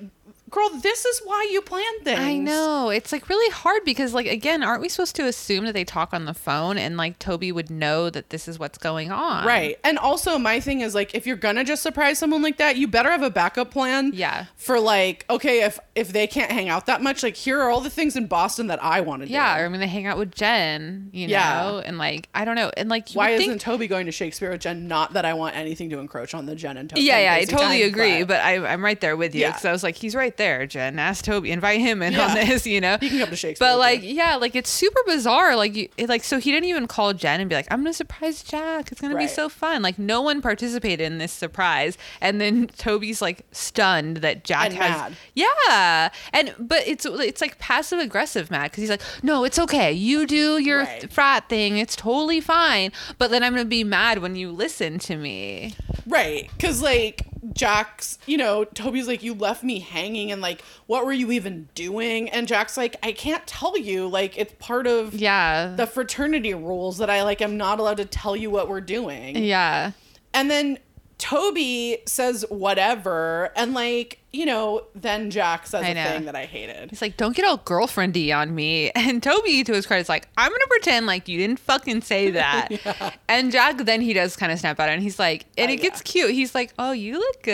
[0.55, 2.21] girl, this is why you plan things.
[2.21, 2.91] I know.
[2.91, 6.15] It's like really hard because like again, aren't we supposed to assume that they talk
[6.15, 9.47] on the phone and like Toby would know that this is what's going on?
[9.47, 9.79] Right.
[9.85, 12.87] And also my thing is like if you're gonna just surprise someone like that, you
[12.87, 14.13] better have a backup plan.
[14.15, 14.47] Yeah.
[14.57, 17.81] For like, okay, if if they can't hang out that much, like here are all
[17.81, 19.35] the things in Boston that I want to do.
[19.35, 21.63] Yeah, or I mean they hang out with Jen, you Yeah.
[21.63, 24.13] know, and like I don't know, and like you Why isn't think, Toby going to
[24.13, 24.87] Shakespeare with Jen?
[24.87, 27.03] Not that I want anything to encroach on the Jen and Toby.
[27.03, 29.49] Yeah, yeah, I totally time, agree, but, I, I'm right there with you Yeah.
[29.51, 30.99] because I was like, he's right there, Jen.
[30.99, 32.27] Ask Toby, invite him in Yeah.
[32.29, 32.99] on this, you know.
[33.01, 35.57] He can come to Shakespeare But like, yeah, like it's super bizarre.
[35.57, 37.93] Like, you, it, like so he didn't even call Jen and be like, I'm gonna
[37.95, 38.93] surprise Jack.
[38.93, 39.83] It's gonna be so fun.
[39.83, 44.75] Like, no one participated in this surprise, and then Toby's like stunned that Jack And
[44.75, 44.91] has.
[44.91, 45.17] mad.
[45.35, 49.93] Yeah, and but it's it's like passive aggressive mad because he's like, no, it's okay.
[49.93, 51.11] You do your Right.
[51.13, 51.79] frat thing.
[51.79, 52.93] It's totally fine.
[53.19, 55.75] But then I'm gonna be mad when you listen to me.
[56.07, 56.51] Right.
[56.59, 61.13] Cause like Jack's, you know, Toby's like, you left me hanging and like, what were
[61.13, 62.29] you even doing?
[62.31, 64.09] And Jack's like, I can't tell you.
[64.09, 65.75] Like, it's part of Yeah.
[65.77, 69.37] the fraternity rules that I like am not allowed to tell you what we're doing.
[69.37, 69.93] yeah.
[70.33, 70.79] And then
[71.19, 76.91] Toby says whatever, and like, you know, then Jack says a thing that I hated.
[76.91, 78.91] He's like, don't get all girlfriendy on me.
[79.05, 82.31] And Toby, to his credit, is like, I'm gonna pretend like you didn't fucking say
[82.33, 83.19] that.
[83.29, 85.81] And Jack, then he does kind of snap out, and he's like, and Oh, it
[85.81, 86.31] gets cute.
[86.33, 87.53] He's like, oh, you look good,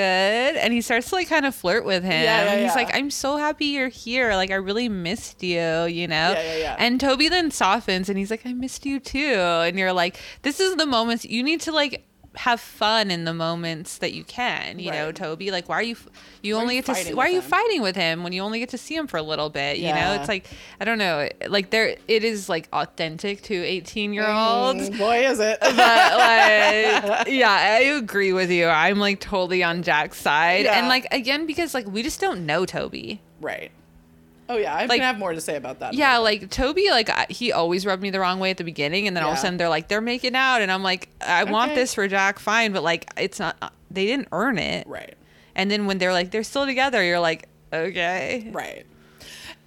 [0.56, 2.12] and he starts to like kind of flirt with him.
[2.22, 2.74] Yeah, yeah, He's yeah.
[2.74, 4.34] like, I'm so happy you're here.
[4.34, 6.32] Like, I really missed you, you know.
[6.32, 6.76] Yeah, yeah, yeah.
[6.78, 9.18] And Toby then softens, and he's like, I missed you too.
[9.18, 12.04] And you're like, this is the moments you need to like
[12.36, 15.96] have fun in the moments that you can you know toby like why are you
[16.42, 17.50] you Why only you get to see, why are you him?
[17.50, 19.92] fighting with him when you only get to see him for a little bit you
[19.92, 20.46] know it's like
[20.80, 25.26] i don't know like there it is like authentic to 18 year olds Mm, boy,
[25.26, 25.58] is it.
[25.60, 30.78] but like yeah i agree with you i'm like totally on jack's side Yeah.
[30.78, 33.72] and like again because like we just don't know toby right.
[34.52, 35.94] Oh yeah, I'm Like- gonna have more to say about that.
[35.94, 39.06] Yeah, like Toby, like I- he always rubbed me the wrong way at the beginning,
[39.06, 41.44] and then all of a sudden they're like they're making out, and I'm like, I
[41.44, 43.72] want this for Jack, fine, but like it's not.
[43.90, 45.14] They didn't earn it, right,
[45.54, 48.86] And then when they're like they're still together, you're like, okay, right.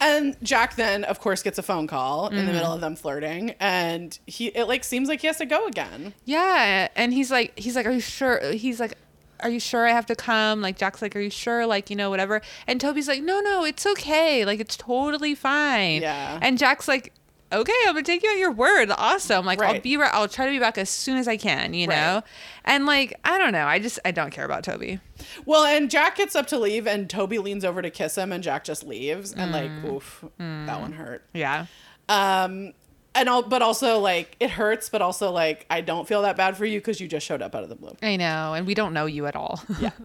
[0.01, 2.51] And Jack then, of course, gets a phone call in the Mm-hmm.
[2.51, 6.13] middle of them flirting, and he it like seems like he has to go again.
[6.25, 6.89] yeah.
[6.95, 8.41] And he's like, he's like, are you sure?
[8.51, 8.97] He's like.
[9.41, 10.61] Are you sure I have to come?
[10.61, 11.65] Like Jack's like, are you sure?
[11.65, 12.41] Like you know whatever.
[12.67, 14.45] And Toby's like, no, no, it's okay.
[14.45, 16.01] Like it's totally fine.
[16.01, 16.39] Yeah.
[16.41, 17.13] And Jack's like,
[17.51, 18.89] okay, I'm gonna take you at your word.
[18.97, 19.45] Awesome.
[19.45, 20.11] Like I'll be right.
[20.13, 21.73] I'll try to be back as soon as I can.
[21.73, 21.95] You Right.
[21.95, 22.23] know.
[22.65, 23.65] And like I don't know.
[23.67, 24.99] I just I don't care about Toby.
[25.45, 28.43] Well, and Jack gets up to leave, and Toby leans over to kiss him, and
[28.43, 29.93] Jack just leaves, and like, Mm.
[29.93, 31.23] oof, that one hurt.
[31.33, 31.65] Yeah.
[32.09, 32.73] Um,
[33.15, 36.57] and all, but also like it hurts, but also like I don't feel that bad
[36.57, 37.95] for you because you just showed up out of the blue.
[38.01, 39.61] I know, and we don't know you at all.
[39.79, 39.91] Yeah.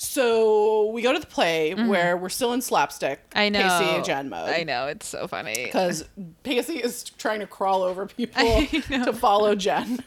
[0.00, 3.18] So we go to the play where we're still in slapstick.
[3.30, 3.38] Mm-hmm.
[3.38, 3.62] I know.
[3.62, 4.48] Pacey and Jen mode.
[4.48, 5.64] I know it's so funny.
[5.64, 6.04] Because
[6.44, 9.98] Pacey is trying to crawl over people to follow Jen.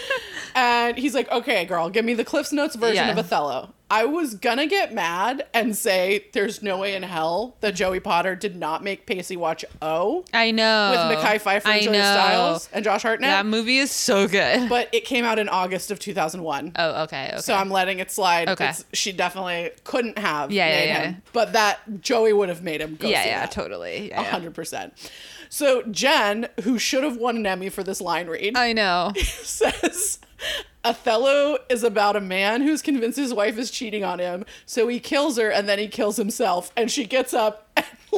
[0.54, 3.10] and he's like, okay, girl, give me the Cliff's Notes version Yeah.
[3.10, 3.74] of Othello.
[3.90, 8.34] I was gonna get mad and say there's no way in hell that Joey Potter
[8.34, 12.00] did not make Pacey watch O I know with Mekhi Phifer I and Joey know.
[12.00, 13.30] Stiles and Josh Hartnett.
[13.30, 14.68] That movie is so good.
[14.70, 16.72] but it came out in August of 2001.
[16.76, 17.28] oh, okay.
[17.32, 17.40] Okay.
[17.40, 18.48] So I'm letting it slide.
[18.48, 18.64] Okay.
[18.64, 21.06] It's- She definitely couldn't have Yeah, yeah, made yeah.
[21.10, 21.22] him.
[21.32, 23.50] But that Joey would have made him go yeah, yeah, that.
[23.52, 24.08] totally.
[24.08, 24.30] Yeah, A yeah.
[24.30, 24.94] hundred percent.
[25.50, 29.12] So Jen, who should have won an Emmy for this line read, I know.
[29.22, 30.18] says
[30.84, 35.00] Othello is about a man who's convinced his wife is cheating on him, so he
[35.00, 37.66] kills her and then he kills himself, and she gets up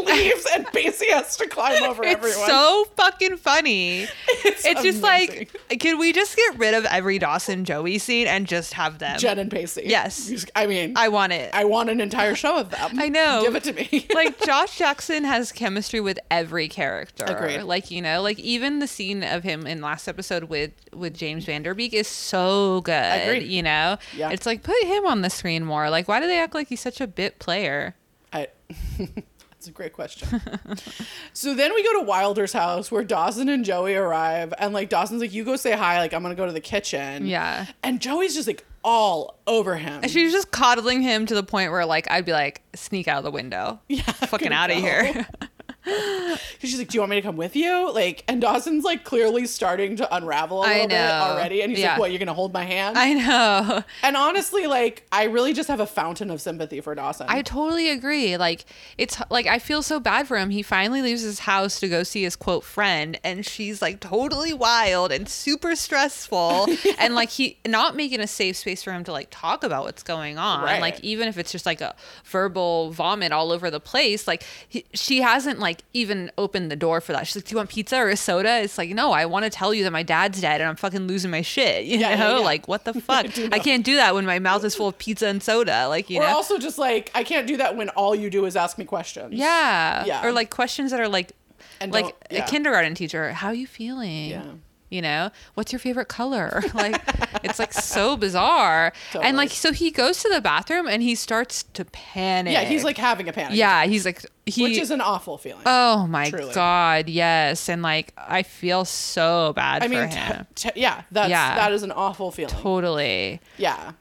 [0.05, 2.29] leaves, and Pacey has to climb over everyone.
[2.31, 2.49] It's everyone.
[2.49, 4.07] so fucking funny.
[4.45, 8.73] It's, just like, can we just get rid of every Dawson Joey scene and just
[8.75, 9.19] have them?
[9.19, 9.83] Jen and Pacey.
[9.87, 10.45] Yes.
[10.55, 11.51] I mean, I want it.
[11.55, 12.93] I want an entire show of them.
[12.99, 13.43] I know.
[13.45, 14.07] Give it to me.
[14.15, 17.25] like Josh Jackson has chemistry with every character.
[17.25, 17.63] Agreed.
[17.63, 21.45] Like you know, like even the scene of him in last episode with with James
[21.45, 22.93] Van Der Beek is so good.
[23.23, 23.47] Agreed.
[23.49, 24.31] You know, Yeah.
[24.31, 25.91] it's like put him on the screen more.
[25.91, 27.95] Like why do they act like he's such a bit player?
[28.33, 28.49] I,
[29.67, 30.41] that's a great question.
[31.33, 35.21] so then we go to Wilder's house where Dawson and Joey arrive, and like Dawson's
[35.21, 35.99] like, "You go say hi.
[35.99, 37.67] Like I'm gonna go to the kitchen." Yeah.
[37.83, 40.01] And Joey's just like all over him.
[40.03, 43.19] And she's just coddling him to the point where like I'd be like, sneak out
[43.19, 43.81] of the window.
[43.89, 45.27] yeah, Fucking out of here.
[45.87, 46.39] 'Cause
[46.71, 49.47] she's like, "Do you want me to come with you?" Like, and Dawson's like clearly
[49.47, 51.93] starting to unravel a I little bit already, and he's Yeah.
[51.93, 52.11] like, "What?
[52.11, 53.83] You're gonna hold my hand?" I know.
[54.03, 57.27] and honestly, like, I really just have a fountain of sympathy for Dawson.
[57.29, 58.37] I totally agree.
[58.37, 58.65] Like
[58.99, 60.51] it's like I feel so bad for him.
[60.51, 64.53] He finally leaves his house to go see his quote friend and she's like totally
[64.53, 66.67] wild and super stressful
[66.99, 70.03] and like he not making a safe space for him to like talk about what's
[70.03, 70.65] going on.
[70.65, 70.81] Right.
[70.81, 74.85] Like even if it's just like a verbal vomit all over the place, like he,
[74.95, 77.27] she hasn't like even opened the door for that.
[77.27, 79.51] She's like, "Do you want pizza or a soda?" It's like, "No, I want to
[79.51, 82.17] tell you that my dad's dead and I'm fucking losing my shit." You Yeah, yeah,
[82.17, 82.39] know?
[82.39, 82.45] yeah.
[82.45, 83.33] Like what the fuck?
[83.33, 85.89] do I can't do that when my mouth is full of pizza and soda.
[85.89, 86.35] Like, you or know.
[86.37, 89.33] also just like, I can't do that when all you do is ask me questions.
[89.35, 90.05] Yeah.
[90.05, 90.27] Yeah.
[90.27, 91.33] Or like questions that are like
[91.81, 92.45] And like yeah.
[92.45, 94.63] a kindergarten teacher, how are you feeling?
[94.89, 96.63] You know, what's your favorite color?
[96.75, 97.01] Like
[97.43, 98.93] it's like so bizarre.
[99.13, 99.29] Totally.
[99.29, 102.53] And like so he goes to the bathroom and he starts to panic.
[102.53, 103.57] Yeah, he's like having a panic.
[103.57, 105.63] Yeah, he's like he which is an awful feeling.
[105.67, 106.55] Oh my truly.
[106.55, 107.69] god, yes.
[107.69, 110.47] And like I feel so bad I for mean, him.
[110.55, 111.55] t- t- yeah, that's Yeah.
[111.57, 112.55] that is an awful feeling.
[112.55, 113.41] totally.
[113.59, 113.93] Yeah.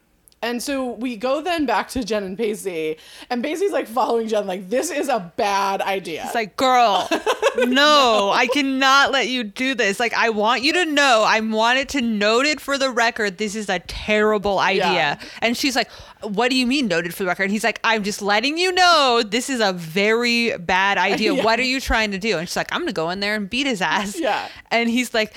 [0.45, 2.97] And so we go then back to Jen and Pacey,
[3.29, 6.23] and Pacey's like following Jen, like, this is a bad idea.
[6.25, 7.07] It's like, girl,
[7.57, 9.99] no, I cannot let you do this.
[9.99, 13.55] Like, I want you to know, I want it to noted for the record, this
[13.55, 14.85] is a terrible idea.
[14.85, 15.19] Yeah.
[15.41, 15.89] And she's like,
[16.21, 17.43] what do you mean noted for the record?
[17.43, 21.25] And he's like, I'm just letting you know this is a very bad idea.
[21.35, 21.43] Yeah.
[21.43, 22.37] What are you trying to do?
[22.37, 24.19] And she's like, I'm gonna go in there and beat his ass.
[24.19, 24.47] Yeah.
[24.69, 25.33] And he's like,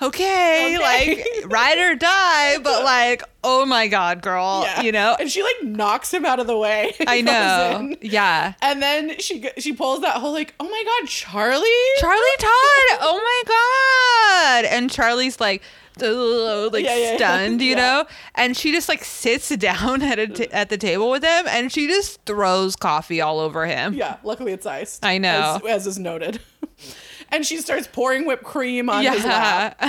[0.00, 0.78] okay, Okay.
[0.78, 4.80] like ride or die, but like, oh my god, girl, Yeah.
[4.82, 5.16] you know.
[5.20, 6.94] And she like knocks him out of the way.
[7.06, 7.78] I know.
[7.80, 7.96] in.
[8.00, 8.54] Yeah.
[8.62, 11.68] And then she she pulls that whole like, oh my god, Charlie.
[12.00, 12.98] Charlie Todd.
[13.00, 14.64] Oh my god!
[14.74, 15.62] And Charlie's like,
[16.02, 17.16] "Ugh," like Yeah, yeah, yeah.
[17.16, 18.04] stunned, you know.
[18.34, 21.70] And she just like sits down at a t- at the table with him, and
[21.70, 23.94] she just throws coffee all over him.
[23.94, 25.04] yeah, luckily it's iced.
[25.04, 25.60] I know.
[25.64, 26.40] as, as is noted.
[27.30, 29.80] and she starts pouring whipped cream on his lap.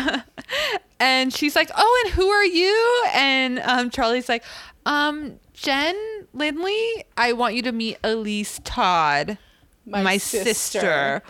[0.99, 4.43] And she's like, "Oh, and who are you?" And um, Charlie's like,
[4.85, 5.95] "Um, Jen
[6.33, 7.03] Lindley.
[7.17, 9.37] I want you to meet Elise Todd,
[9.85, 11.23] My sister." sister.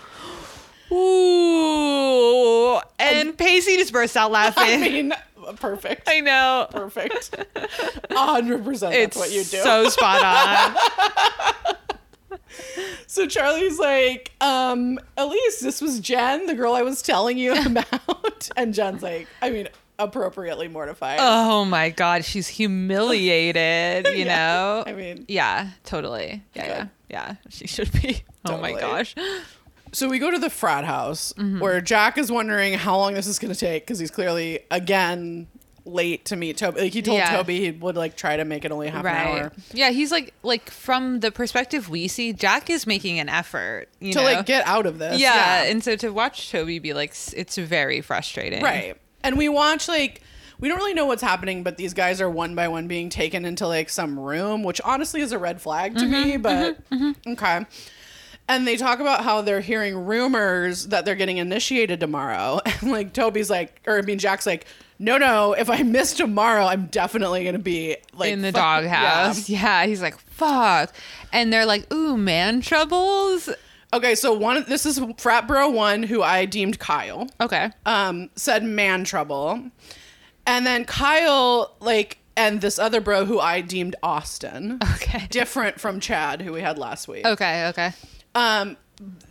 [0.91, 4.64] Ooh, and Pacey just bursts out laughing.
[4.64, 5.14] I mean,
[5.57, 6.07] perfect.
[6.07, 6.68] I know.
[6.72, 7.35] Perfect.
[8.11, 8.94] A hundred percent.
[8.94, 9.57] That's It's what you do.
[9.64, 11.76] so spot on.
[13.07, 18.49] So Charlie's like, um, Elise, this was Jen, the girl I was telling you about.
[18.57, 19.68] and Jen's like, I mean,
[19.99, 21.20] appropriately mortified.
[21.22, 24.84] Oh my god, she's humiliated, you Yeah, know?
[24.86, 26.44] I mean- yeah, totally.
[26.53, 26.88] Yeah, yeah.
[27.10, 28.24] Yeah, she should be.
[28.45, 29.16] Oh my gosh.
[29.91, 31.60] So we go to the frat house Mm-hmm.
[31.60, 35.48] where Jack is wondering how long this is going to take because he's clearly again
[35.86, 36.82] late to meet Toby.
[36.82, 37.36] Like he told Yeah.
[37.38, 39.28] Toby he would like try to make it only half an Right.
[39.44, 43.88] hour Yeah, he's like like from the perspective we see, Jack is making an effort,
[43.99, 44.24] you to know.
[44.26, 45.20] like get out of this.
[45.20, 48.64] yeah, and so to watch Toby be like it's very frustrating.
[48.64, 48.98] right.
[49.24, 50.22] And we watch like
[50.60, 53.44] we don't really know what's happening, but these guys are one by one being taken
[53.45, 56.38] into like some room, which honestly is a red flag to Mm-hmm, me.
[56.38, 56.80] But
[57.28, 57.66] okay.
[58.48, 62.60] And they talk about how they're hearing rumors that they're getting initiated tomorrow.
[62.82, 64.66] And like Toby's like, or I mean, Jack's like,
[64.99, 68.84] no, no, if I miss tomorrow, I'm definitely going to be like in the fuck-
[68.84, 69.49] doghouse.
[69.49, 69.85] Yeah.
[69.85, 70.93] he's like, fuck.
[71.34, 73.49] And they're like, ooh, man troubles.
[73.93, 77.69] Okay, so one, this is frat bro one, who I deemed Kyle, Okay.
[77.85, 79.61] um, said man trouble.
[80.45, 85.27] And then Kyle, like, and this other bro who I deemed Austin, Okay.
[85.30, 87.26] different from Chad, who we had last week.
[87.26, 87.91] Okay, okay.
[88.34, 88.76] Um,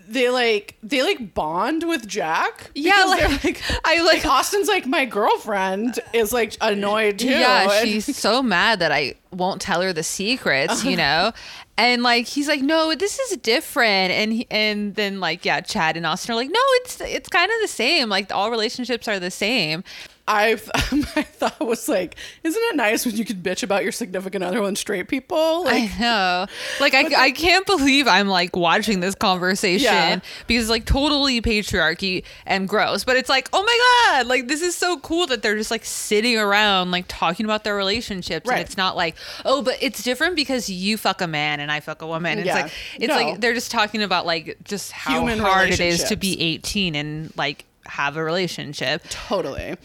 [0.09, 2.71] they like they like bond with Jack.
[2.75, 3.55] Yeah, like, they're
[3.85, 7.29] I like Austin's like my girlfriend is like annoyed too.
[7.29, 11.03] Yeah, and- she's so mad that I won't tell her the secrets, you know?
[11.03, 11.61] Uh-huh.
[11.77, 15.97] And like he's like, "No, this is different." And he, and then like yeah, Chad
[15.97, 18.09] and Austin are like, "No, it's it's kind of the same.
[18.09, 19.83] Like all relationships are the same."
[20.27, 20.53] I
[21.17, 24.63] I thought was like, isn't it nice when you can bitch about your significant other
[24.63, 25.65] when straight people?
[25.65, 26.47] Like, I know.
[26.81, 30.21] Like I, I can't believe I'm like watching this conversation Yeah.
[30.47, 33.05] because like totally patriarchy and gross.
[33.05, 35.85] But it's like, oh my god, like this is so cool that they're just like
[35.85, 38.61] sitting around like talking about their relationships, Right.
[38.61, 41.81] and it's not like, oh, but it's different because you fuck a man and I
[41.81, 42.39] fuck a woman.
[42.39, 42.63] It's Yeah.
[42.63, 43.15] like it's No.
[43.17, 46.95] like they're just talking about like just how Human hard it is to be 18
[46.95, 49.03] and like have a relationship.
[49.11, 49.77] totally.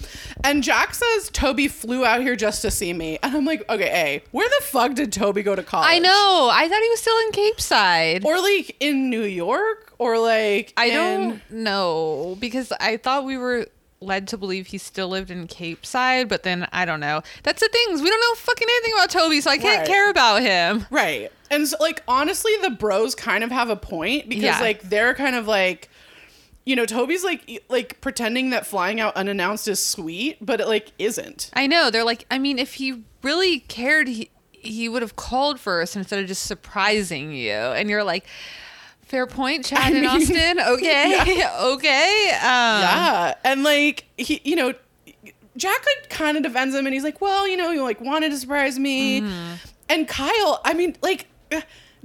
[0.43, 3.89] And Jack says Toby flew out here just to see me, and I'm like, okay,
[3.89, 5.88] a where the fuck did Toby go to college?
[5.89, 6.49] I know.
[6.51, 8.26] I thought he was still in Capeside.
[8.26, 13.38] or like in New York, or like I in- don't know because I thought we
[13.38, 13.67] were
[14.01, 17.21] led to believe he still lived in Capeside, but then I don't know.
[17.43, 19.88] That's the things we don't know fucking anything about Toby, so I can't Right.
[19.88, 20.85] care about him.
[20.89, 21.30] Right.
[21.51, 24.61] And so, like honestly, the bros kind of have a point because Yeah.
[24.61, 25.89] like they're kind of like
[26.65, 30.91] you know, Toby's like like pretending that flying out unannounced is sweet, but it like
[30.99, 31.49] isn't.
[31.53, 32.26] I know they're like.
[32.30, 36.44] I mean, if he really cared, he he would have called first instead of just
[36.44, 37.52] surprising you.
[37.53, 38.26] And you're like,
[39.02, 40.60] fair point, Chad I and mean, Austin.
[40.73, 42.30] Okay, okay.
[42.36, 43.36] Um, Yeah.
[43.44, 44.73] And like he you know,
[45.57, 48.30] Jack like kind of defends him and he's like, "Well, you know, you like wanted
[48.31, 49.53] to surprise me." Mm-hmm.
[49.90, 51.26] And Kyle, I mean, like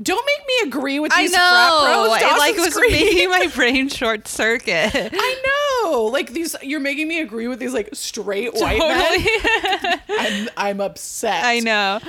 [0.02, 1.38] don't make me agree with I these know.
[1.38, 2.32] frat bros.
[2.32, 4.90] It like was making my brain short circuit.
[4.94, 5.42] I
[5.84, 6.04] know.
[6.06, 10.00] Like these you're making me agree with these like straight white men.
[10.08, 11.44] I'm I'm upset.
[11.44, 12.00] I know.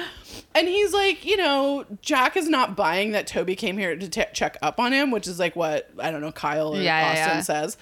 [0.53, 4.23] And he's like, you know, Jack is not buying that Toby came here to t-
[4.33, 7.27] check up on him, which is like what I don't know Kyle or yeah, Austin
[7.37, 7.41] yeah.
[7.41, 7.77] says.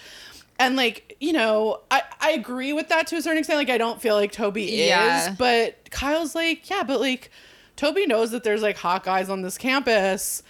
[0.59, 3.57] And like, you know, I I agree with that to a certain extent.
[3.59, 5.29] Like, I don't feel like Toby Yeah.
[5.29, 7.31] is, but Kyle's like, yeah, but like,
[7.75, 10.43] Toby knows that there's like hot guys on this campus,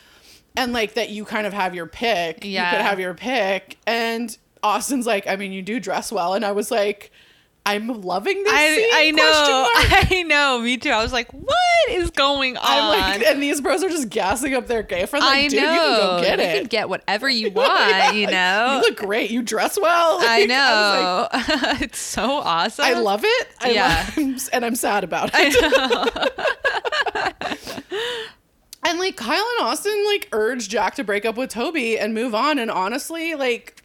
[0.55, 2.43] and like that you kind of have your pick.
[2.43, 2.65] Yeah.
[2.71, 3.77] you could have your pick.
[3.87, 7.11] And Austin's like, I mean, you do dress well, and I was like.
[7.65, 8.53] I'm loving this.
[8.53, 9.67] I, scene, I know.
[10.19, 10.59] I know.
[10.59, 10.89] Me too.
[10.89, 11.55] I was like, what
[11.91, 12.63] is going on?
[12.65, 15.23] I'm like, and these bros are just gassing up their gay friend.
[15.23, 15.71] Like, I dude, know.
[15.71, 16.57] you can go get you it.
[16.59, 18.75] can get whatever you want, Yeah, you know?
[18.75, 19.31] you look great.
[19.31, 20.17] You dress well.
[20.21, 21.75] I Like, was know.
[21.85, 22.83] it's so awesome.
[22.85, 23.47] I love it.
[23.61, 24.09] I Yeah.
[24.17, 26.31] love, and I'm sad about it.
[28.85, 32.35] and like Kyle and Austin like urge Jack to break up with Toby and move
[32.35, 32.59] on.
[32.59, 33.82] And honestly, like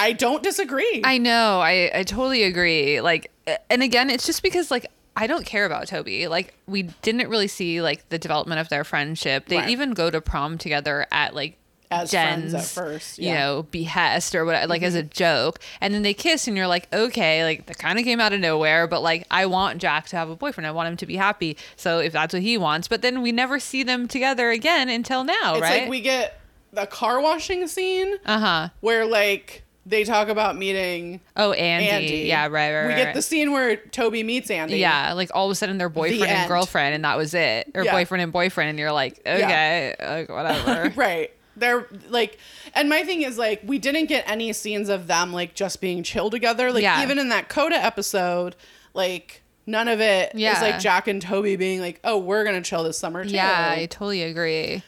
[0.00, 1.02] I don't disagree.
[1.04, 1.60] I know.
[1.60, 3.00] I, I totally agree.
[3.00, 3.30] Like,
[3.68, 4.86] and again, it's just because, like,
[5.16, 6.26] I don't care about Toby.
[6.28, 9.46] Like, we didn't really see, like, the development of their friendship.
[9.46, 9.68] They Right.
[9.70, 11.56] even go to prom together at, like,
[11.90, 13.32] As Jen's, friends at first, you yeah.
[13.32, 13.56] Mm-hmm.
[13.56, 16.86] know, behest or what, like as a joke, and then they kiss, and you're like,
[16.94, 20.16] okay, like that kind of came out of nowhere, but like I want Jack to
[20.16, 22.86] have a boyfriend, I want him to be happy, so if that's what he wants,
[22.86, 25.80] but then we never see them together again until now, it's right?
[25.82, 26.38] like we get
[26.72, 28.68] the car washing scene uh huh.
[28.78, 31.88] where like they talk about meeting Oh, Andy.
[31.88, 32.28] Andy.
[32.28, 32.88] Yeah, right, right.
[32.88, 34.78] We get the scene where Toby meets Andy.
[34.78, 36.48] Yeah, like all of a sudden they're boyfriend and end.
[36.48, 37.92] girlfriend, and that was it, or Yeah.
[37.92, 40.92] boyfriend and boyfriend, and you're like, okay, like whatever.
[40.96, 41.30] right.
[41.56, 42.38] They're like,
[42.74, 46.02] and my thing is like, we didn't get any scenes of them like just being
[46.02, 46.72] chill together.
[46.72, 47.02] Like Yeah.
[47.02, 48.56] even in that Coda episode,
[48.94, 50.60] like none of it is Yeah.
[50.60, 53.30] like Jack and Toby being like, oh, we're gonna chill this summer too.
[53.34, 54.82] yeah, I totally agree.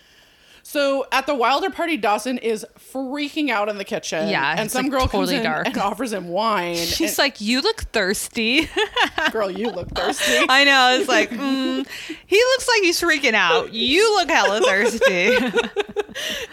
[0.73, 4.31] So at the Wilder party, Dawson is freaking out in the kitchen.
[4.31, 5.67] Yeah, and some like, girl comes in dark.
[5.67, 6.77] and offers him wine.
[6.77, 8.71] She's like, "You look thirsty."
[9.33, 10.97] "Girl, you look thirsty." I know.
[10.99, 11.87] It's like, mm,
[12.27, 13.75] he looks like he's freaking out.
[13.75, 15.37] You look hella thirsty.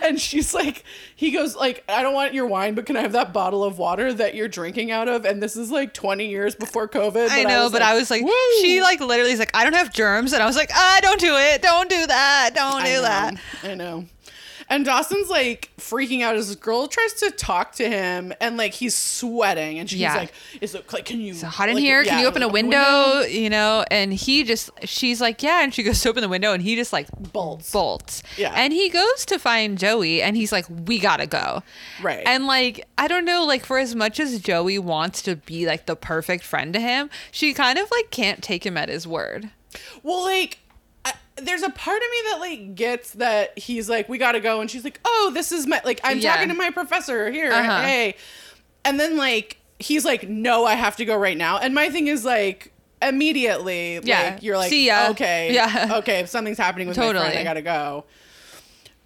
[0.04, 0.84] and she's like,
[1.16, 3.78] he goes like, "I don't want your wine, but can I have that bottle of
[3.78, 7.30] water that you're drinking out of?" And this is like 20 years before COVID.
[7.30, 9.94] I know, but I was like, "Woo." she like literally is like, I don't have
[9.94, 13.02] germs, and I was like, ah, don't do it, don't do that, don't do know,
[13.04, 13.36] that.
[13.64, 14.06] I know.
[14.70, 18.74] And Dawson's like freaking out as this girl tries to talk to him, and like
[18.74, 20.16] he's sweating, and she's Yeah.
[20.16, 20.32] like,
[20.62, 21.32] "Is it like, can you?
[21.32, 22.04] It's hot in like, here.
[22.04, 23.22] Can yeah, you open a like, window?
[23.22, 26.54] You know, and he just, she's like, yeah, and she goes to open the window,
[26.54, 27.72] and he just like Bolts.
[27.72, 28.22] bolts.
[28.38, 28.54] Yeah.
[28.56, 31.64] and he goes to find Joey, and he's like, we gotta go.
[32.02, 32.22] Right.
[32.26, 35.88] And like, I don't know, like for as much as Joey wants to be like
[35.88, 39.50] the perfect friend to him, she kind of like can't take him at his word.
[40.04, 40.60] Well, like,
[41.44, 44.70] there's a part of me that like gets that he's like, we gotta go, and
[44.70, 46.34] she's like, oh, this is my like, I'm Yeah.
[46.34, 47.82] talking to my professor here, Uh-huh.
[47.82, 48.16] hey,
[48.86, 52.08] and then like he's like, no, I have to go right now, and my thing
[52.08, 52.74] is like.
[53.02, 54.32] Immediately, Yeah.
[54.34, 55.90] like you're like, okay, Yeah.
[56.00, 57.24] okay, if something's happening with my Totally.
[57.28, 58.04] friend, I gotta go.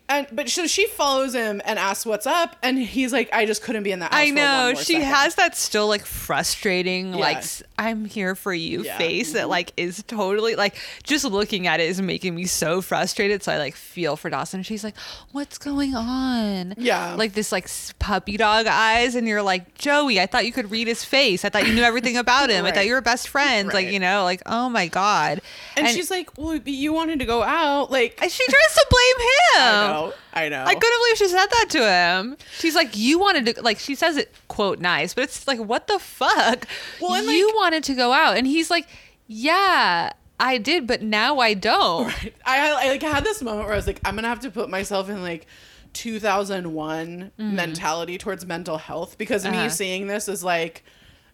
[0.10, 3.64] And but so she follows him and asks what's up, and he's like, I just
[3.64, 4.12] couldn't be in that.
[4.14, 7.40] House I know she second." has that still like frustrating, like Yeah.
[7.40, 8.98] s- I'm here for you Yeah.
[8.98, 13.44] face that like is totally like just looking at it is making me so frustrated.
[13.44, 14.62] So I like feel for Dawson.
[14.64, 14.96] She's like,
[15.32, 17.16] "What's going on?" Yeah.
[17.16, 17.68] like this like
[18.00, 21.46] puppy dog eyes, and you're like, Joey, I thought you could read his face.
[21.46, 22.66] I thought you knew everything about him.
[22.66, 23.74] I thought you were best friends.
[23.74, 25.42] Like you know, like oh my god.
[25.78, 29.28] and, she's like, well, you wanted to go out, like and she tries to blame
[29.88, 29.93] him.
[29.94, 32.38] I know, I know, I couldn't believe she said that to him.
[32.60, 35.88] She's like, "You wanted to like." She says it quote nice, but it's like, "What
[35.88, 36.68] the fuck?"
[37.02, 38.88] Well, and, you like- wanted to go out, and he's like,
[39.28, 42.14] "Yeah, I did, but now I don't."
[42.46, 44.70] I, I like had this moment where I was like, I'm gonna have to put
[44.70, 45.46] myself in like
[45.94, 49.54] 2001 mentality towards mental health because Mm-hmm.
[49.54, 49.64] Uh-huh.
[49.64, 50.84] me seeing this is like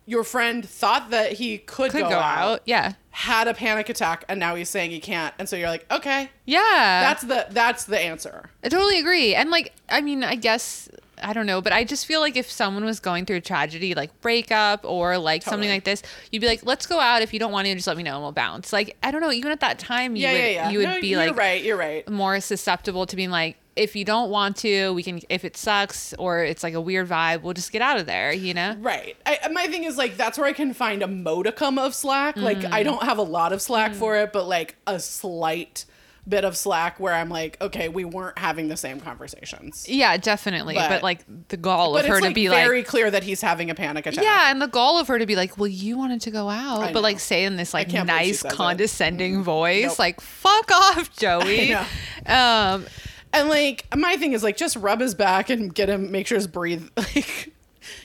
[0.10, 3.90] your friend thought that he could, Could go, go out, out, yeah, had a panic
[3.90, 7.02] attack, and now he's saying he can't, and so you're like, okay, yeah.
[7.02, 8.50] that's the that's the answer.
[8.64, 9.36] I totally agree.
[9.36, 10.90] And like, I mean, I guess
[11.22, 13.94] I don't know, but I just feel like if someone was going through a tragedy,
[13.94, 17.22] like breakup or like something like this, you'd be like, "Let's go out.
[17.22, 19.22] If you don't want to, just let me know and we'll bounce." Like, I don't
[19.22, 19.32] know.
[19.32, 20.70] Even at that time, you Yeah, would yeah, yeah.
[20.72, 22.10] you would No, be you're like, right, you're right.
[22.10, 26.14] more susceptible to being like if you don't want to we can if it sucks
[26.20, 29.16] or it's like a weird vibe we'll just get out of there you know Right.
[29.26, 32.36] I, my thing is like that's where I can find a modicum of slack.
[32.38, 32.74] Like Mm.
[32.74, 35.86] I don't have a lot of slack for it, but like a slight
[36.28, 39.88] bit of slack where I'm like, okay, we weren't having the same conversations.
[39.90, 42.66] yeah definitely but, But- like the gall of her it's to like be very like
[42.68, 44.24] very clear that he's having a panic attack.
[44.24, 46.94] yeah and the gall of her to be like well you wanted to go out
[46.94, 48.52] but like say in this like can't believe she nice it.
[48.52, 50.00] condescending voice Nope.
[50.00, 51.74] like fuck off joey
[52.28, 52.86] um
[53.32, 56.38] And like my thing is like just rub his back and get him make sure
[56.38, 57.54] his breathe like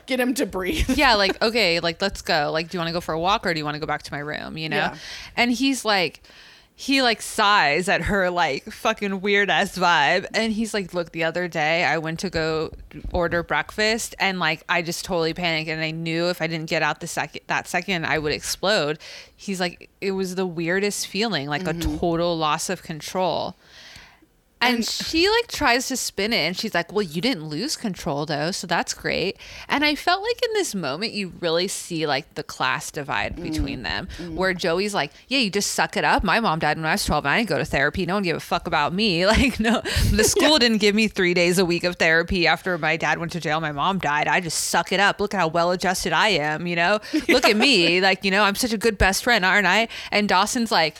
[0.06, 0.88] get him to breathe.
[0.96, 2.50] yeah, like, okay, like, let's go.
[2.52, 3.86] Like, do you want to go for a walk or do you want to go
[3.86, 4.56] back to my room?
[4.56, 4.76] You know?
[4.76, 4.96] Yeah.
[5.36, 6.22] And he's like,
[6.76, 10.26] he like sighs at her like fucking weird ass vibe.
[10.34, 12.72] And he's like, look, the other day I went to go
[13.12, 16.82] order breakfast and like I just totally panicked and I knew if I didn't get
[16.82, 18.98] out the second that second I would explode.
[19.36, 21.96] He's like, it was the weirdest feeling, like a mm-hmm.
[21.98, 23.54] total loss of control.
[24.66, 28.26] And, she like tries to spin it and she's like, Well, you didn't lose control
[28.26, 29.36] though, so that's great.
[29.68, 33.42] And I felt like in this moment you really see like the class divide mm.
[33.42, 34.08] between them.
[34.18, 34.34] Mm.
[34.34, 36.24] Where Joey's like, Yeah, you just suck it up.
[36.24, 38.06] My mom died when I was twelve and I didn't go to therapy.
[38.06, 39.24] No one gave a fuck about me.
[39.34, 42.96] Like, no the school didn't give me three days a week of therapy after my
[42.96, 44.28] dad went to jail, my mom died.
[44.28, 45.20] I just suck it up.
[45.20, 47.00] Look at how well adjusted I am, you know?
[47.28, 48.00] Look at me.
[48.04, 49.88] Like, you know, I'm such a good best friend, aren't I?
[50.10, 50.96] And Dawson's like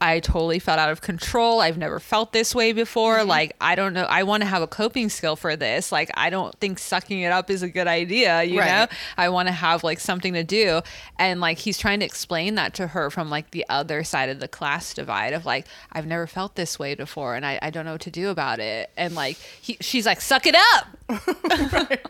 [0.00, 1.60] I totally felt out of control.
[1.60, 3.18] I've never felt this way before.
[3.18, 3.28] Mm-hmm.
[3.28, 4.04] Like, I don't know.
[4.04, 5.90] I want to have a coping skill for this.
[5.90, 8.66] Like, I don't think sucking it up is a good idea, you Right.
[8.68, 8.86] know?
[9.16, 10.80] I want to have like something to do.
[11.18, 14.38] And like, he's trying to explain that to her from like the other side of
[14.40, 17.84] the class divide of like, I've never felt this way before and I, I don't
[17.84, 18.90] know what to do about it.
[18.96, 20.86] And like, he, she's like, suck it up.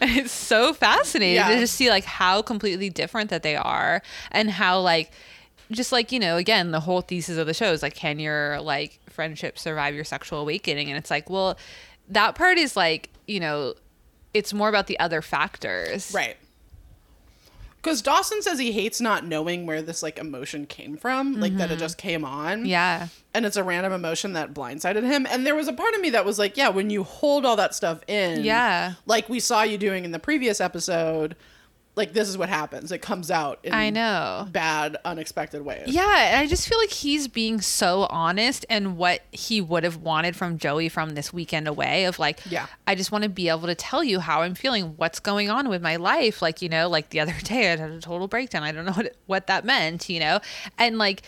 [0.00, 1.50] And it's so fascinating Yeah.
[1.50, 4.02] to just see like how completely different that they are
[4.32, 5.10] and how like
[5.70, 8.60] just like you know again the whole thesis of the show is like can your
[8.60, 11.56] like friendship survive your sexual awakening and it's like well
[12.08, 13.74] that part is like you know
[14.34, 16.36] it's more about the other factors Right.
[17.82, 21.70] Because Dawson says he hates not knowing where this like emotion came from, like that
[21.70, 22.58] it just came on.
[22.58, 22.66] Mm-hmm.
[22.66, 25.26] yeah And it's a random emotion that blindsided him.
[25.30, 27.56] And there was a part of me that was like, yeah, when you hold all
[27.56, 28.94] that stuff in, Yeah.
[29.06, 31.36] like we saw you doing in the previous episode,
[31.96, 32.92] like this is what happens.
[32.92, 34.46] It comes out in I know.
[34.50, 35.88] bad, unexpected ways.
[35.88, 39.96] Yeah, and I just feel like he's being so honest and what he would have
[39.96, 42.66] wanted from Joey from this weekend away of like, Yeah.
[42.86, 45.68] I just want to be able to tell you how I'm feeling, what's going on
[45.68, 46.40] with my life.
[46.40, 48.62] Like, you know, like the other day I had a total breakdown.
[48.62, 50.40] I don't know what what that meant, you know?
[50.78, 51.22] And like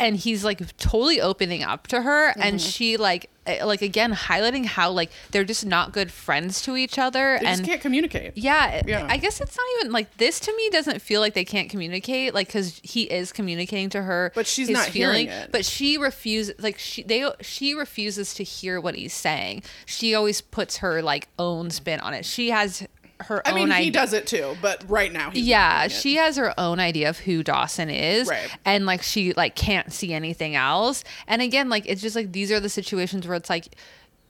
[0.00, 2.42] and he's like totally opening up to her Mm-hmm.
[2.42, 6.76] and she like eh, like again highlighting how like they're just not good friends to
[6.76, 8.32] each other They and just can't communicate.
[8.36, 9.06] yeah, Yeah.
[9.08, 12.32] I guess it's not even like this to me doesn't feel like they can't communicate
[12.34, 15.50] like cuz he is communicating to her But she's not hearing it.
[15.50, 19.62] but she refuses like she they she refuses to hear what he's saying.
[19.86, 22.24] She always puts her like own spin on it.
[22.24, 22.86] She has
[23.20, 23.90] her I own mean, he idea.
[23.92, 27.90] does it too, but right now, Yeah, she has her own idea of who Dawson
[27.90, 28.48] is, Right.
[28.64, 31.02] and like she like can't see anything else.
[31.26, 33.74] And again, like it's just like these are the situations where it's like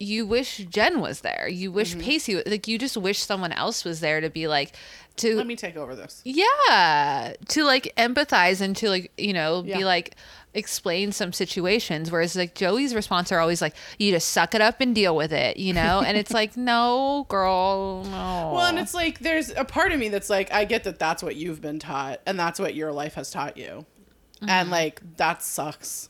[0.01, 2.01] you wish Jen was there, you wish Mm-hmm.
[2.03, 4.73] Pacey, like you just wish someone else was there to be like
[5.17, 6.23] to Let me take over this.
[6.25, 9.79] yeah to like empathize and to like you know Yeah.
[9.79, 10.15] be like
[10.55, 14.81] explain some situations whereas like joey's response are always like you just suck it up
[14.81, 18.95] and deal with it you know and it's like no girl no Well, and it's
[18.95, 21.79] like there's a part of me that's like, I get that that's what you've been
[21.79, 23.85] taught, and that's what your life has taught you,
[24.41, 24.49] Mm-hmm.
[24.51, 26.09] and like that sucks.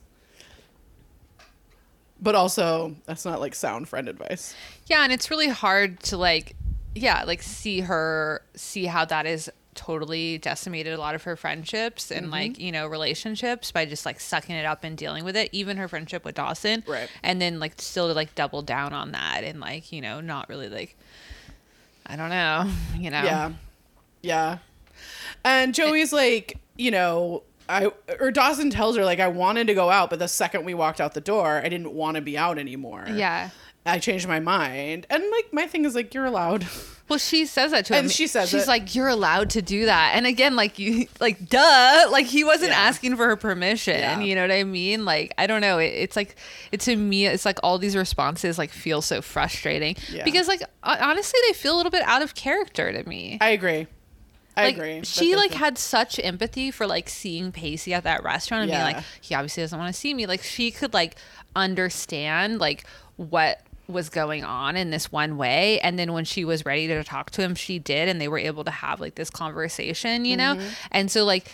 [2.21, 4.55] But also, that's not like sound friend advice.
[4.87, 6.55] yeah and it's really hard to like
[6.95, 12.07] yeah like see her see how that is totally decimated a lot of her friendships
[12.09, 12.19] Mm-hmm.
[12.25, 15.49] and like you know relationships by just like sucking it up and dealing with it
[15.53, 17.09] even her friendship with dawson Right.
[17.23, 20.49] and then like still to like double down on that and like you know not
[20.49, 20.97] really like
[22.07, 22.69] i don't know
[22.99, 23.53] you know Yeah,
[24.23, 24.59] yeah.
[25.45, 29.91] And Joey's like, you know, I or Dawson tells her like, I wanted to go
[29.91, 32.59] out, but the second we walked out the door, I didn't want to be out
[32.59, 33.05] anymore.
[33.09, 33.51] yeah
[33.89, 36.67] I changed my mind, and like my thing is like, you're allowed.
[37.09, 38.69] well she says that to him And she says she's it.
[38.69, 42.73] like you're allowed to do that and again like you like duh like he wasn't
[42.73, 42.81] Yeah.
[42.81, 44.21] asking for her permission Yeah.
[44.21, 46.37] you know what i mean like i don't know it, it's like
[46.71, 50.23] it to me it's like all these responses like feel so frustrating Yeah.
[50.25, 53.87] because like honestly they feel a little bit out of character to me I agree.
[54.55, 55.01] I like agree.
[55.05, 59.03] she like had such empathy for like seeing Pacey at that restaurant and being like
[59.23, 61.15] he obviously doesn't want to see me like she could like
[61.57, 62.85] understand like
[63.17, 67.03] what was going on in this one way and then when she was ready to
[67.03, 70.37] talk to him she did and they were able to have like this conversation you
[70.37, 70.69] know Mm-hmm.
[70.93, 71.47] and so like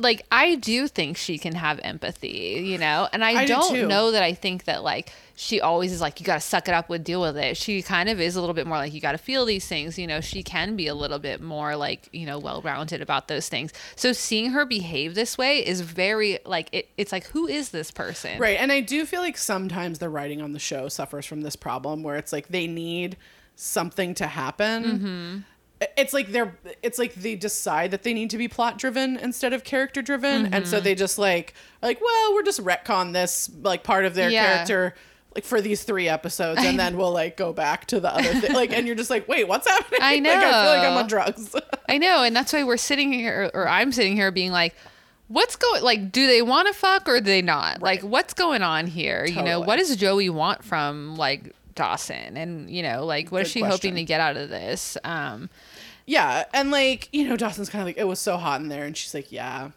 [0.00, 3.74] like I do think she can have empathy, you know, and I, I do don't
[3.74, 3.86] too.
[3.88, 6.74] know that I think that like she always is like you got to suck it
[6.74, 7.56] up with deal with it.
[7.56, 9.96] She kind of is a little bit more like you got to feel these things,
[9.96, 10.20] you know.
[10.20, 13.72] She can be a little bit more like you know well rounded about those things.
[13.94, 17.92] So seeing her behave this way is very like it, it's like who is this
[17.92, 18.40] person?
[18.40, 18.58] Right.
[18.58, 22.02] And I do feel like sometimes the writing on the show suffers from this problem
[22.02, 23.16] where it's like they need
[23.54, 24.84] something to happen.
[24.84, 25.38] Mm-hmm.
[25.96, 29.52] It's like they're it's like they decide that they need to be plot driven instead
[29.52, 30.46] of character driven.
[30.46, 30.64] And Mm-hmm.
[30.64, 34.44] so they just like like, well, we're just retcon this like part of their Yeah.
[34.54, 34.96] character
[35.34, 38.54] like for these three episodes and then we'll like go back to the other thing.
[38.54, 40.00] Like and you're just like, wait, what's happening?
[40.02, 41.54] I like I feel like I'm on drugs.
[41.88, 44.74] I know, and that's why we're sitting here, or I'm sitting here being like,
[45.28, 48.62] what's going like do they want to fuck or do they not like what's going
[48.62, 53.30] on here you know what does joey want from like dawson and you know like
[53.30, 53.90] what is Good she question.
[53.90, 55.50] hoping to get out of this um
[56.06, 58.84] Yeah, and like you know, Dawson's kind of like it was so hot in there,
[58.84, 59.72] and she's like, yeah,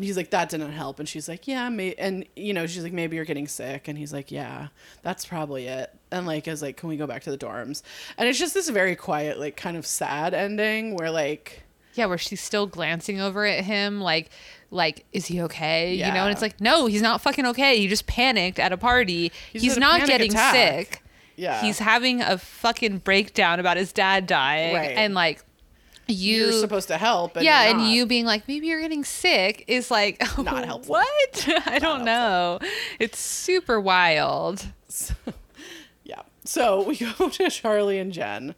[0.00, 2.82] and he's like that didn't help, and she's like, yeah, may-, and you know, she's
[2.82, 4.68] like maybe you're getting sick, and he's like, yeah,
[5.02, 7.82] that's probably it, and like is like, can we go back to the dorms?
[8.16, 11.64] And it's just this very quiet, like kind of sad ending where like
[11.94, 14.30] yeah where she's still glancing over at him like
[14.70, 17.88] like is he okay you know and it's like no he's not fucking okay he
[17.88, 20.54] just panicked at a party He's he's, not getting attack.
[20.54, 21.02] sick
[21.34, 21.60] Yeah.
[21.60, 24.90] he's having a fucking breakdown about his dad dying Right.
[24.96, 25.42] and like
[26.12, 29.64] you you're supposed to help, and yeah, and you being like, maybe you're getting sick
[29.66, 30.94] is like Not helpful.
[30.94, 31.48] What?
[31.66, 32.58] I don't know.
[32.98, 34.66] It's super wild.
[36.04, 36.22] yeah.
[36.44, 38.54] So we go to Charlie and Jen,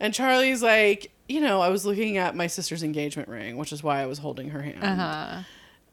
[0.00, 3.82] and Charlie's like, you know, I was looking at my sister's engagement ring, which is
[3.82, 4.82] why I was holding her hand.
[4.82, 5.42] Uh-huh.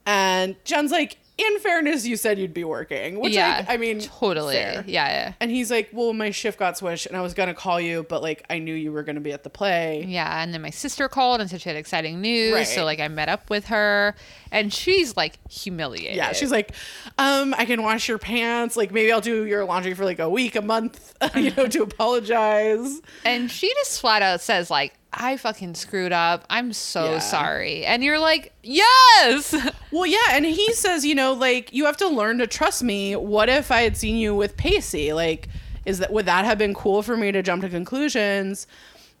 [0.04, 4.00] And Jen's like, in fairness, you said you'd be working, which yeah, like, I mean,
[4.00, 4.54] totally.
[4.54, 4.84] fair.
[4.86, 7.80] Yeah, yeah, And he's like, well, my shift got switched, and I was gonna call
[7.80, 10.04] you, but like, I knew you were gonna be at the play.
[10.06, 10.42] yeah.
[10.42, 12.66] And then my sister called and said she had exciting news, Right.
[12.66, 14.14] so like I met up with her,
[14.52, 16.14] and she's like humiliated.
[16.14, 16.72] Yeah, she's like,
[17.18, 18.76] um, I can wash your pants.
[18.76, 21.82] Like, maybe I'll do your laundry for like a week, a month, you know, to
[21.82, 23.00] apologize.
[23.24, 24.94] and she just flat out says like.
[25.14, 26.46] I fucking screwed up.
[26.48, 27.18] I'm so Yeah.
[27.18, 27.84] sorry.
[27.84, 29.54] And you're like, yes.
[29.92, 33.14] Well, yeah, and he says, you know, like you have to learn to trust me.
[33.14, 35.12] What if I had seen you with Pacey?
[35.12, 35.48] Like,
[35.84, 38.66] is that would that have been cool for me to jump to conclusions?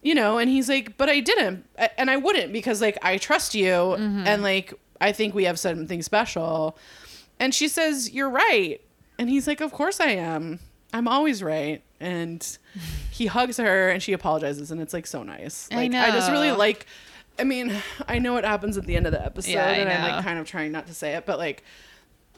[0.04, 1.64] you know, and he's like, but I didn't,
[1.96, 4.26] and I wouldn't because like I trust you, Mm-hmm.
[4.26, 4.72] and like
[5.02, 6.76] I think we have something special.
[7.38, 8.80] And she says, "You're right,"
[9.18, 10.60] and he's like, "Of course I am.
[10.92, 12.46] I'm always right." And
[13.10, 15.68] he hugs her, and she apologizes, and it's like so nice.
[15.72, 16.86] I Like I, just really like.
[17.38, 17.74] I mean,
[18.06, 20.38] I know what happens at the end of the episode, Yeah, and I'm like kind
[20.38, 21.64] of trying not to say it, but like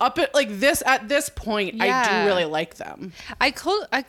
[0.00, 3.12] up at like this at this point, I do really like them.
[3.40, 4.04] I co- I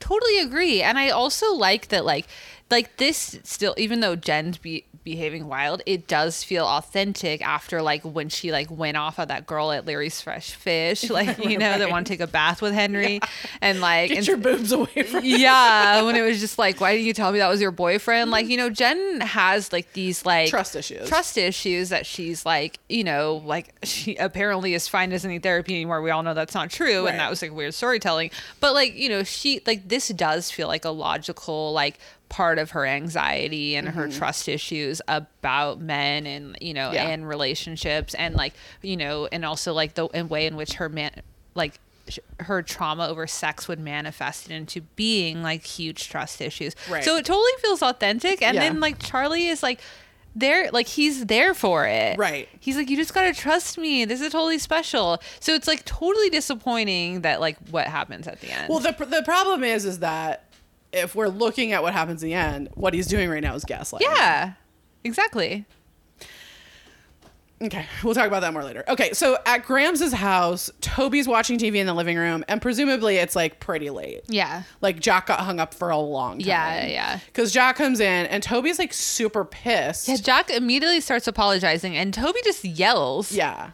[0.00, 2.26] totally agree, and I also like that like
[2.70, 8.02] like this still even though Jen's be behaving wild, it does feel authentic after like
[8.02, 11.70] when she like went off of that girl at Larry's Fresh Fish, like you know
[11.78, 11.90] that Right.
[11.90, 13.20] want to take a bath with Henry,
[13.60, 16.92] and like Get and- your boobs away from yeah, when it was just like, why
[16.92, 18.26] didn't you tell me that was your boyfriend?
[18.26, 18.32] Mm-hmm.
[18.32, 21.08] Like, you know, Jen has like these like Trust issues.
[21.08, 25.74] trust issues that she's like, you know, like she apparently is fine as any therapy
[25.74, 26.02] anymore.
[26.02, 27.10] We all know that's not true, Right.
[27.12, 28.30] and that was like weird storytelling.
[28.60, 31.98] But like, you know, she like this does feel like a logical like
[32.28, 36.94] part of her anxiety and her trust issues about men and you know Mm-hmm.
[36.94, 37.08] Yeah.
[37.08, 38.52] and relationships and like
[38.82, 41.22] you know and also like the way in which her man
[41.54, 46.74] like sh- her trauma over sex would manifest into being like huge trust issues.
[46.90, 47.02] Right.
[47.02, 48.42] So it totally feels authentic.
[48.42, 48.60] And Yeah.
[48.60, 49.80] then like Charlie is like
[50.36, 52.16] there like he's there for it.
[52.18, 52.48] Right.
[52.60, 54.04] He's like, you just gotta trust me.
[54.04, 55.18] This is totally special.
[55.40, 58.68] So it's like totally disappointing that like what happens at the end.
[58.68, 60.44] Well, the the problem is, is that
[60.92, 63.64] if we're looking at what happens in the end, what he's doing right now is
[63.64, 64.00] gaslighting.
[64.02, 64.52] yeah.
[65.04, 65.64] Exactly.
[67.60, 68.84] Okay, we'll talk about that more later.
[68.86, 73.34] Okay, so at Graham's house, Toby's watching TV in the living room, and presumably it's
[73.34, 74.20] like pretty late.
[74.28, 74.62] Yeah.
[74.80, 76.46] Like Jack got hung up for a long time.
[76.46, 77.18] Yeah, yeah.
[77.26, 80.06] Because Jack comes in and Toby's like super pissed.
[80.06, 83.32] Yeah, Jack immediately starts apologizing and Toby just yells.
[83.32, 83.70] Yeah.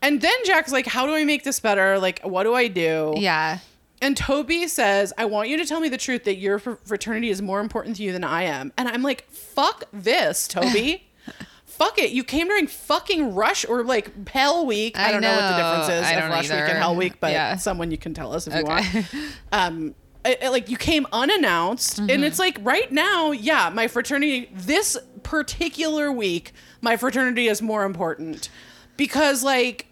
[0.00, 1.98] And then Jack's like, How do I make this better?
[1.98, 3.14] Like, what do I do?
[3.16, 3.58] Yeah.
[4.00, 7.42] And Toby says, I want you to tell me the truth that your fraternity is
[7.42, 8.72] more important to you than I am.
[8.76, 11.08] And I'm like, Fuck this, Toby.
[11.64, 12.10] Fuck it.
[12.10, 14.98] You came during fucking Rush or like Hell Week.
[14.98, 15.30] I, I don't know.
[15.30, 17.56] what the difference is I of Rush Week and Hell Week, but Yeah.
[17.56, 18.84] someone you can tell us if you want.
[19.52, 19.94] Um,
[20.24, 22.10] it- it, like you came unannounced, Mm-hmm.
[22.10, 27.84] and it's like right now, yeah, my fraternity this particular week, my fraternity is more
[27.84, 28.50] important
[28.96, 29.86] because like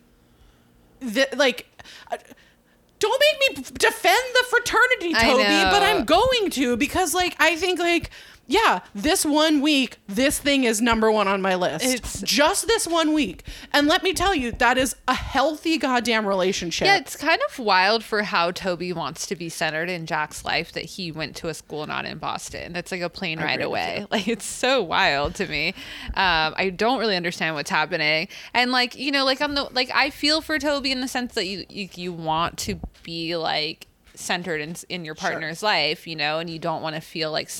[1.00, 1.66] the, like
[2.98, 7.78] don't make me defend the fraternity toby but i'm going to because like i think
[7.78, 8.10] like
[8.47, 12.86] yeah this one week this thing is number one on my list It's- just this
[12.86, 13.43] one week
[13.73, 17.59] and let me tell you that is a healthy goddamn relationship Yeah, it's kind of
[17.59, 21.48] wild for how Toby wants to be centered in Jack's life that he went to
[21.48, 22.73] a school not in Boston.
[22.73, 24.06] That's like a plane ride away.
[24.10, 25.68] Like it's so wild to me.
[26.14, 28.28] Um, I don't really understand what's happening.
[28.55, 31.35] And like you know, like on the like I feel for Toby in the sense
[31.35, 36.16] that you you, you want to be like centered in in your partner's life, you
[36.16, 37.51] know, and you don't want to feel like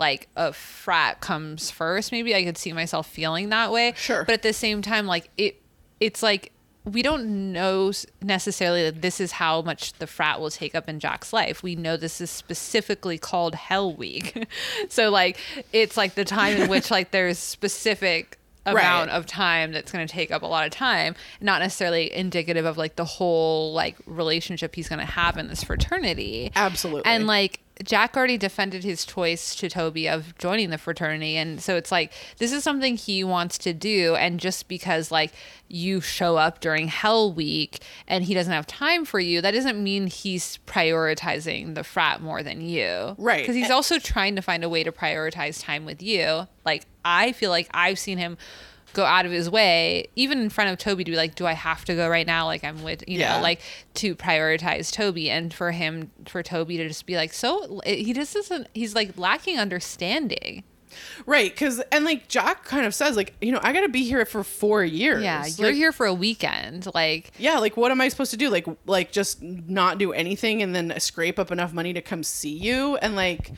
[0.00, 2.10] like a frat comes first.
[2.10, 3.92] Maybe I could see myself feeling that way.
[3.96, 4.24] Sure.
[4.24, 5.60] But at the same time, like it,
[6.00, 6.50] it's like
[6.84, 10.98] we don't know necessarily that this is how much the frat will take up in
[10.98, 11.62] Jack's life.
[11.62, 14.46] We know this is specifically called Hell Week.
[14.88, 15.38] so like
[15.72, 19.16] it's like the time in which like there's specific amount Right.
[19.16, 22.76] of time that's going to take up a lot of time, not necessarily indicative of
[22.78, 26.50] like the whole like relationship he's going to have in this fraternity.
[26.56, 27.04] Absolutely.
[27.06, 31.36] And like Jack already defended his choice to Toby of joining the fraternity.
[31.36, 34.14] And so it's like, this is something he wants to do.
[34.16, 35.32] And just because like
[35.68, 39.82] you show up during Hell Week and he doesn't have time for you, that doesn't
[39.82, 43.14] mean he's prioritizing the frat more than you.
[43.18, 43.40] Right.
[43.40, 46.46] Because he's also trying to find a way to prioritize time with you.
[46.64, 48.36] Like, I feel like I've seen him
[48.92, 51.52] go out of his way, even in front of Toby, to be like, "Do I
[51.52, 53.36] have to go right now?" Like I'm with you Yeah.
[53.36, 53.60] know, like
[53.94, 58.34] to prioritize Toby, and for him, for Toby to just be like, so he just
[58.36, 60.64] isn't, He's like lacking understanding.
[61.24, 64.24] right because and like jack kind of says like you know i gotta be here
[64.26, 66.88] for four years Yeah, you're Like, here for a weekend.
[66.94, 70.62] Like, yeah like what am i supposed to do like like just not do anything
[70.62, 73.52] and then scrape up enough money to come see you and like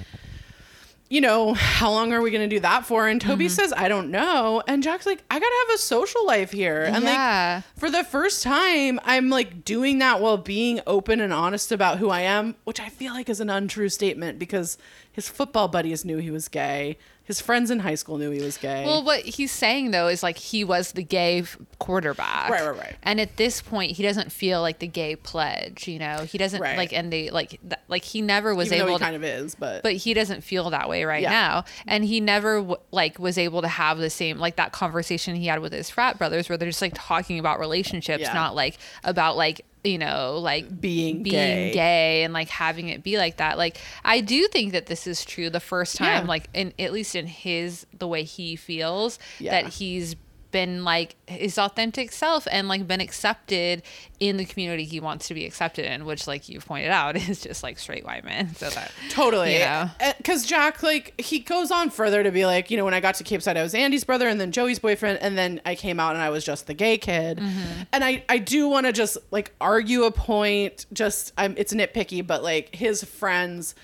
[1.13, 3.53] you know how long are we gonna do that for and toby Mm-hmm.
[3.53, 7.05] says i don't know and jack's like i gotta have a social life here and
[7.05, 7.63] Yeah.
[7.67, 11.99] like for the first time i'm like doing that while being open and honest about
[11.99, 14.79] who i am which i feel like is an untrue statement because
[15.13, 16.97] his football buddies knew he was gay
[17.33, 20.23] his friends in high school knew he was gay Well, what he's saying though is
[20.23, 21.45] like he was the gay
[21.79, 22.97] quarterback, Right, right, right.
[23.03, 25.89] And at this point, he doesn't feel like the gay pledge.
[25.89, 26.77] You know, he doesn't Right.
[26.77, 29.05] like, and they like, th- like he never was even though able he to.
[29.05, 31.31] kind of is but but he doesn't feel that way right Yeah.
[31.31, 35.35] now and he never w- like was able to have the same like that conversation
[35.35, 38.33] he had with his frat brothers where they're just like talking about relationships Yeah.
[38.35, 41.73] not like about like you know, like Being being gay.
[41.73, 43.59] gay and like having it be like that.
[43.59, 46.29] Like I do think that this is true the first time, Yeah.
[46.29, 49.63] like in at least in his the way he feels Yeah.
[49.63, 50.15] that he's
[50.53, 53.83] been like his authentic self and like been accepted
[54.21, 57.41] in the community he wants to be accepted in, which like you've pointed out is
[57.41, 58.55] just like straight white men.
[58.55, 59.55] So that Totally.
[59.55, 59.91] You know?
[60.17, 63.17] Because Jack, like, he goes on further to be like, you know, when I got
[63.17, 65.19] to Capeside, I was Andy's brother and then Joey's boyfriend.
[65.21, 67.39] And then I came out and I was just the gay kid.
[67.39, 67.83] Mm-hmm.
[67.93, 70.87] And I, I do want to just, like, argue a point.
[70.93, 73.75] Just, I'm, it's nitpicky, but, like, his friends,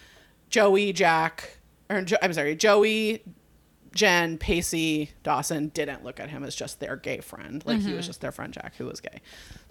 [0.50, 1.58] Joey, Jack,
[1.90, 3.22] or I'm sorry, Joey,
[3.98, 7.64] Jen, Pacey, Dawson didn't look at him as just their gay friend.
[7.66, 8.06] Like, he was mm-hmm.
[8.06, 9.20] just their friend Jack who was gay.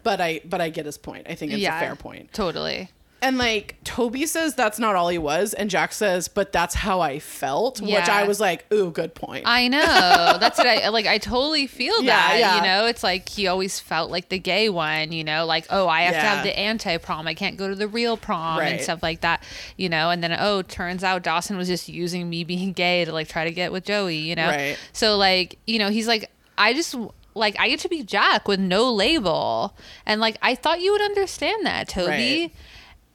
[0.04, 1.28] But I, but I get his point.
[1.30, 2.34] I think it's a fair point.
[2.34, 2.90] Totally.
[3.22, 7.02] And like Toby says that's not all he was, and Jack says, but that's how
[7.02, 9.44] I felt, which I was like, ooh, good point.
[9.48, 9.80] I know.
[10.40, 11.08] That's what I like.
[11.08, 12.40] I totally feel Yeah, that.
[12.40, 12.56] yeah.
[12.58, 15.12] You know, it's like he always felt like the gay one.
[15.12, 17.28] You know, like oh, I have to have the anti prom.
[17.28, 19.42] I can't go to the real prom and stuff like that.
[19.78, 23.12] You know, and then oh, turns out Dawson was just using me being gay to
[23.12, 24.18] like try to get with Joey.
[24.18, 24.78] You know, Right.
[24.94, 26.96] so like you know, he's like, I just
[27.34, 29.76] like I get to be Jack with no label,
[30.06, 32.08] and like I thought you would understand that, Toby.
[32.12, 32.52] Right.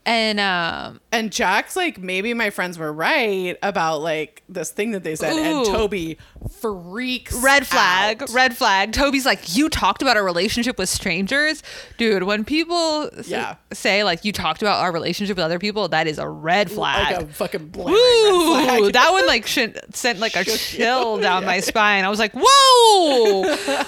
[0.04, 5.04] And um, and Jack's like, maybe my friends were right about like this thing that
[5.04, 6.18] they said, and Toby
[6.60, 7.32] freaks.
[7.42, 8.30] red flag out.
[8.30, 11.62] red flag toby's like you talked about our relationship with strangers
[11.98, 13.54] dude when people Yeah.
[13.72, 17.16] say like you talked about our relationship with other people that is a red flag
[17.16, 18.92] Like a fucking blaring red flag.
[18.94, 20.78] that one like sh- sent like a Shook you.
[20.84, 22.04] chill down my spine.
[22.04, 23.44] I was like, "Whoa!"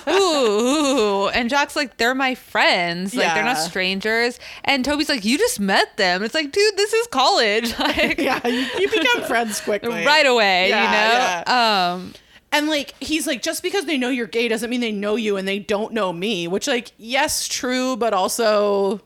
[0.09, 1.29] ooh, ooh.
[1.29, 3.15] And Jack's like, "They're my friends.
[3.15, 6.93] Like they're not strangers." And Toby's like, "You just met them." It's like, dude, this
[6.93, 7.75] is college.
[7.85, 10.05] Like yeah, you, you become friends quickly.
[10.05, 10.69] right away.
[10.71, 11.55] Yeah, you know.
[11.55, 12.15] Um.
[12.53, 15.37] And like he's like, just because they know you're gay doesn't mean they know you
[15.37, 16.47] and they don't know me.
[16.49, 19.01] Which like, yes, true, but also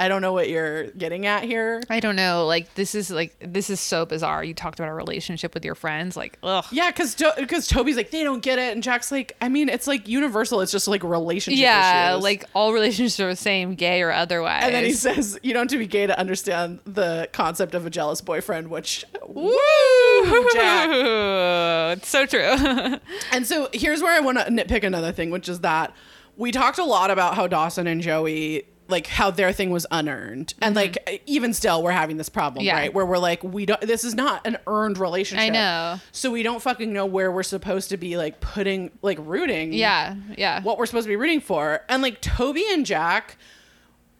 [0.00, 1.80] I don't know what you're getting at here.
[1.88, 2.46] I don't know.
[2.46, 4.42] Like this is like this is so bizarre.
[4.42, 6.16] You talked about a relationship with your friends.
[6.16, 6.64] Like, ugh.
[6.72, 9.86] Yeah, because because Toby's like they don't get it, and Jack's like, I mean, it's
[9.86, 10.60] like universal.
[10.62, 11.60] It's just like relationship.
[11.60, 12.24] Yeah, issues.
[12.24, 14.64] like all relationships are the same, gay or otherwise.
[14.64, 17.86] And then he says, "You don't have to be gay to understand the concept of
[17.86, 20.88] a jealous boyfriend." Which, woo, Jack.
[21.98, 22.42] it's so true.
[23.32, 25.92] And so here's where I want to nitpick another thing, which is that
[26.36, 30.52] we talked a lot about how Dawson and Joey, like how their thing was unearned,
[30.60, 32.66] and like even still, we're having this problem, Mm-hmm.
[32.66, 32.76] Yeah.
[32.78, 32.94] right?
[32.94, 33.80] Where we're like, we don't.
[33.80, 35.46] This is not an earned relationship.
[35.46, 36.00] I know.
[36.12, 39.72] So we don't fucking know where we're supposed to be, like putting, like rooting.
[39.72, 40.62] yeah, yeah.
[40.62, 41.80] what we're supposed to be rooting for.
[41.88, 43.38] And like Toby and Jack,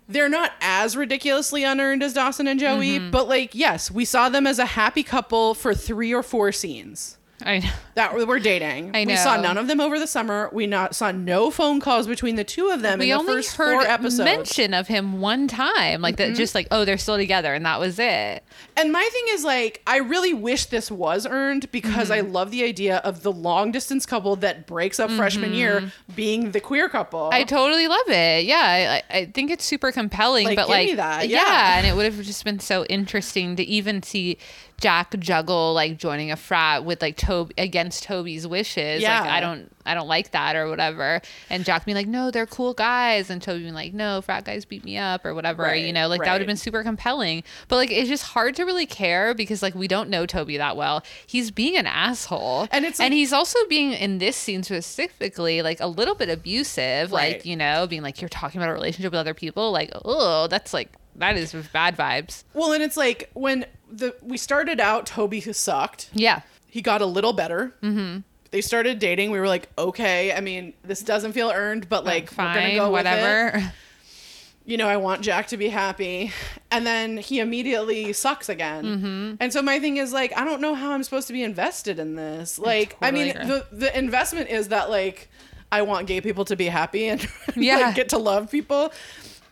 [0.09, 3.11] they're not as ridiculously unearned as Dawson and Joey, Mm-hmm.
[3.11, 7.19] but like, yes, we saw them as a happy couple for three or four scenes
[7.45, 7.71] I know.
[7.95, 8.97] that were, dating.
[8.97, 10.49] I We saw none of them over the summer.
[10.53, 13.35] We not saw no phone calls between the two of them We in the only
[13.35, 14.15] first heard four episodes.
[14.15, 14.25] Mm-hmm.
[14.25, 16.35] mention of him one time, like that.
[16.35, 18.43] Just like, oh, they're still together, and that was it.
[18.77, 22.33] And my thing is like, I really wish this was earned because I Mm-hmm.
[22.33, 26.61] love the idea of the long distance couple that breaks up freshman year being the
[26.61, 27.25] queer couple.
[27.25, 27.35] Mm-hmm.
[27.35, 28.45] I totally love it.
[28.45, 30.47] Yeah, I, I think it's super compelling.
[30.47, 31.29] Like, but like, me that.
[31.29, 31.77] Yeah.
[31.79, 34.39] and it would have just been so interesting to even see
[34.81, 39.03] Jack juggle like joining a frat with like Toby against Toby's wishes.
[39.03, 39.21] Yeah.
[39.21, 41.21] Like I don't, I don't like that or whatever.
[41.49, 44.65] And Jack being like, no, they're cool guys, and Toby being like, no, frat guys
[44.65, 45.63] beat me up or whatever.
[45.63, 47.45] Right, you know, like that would have been super compelling.
[47.69, 50.77] But like, it's just hard to really care because like we don't know Toby that
[50.77, 51.03] well.
[51.27, 55.81] He's being an asshole, And it's and he's also being in this scene specifically like
[55.81, 57.35] a little bit abusive, Right.
[57.37, 60.47] like you know, being like you're talking about a relationship with other people, like oh,
[60.49, 62.45] that's like that is bad vibes.
[62.55, 63.65] well, and it's like when
[63.97, 66.11] the we started out, Toby who sucked.
[66.13, 67.75] Yeah, He got a little better.
[67.83, 68.21] Mm-hmm.
[68.51, 69.31] They started dating.
[69.33, 70.33] We were like, okay.
[70.33, 73.09] I mean, this doesn't feel earned, but like, we're gonna fine, go with it.
[73.11, 73.73] whatever.
[74.65, 76.33] you know, I want Jack to be happy.
[76.71, 78.85] And then he immediately sucks again.
[78.85, 79.35] Mm-hmm.
[79.41, 81.99] And so my thing is like, I don't know how I'm supposed to be invested
[81.99, 82.59] in this.
[82.59, 83.47] Like, I, totally mean, agree.
[83.71, 85.29] the the investment is that like
[85.73, 87.27] I want gay people to be happy and
[87.57, 87.79] Yeah.
[87.79, 88.93] like, get to love people.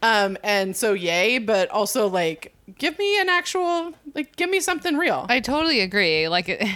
[0.00, 4.96] Um, and so yay, but also like give me an actual like give me something
[4.96, 5.26] real.
[5.28, 6.28] I totally agree.
[6.28, 6.66] Like, it,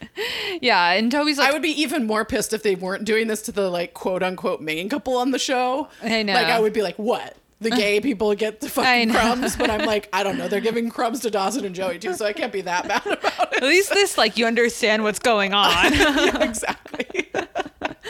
[0.62, 3.42] yeah, and Toby's like, I would be even more pissed if they weren't doing this
[3.42, 5.88] to the like quote unquote main couple on the show.
[6.02, 6.34] I know.
[6.34, 7.36] Like I would be like, what?
[7.60, 10.48] The gay people get the fucking crumbs, but I'm like, I don't know.
[10.48, 13.52] They're giving crumbs to Dawson and Joey too, so I can't be that mad about
[13.52, 13.62] it.
[13.62, 17.30] at least this like you understand what's going on yeah, exactly.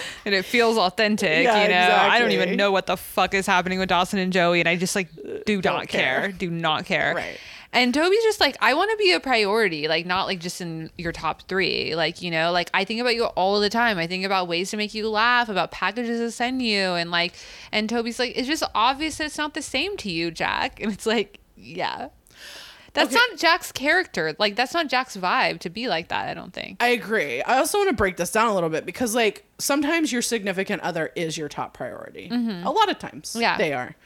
[0.25, 1.45] and it feels authentic.
[1.45, 4.33] Yeah, you know, I don't even know what the fuck is happening with Dawson and
[4.33, 5.09] Joey, and I just like
[5.47, 6.21] do Don't not care.
[6.21, 6.33] care.
[6.33, 7.15] Do not care.
[7.15, 7.39] Right.
[7.75, 10.91] And Toby's just like, I want to be a priority, like not like just in
[10.99, 11.95] your top three.
[11.95, 13.97] Like, you know, like I think about you all the time.
[13.97, 16.81] I think about ways to make you laugh, about packages to send you.
[16.81, 17.33] And like,
[17.73, 20.81] and Toby's like, it's just obvious that it's not the same to you, Jack.
[20.83, 22.09] And it's like, yeah.
[22.95, 23.25] That's Okay.
[23.31, 24.37] not Jack's character.
[24.39, 26.83] Like, that's not Jack's vibe to be like that, I don't think.
[26.83, 27.41] I agree.
[27.43, 30.83] I also want to break this down a little bit because, like, sometimes your significant
[30.83, 32.29] other is your top priority.
[32.31, 33.41] A lot of times, Mm-hmm.
[33.41, 33.57] Yeah.
[33.57, 33.97] they are.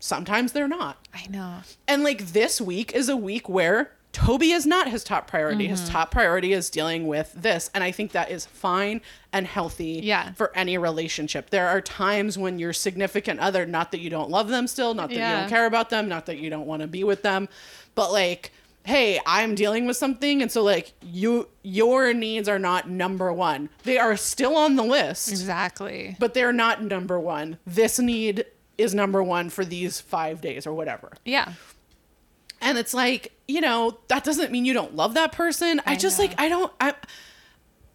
[0.00, 0.98] Sometimes they're not.
[1.14, 1.58] I know.
[1.88, 5.64] And like this week is a week where Toby is not his top priority.
[5.64, 5.70] Mm-hmm.
[5.70, 7.68] His top priority is dealing with this.
[7.74, 9.00] And I think that is fine
[9.32, 10.32] and healthy Yeah.
[10.34, 11.50] for any relationship.
[11.50, 15.08] There are times when your significant other, not that you don't love them still, not
[15.08, 17.48] that you don't care about them, not that you don't want to be with them,
[17.94, 18.52] but like,
[18.84, 20.42] hey, I'm dealing with something.
[20.42, 23.70] And so like you your needs are not number one.
[23.84, 26.16] They are still on the list, Exactly.
[26.18, 27.58] but they're not number one.
[27.66, 28.44] This need
[28.76, 31.12] is number one for these five days or whatever.
[31.24, 31.52] Yeah.
[32.60, 35.80] And it's like, you know, that doesn't mean you don't love that person.
[35.86, 36.24] I, I just know.
[36.26, 36.94] like I don't I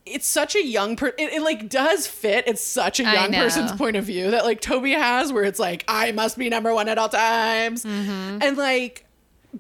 [0.06, 2.46] it's such a young per it, it like does fit.
[2.48, 5.84] It's such a young person's point of view that like Toby has where it's like
[5.88, 7.84] I must be number 1 at all times.
[7.84, 8.40] Mm-hmm.
[8.42, 9.06] And like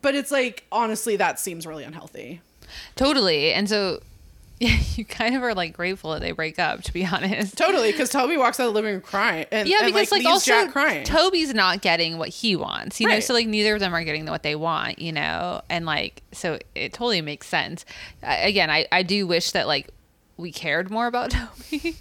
[0.01, 2.41] but it's like honestly that seems really unhealthy.
[2.95, 3.51] Totally.
[3.53, 4.01] And so
[4.59, 7.57] yeah, you kind of are like grateful that they break up, to be honest.
[7.57, 10.19] Totally, because Toby walks out of the living room crying, and Yeah, and, because like,
[10.19, 11.05] leaves also Jack crying.
[11.05, 13.19] Toby's not getting what he wants, you know.
[13.21, 15.61] So like neither of them are getting what they want, you know.
[15.69, 17.85] And like so it totally makes sense.
[18.21, 19.89] I, again, I I do wish that like
[20.35, 21.31] we cared more about
[21.71, 21.95] Toby,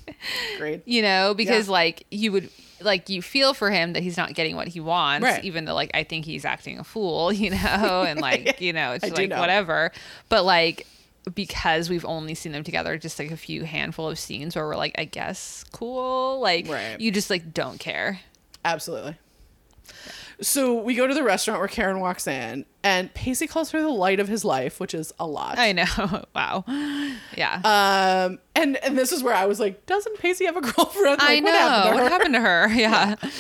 [0.59, 0.83] Great.
[0.85, 1.73] you know, because Yeah.
[1.73, 5.25] like you would like you feel for him that he's not getting what he wants,
[5.25, 5.45] Right.
[5.45, 7.57] even though like I think he's acting a fool, you know,
[8.07, 9.41] and like you know it's like know.
[9.41, 9.93] whatever.
[10.29, 10.87] But like
[11.35, 14.77] because we've only seen them together just like a few handful of scenes where we're
[14.77, 16.99] like I guess cool, like Right.
[17.01, 18.21] you just like don't care.
[18.65, 19.17] Absolutely.
[20.41, 23.89] So we go to the restaurant where Karen walks in, and Pacey calls her the
[23.89, 25.59] light of his life, which is a lot.
[25.59, 26.25] I know.
[26.35, 26.65] wow.
[27.37, 27.61] Yeah.
[27.65, 31.19] Um, and and this is where I was like, doesn't Pacey have a girlfriend?
[31.19, 31.93] Like, I know.
[31.95, 32.63] What happened to her?
[32.63, 33.19] What happened to her?
[33.29, 33.31] Yeah.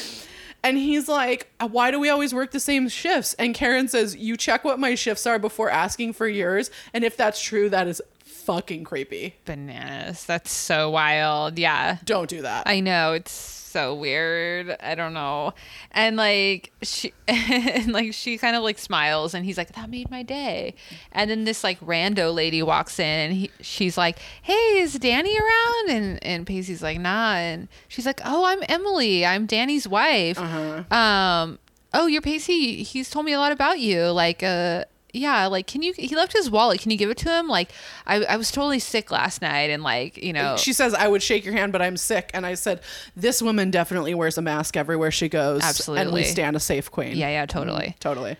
[0.64, 3.32] And he's like, "Uh, why do we always work the same shifts?
[3.34, 6.72] And Karen says, you check what my shifts are before asking for yours.
[6.92, 9.36] And if that's true, that is fucking creepy.
[9.44, 10.24] Bananas.
[10.24, 11.60] That's so wild.
[11.60, 11.98] Yeah.
[12.04, 12.64] Don't do that.
[12.66, 13.12] I know.
[13.12, 13.30] It's
[13.68, 14.76] so weird.
[14.80, 15.54] I don't know.
[15.92, 20.10] And like she and like she kind of like smiles and he's like, That made
[20.10, 20.74] my day.
[21.12, 25.38] And then this like rando lady walks in and he, she's like, Hey, is Danny
[25.38, 25.90] around?
[25.90, 27.34] And and Pacey's like, nah.
[27.34, 29.24] And she's like, Oh, I'm Emily.
[29.24, 30.38] I'm Danny's wife.
[30.38, 30.94] Uh-huh.
[30.94, 31.58] Um
[31.94, 32.82] oh you're Pacey.
[32.82, 34.04] He's told me a lot about you.
[34.06, 36.80] Like uh yeah, like can you he left his wallet.
[36.80, 37.48] Can you give it to him?
[37.48, 37.72] Like
[38.06, 41.22] I, I was totally sick last night and like, you know she says, I would
[41.22, 42.30] shake your hand, but I'm sick.
[42.34, 42.80] And I said,
[43.16, 45.62] this woman definitely wears a mask everywhere she goes.
[45.62, 46.04] Absolutely.
[46.04, 47.16] And we stand a safe queen.
[47.16, 47.96] Yeah, yeah, totally.
[48.00, 48.36] Totally.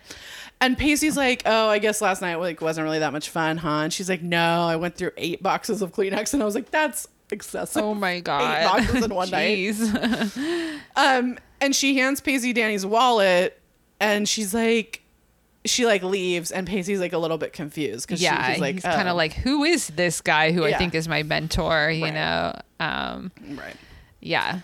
[0.60, 3.82] And Pacey's like, oh, I guess last night like wasn't really that much fun, huh?
[3.84, 6.70] And she's like, no, I went through eight boxes of Kleenex, and I was like,
[6.70, 7.82] that's excessive.
[7.82, 8.62] Oh my god.
[8.62, 9.76] Eight boxes in one night.
[10.96, 13.60] Um, and she hands Pacey Danny's wallet,
[14.00, 15.02] and she's like,
[15.64, 18.84] she like leaves, and Pacey's like a little bit confused because yeah, she's like, he's
[18.84, 19.12] kind oh.
[19.12, 21.90] of like, who is this guy who I think is my mentor?
[21.90, 22.14] You Right.
[22.14, 23.76] know, um, right.
[24.20, 24.60] yeah,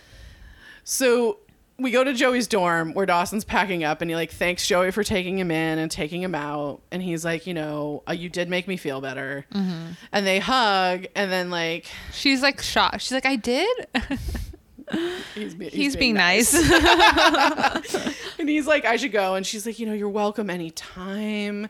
[0.85, 1.39] So
[1.77, 5.03] we go to Joey's dorm where Dawson's packing up, and he like thanks Joey for
[5.03, 8.49] taking him in and taking him out, and he's like, you know, uh, you did
[8.49, 9.93] make me feel better, Mm-hmm.
[10.12, 13.01] and they hug, and then like she's like shocked.
[13.03, 13.87] She's like, I did.
[15.35, 16.55] he's, be- He's, being nice.
[18.39, 19.35] and he's like, I should go.
[19.35, 21.69] And she's like, you know, you're welcome anytime.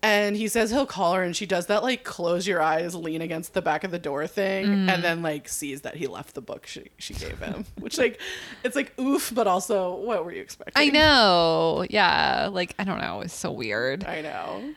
[0.00, 3.20] And he says he'll call her, and she does that like close your eyes, lean
[3.20, 4.88] against the back of the door thing, Mm.
[4.94, 8.20] and then like sees that he left the book she she gave him, which like
[8.62, 10.80] it's like oof, but also what were you expecting?
[10.80, 11.84] I know.
[11.90, 13.22] Yeah, like I don't know.
[13.22, 14.04] It's so weird.
[14.04, 14.72] I know.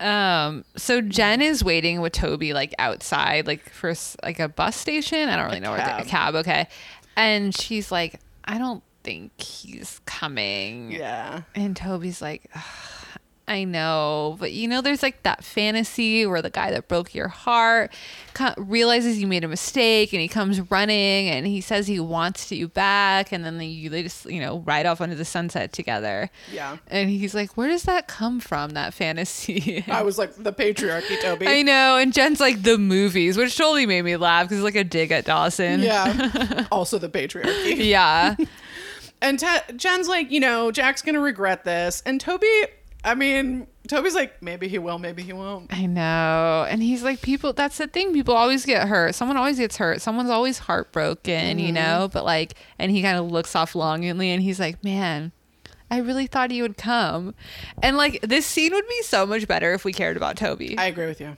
[0.00, 5.28] Um, so Jen is waiting with Toby like outside, like for like a bus station.
[5.28, 6.02] I don't really know where cab.
[6.02, 6.34] the cab.
[6.36, 6.68] Okay,
[7.16, 10.92] and she's like, I don't think he's coming.
[10.92, 11.42] Yeah.
[11.54, 12.62] And Toby's like, "Ugh,
[13.50, 17.26] I know, but you know, there's like that fantasy where the guy that broke your
[17.26, 17.92] heart
[18.56, 22.68] realizes you made a mistake and he comes running and he says he wants you
[22.68, 23.32] back.
[23.32, 26.30] And then they, they just, you know, ride off under the sunset together.
[26.52, 26.76] Yeah.
[26.86, 29.82] And he's like, where does that come from, that fantasy?
[29.88, 31.48] I was like the patriarchy, Toby.
[31.48, 31.96] I know.
[31.96, 35.10] And Jen's like, the movies, which totally made me laugh because it's like a dig
[35.10, 35.80] at Dawson.
[35.80, 36.66] yeah.
[36.70, 37.84] also the patriarchy.
[37.84, 38.36] Yeah.
[39.22, 39.38] And
[39.76, 42.46] Jen's like, you know, Jack's gonna regret this, and Toby.
[43.02, 45.72] I mean, Toby's like, maybe he will, maybe he won't.
[45.72, 46.66] I know.
[46.68, 48.12] And he's like, people, that's the thing.
[48.12, 49.14] People always get hurt.
[49.14, 50.00] Someone always gets hurt.
[50.02, 51.74] Someone's always heartbroken, you mm-hmm.
[51.74, 52.10] know?
[52.12, 55.32] But like, and he kind of looks off longingly and he's like, man,
[55.90, 57.34] I really thought he would come.
[57.82, 60.76] And like this scene would be so much better if we cared about Toby.
[60.78, 61.36] I agree with you.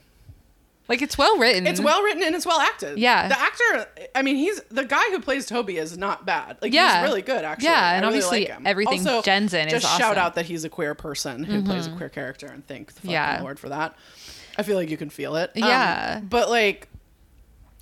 [0.87, 1.65] Like it's well written.
[1.65, 2.97] It's well written and it's well acted.
[2.99, 3.27] Yeah.
[3.29, 6.57] The actor, I mean, he's the guy who plays Toby is not bad.
[6.61, 7.01] Like, Yeah.
[7.01, 7.65] he's really good, actually.
[7.69, 10.09] Yeah, and really obviously like everything also, Jen's in is just shout awesome.
[10.11, 10.19] Mm-hmm.
[10.25, 13.11] out that he's a queer person who plays a queer character and thank the fucking
[13.11, 13.39] Yeah.
[13.41, 13.95] Lord for that.
[14.57, 15.51] I feel like you can feel it.
[15.55, 16.19] Um, Yeah.
[16.21, 16.87] But like,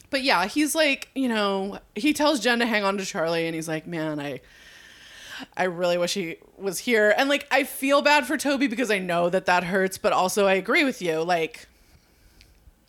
[0.10, 3.56] but yeah, he's like, you know, he tells Jen to hang on to Charlie and
[3.56, 4.42] he's like, man, I.
[5.58, 7.16] I really wish he was here.
[7.18, 10.46] And like I feel bad for Toby because I know that that hurts, but also
[10.46, 11.24] I agree with you.
[11.24, 11.68] Like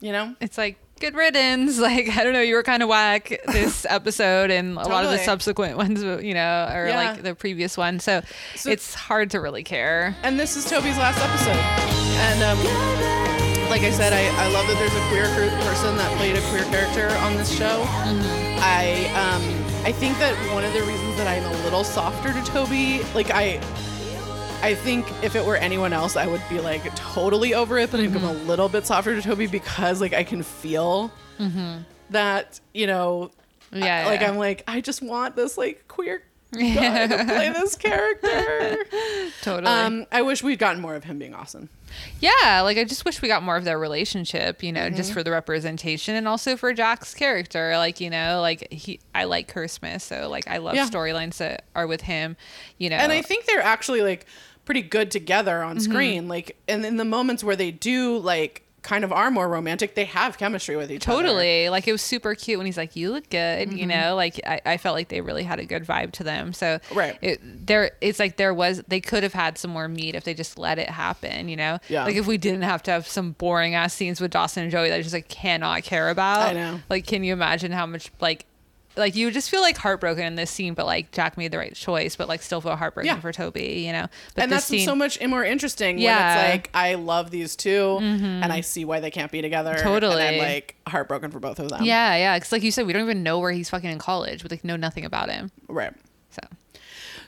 [0.03, 0.35] you know?
[0.41, 1.79] it's like good riddance.
[1.83, 5.11] Like I don't know, you were kind of whack this episode and a lot of
[5.11, 6.97] the subsequent ones, you know, or Yeah.
[6.97, 7.99] like the previous one.
[8.01, 8.21] So,
[8.57, 10.15] So- it's hard to really care.
[10.23, 11.59] And this is Toby's last episode.
[12.29, 12.59] And um,
[13.71, 15.27] like I said, I, I love that there's a queer
[15.65, 17.83] person that played a queer character on this show.
[18.65, 19.43] I um,
[19.85, 23.31] I think that one of the reasons that I'm a little softer to Toby, like
[23.31, 23.61] I.
[24.63, 27.99] I think if it were anyone else, I would be like totally over it, but
[28.01, 31.11] I'm a little bit softer to Toby because like I can feel
[32.11, 33.31] that, you know,
[33.73, 34.31] Yeah, like yeah.
[34.31, 36.23] I'm like, I just want this like queer
[36.53, 38.77] guy to play this character.
[39.41, 39.67] Totally.
[39.73, 41.69] Um, I wish we'd gotten more of him being awesome.
[42.21, 44.97] Yeah, like I just wish we got more of their relationship, you know, Mm-hmm.
[44.97, 47.77] just for the representation and also for Jack's character.
[47.77, 50.87] Like, you know, like he I like Kerr Smith, so like I love Yeah.
[50.89, 52.37] storylines that are with him,
[52.79, 52.97] you know.
[52.97, 54.27] And I think they're actually like
[54.65, 55.93] pretty good together on Mm-hmm.
[55.93, 56.29] screen.
[56.29, 60.05] Like, and in the moments where they do like kind of are more romantic, they
[60.07, 61.23] have chemistry with each other.
[61.23, 61.69] Totally.
[61.69, 63.77] Like it was super cute when he's like, "You look good," Mm-hmm.
[63.79, 64.17] you know.
[64.17, 66.53] Like I, I felt like they really had a good vibe to them.
[66.53, 67.17] So Right.
[67.23, 70.35] it, there, it's like there was they could have had some more meat if they
[70.35, 71.79] just let it happen, you know.
[71.89, 72.05] Yeah.
[72.05, 74.89] Like if we didn't have to have some boring ass scenes with Dawson and Joey
[74.89, 76.49] that I just like cannot care about.
[76.49, 76.81] I know.
[76.91, 78.47] Like, can you imagine how much like.
[78.97, 81.75] Like you just feel like heartbroken in this scene, but like Jack made the right
[81.75, 83.21] choice, but like still feel heartbroken Yeah.
[83.21, 84.07] for Toby, you know.
[84.35, 86.19] But and that's scene, so much more interesting Yeah.
[86.19, 86.37] Mm-hmm.
[86.37, 89.77] when it's like I love these 2 and I see why they can't be together.
[89.79, 90.23] Totally.
[90.23, 91.85] And I'm like heartbroken for both of them.
[91.85, 92.37] yeah, yeah.
[92.37, 94.45] Because like you said, we don't even know where he's fucking in college.
[94.45, 95.51] We like know nothing about him.
[95.69, 95.93] Right.
[96.31, 96.41] So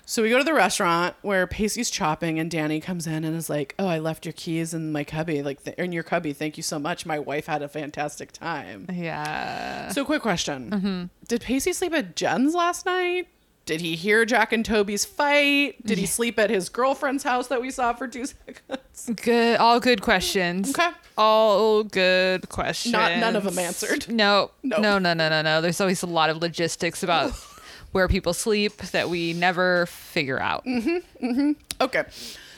[0.07, 3.49] So we go to the restaurant where Pacey's chopping, and Danny comes in and is
[3.49, 6.33] like, "Oh, I left your keys in my cubby, like th- in your cubby.
[6.35, 7.07] Thank you so much.
[7.07, 9.89] My wife had a fantastic time." yeah.
[9.89, 11.05] So, quick question: Mm-hmm.
[11.29, 13.29] Did Pacey sleep at Jen's last night?
[13.67, 15.83] Did he hear Jack and Toby's fight?
[15.87, 18.27] Did he sleep at his girlfriend's house that we saw for two
[18.67, 19.11] seconds?
[19.23, 20.69] Good, all good questions.
[20.79, 20.91] Okay.
[21.17, 22.93] All good questions.
[22.93, 24.07] Not- none of them answered.
[24.11, 24.81] No, Nope.
[24.81, 25.63] no, no, no, no, no.
[25.63, 27.33] There's always a lot of logistics about
[27.95, 30.65] where people sleep that we never figure out.
[30.67, 31.25] Mm-hmm.
[31.27, 31.53] mm-hmm.
[31.81, 32.03] Okay.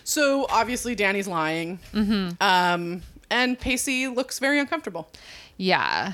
[0.03, 2.31] So obviously Danny's lying, Mm-hmm.
[2.41, 5.11] um, and Pacey looks very uncomfortable.
[5.59, 6.13] Yeah,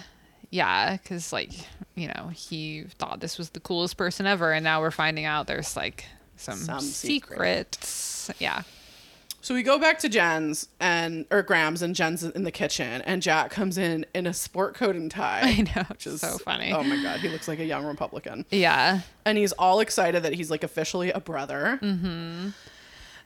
[0.51, 1.53] yeah, because like
[1.95, 5.47] you know he thought this was the coolest person ever, and now we're finding out
[5.47, 7.75] there's like some, Some secret.
[7.77, 8.31] secrets.
[8.41, 8.63] Yeah.
[9.43, 13.21] So we go back to Jen's and or Grams', and Jen's in the kitchen, and
[13.21, 15.41] Jack comes in in a sport coat and tie.
[15.43, 16.73] I know, which is so funny.
[16.73, 18.45] Oh my god, he looks like a young Republican.
[18.51, 19.01] Yeah.
[19.27, 21.79] and he's all excited that he's like officially a brother.
[21.83, 22.49] Mm-hmm.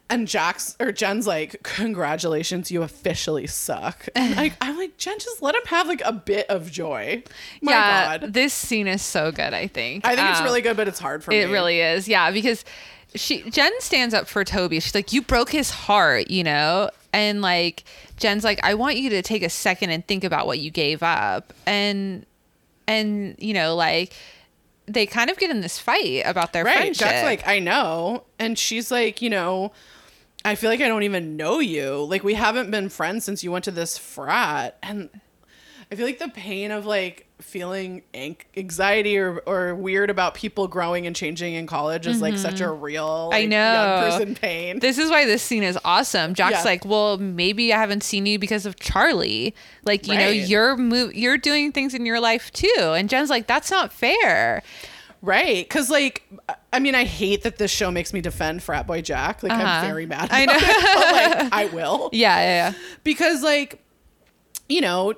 [0.09, 5.43] And Jack's or Jen's like, "Congratulations, you officially suck." And I, I'm like, Jen, just
[5.43, 7.25] let him have like a bit of joy.
[7.61, 8.19] My yeah.
[8.19, 9.53] God, This scene is so good.
[9.53, 10.07] I think.
[10.07, 11.39] I think it's Um, really good, but it's hard for me.
[11.41, 12.07] It really is.
[12.09, 12.65] Yeah, because
[13.17, 14.81] she Jen stands up for Toby.
[14.81, 16.91] She's like, "You broke his heart," you know?
[17.13, 17.85] And like
[18.17, 21.03] Jen's like, "I want you to take a second and think about what you gave
[21.03, 22.27] up." And
[22.87, 24.13] and you know, like
[24.87, 26.77] they kind of get in this fight about their right.
[26.77, 27.09] friendship.
[27.09, 29.73] Jack's like, I know, and she's like, you know.
[30.45, 32.05] I feel like I don't even know you.
[32.05, 35.11] Like we haven't been friends since you went to this frat, and
[35.91, 38.03] I feel like the pain of like feeling
[38.57, 42.71] anxiety or, or weird about people growing and changing in college is like such a
[42.71, 43.35] real Mm-hmm.
[43.35, 43.73] I know.
[43.73, 44.79] young person pain.
[44.81, 46.35] this is why this scene is awesome.
[46.35, 46.65] Jack's Yeah.
[46.65, 49.55] like, "Well, maybe I haven't seen you because of Charlie.
[49.85, 50.81] Like, you know, you're
[51.13, 54.63] you're doing things in your life too." And Jen's like, "That's not fair."
[55.23, 55.69] right.
[55.71, 56.23] Cause like
[56.73, 59.43] I mean I hate that this show makes me defend frat boy Jack.
[59.43, 59.63] Like Uh-huh.
[59.63, 60.29] I'm very mad.
[60.31, 60.53] I know.
[60.57, 62.11] it, but like I will.
[62.13, 62.79] Yeah, yeah, yeah.
[63.05, 63.83] Because like,
[64.69, 65.15] you know,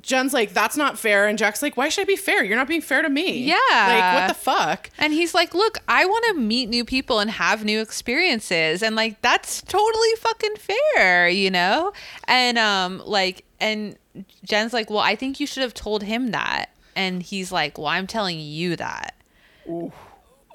[0.00, 1.26] Jen's like, that's not fair.
[1.26, 2.44] And Jack's like, why should I be fair?
[2.44, 3.42] You're not being fair to me.
[3.42, 3.56] Yeah.
[3.70, 4.90] Like, what the fuck?
[4.98, 8.94] And he's like, "Look, I want to meet new people and have new experiences." And
[8.94, 11.92] like that's totally fucking fair, you know?
[12.28, 13.96] And um like and
[14.44, 17.86] Jen's like, "Well, I think you should have told him that." And he's like, "Well,
[17.88, 19.14] I'm telling you that."
[19.68, 19.92] Ooh.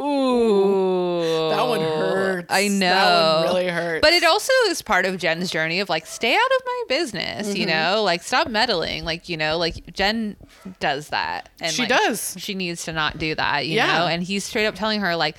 [0.01, 1.49] Ooh.
[1.49, 2.47] That one hurts.
[2.49, 2.80] I know.
[2.80, 4.01] That one really hurts.
[4.01, 7.47] But it also is part of Jen's journey of like, stay out of my business,
[7.47, 7.57] Mm-hmm.
[7.57, 8.03] you know?
[8.03, 9.03] Like, stop meddling.
[9.05, 10.35] Like, you know, like Jen
[10.80, 11.49] does that.
[11.61, 12.35] And She like, does.
[12.38, 13.99] She needs to not do that, you Yeah.
[13.99, 14.07] know?
[14.07, 15.38] And he's straight up telling her, like,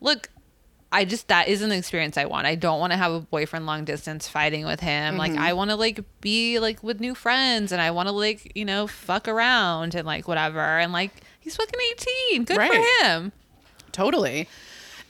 [0.00, 0.28] look,
[0.92, 2.46] I just that isn't the experience I want.
[2.46, 5.16] I don't want to have a boyfriend long distance fighting with him.
[5.16, 5.42] Like Mm-hmm.
[5.42, 8.64] I want to like be like with new friends and I want to like, you
[8.64, 10.60] know, fuck around and like whatever.
[10.60, 11.10] And like
[11.40, 11.78] he's fucking
[12.30, 12.44] 18.
[12.44, 12.72] Good Right.
[12.72, 13.32] for him.
[13.96, 14.48] Totally.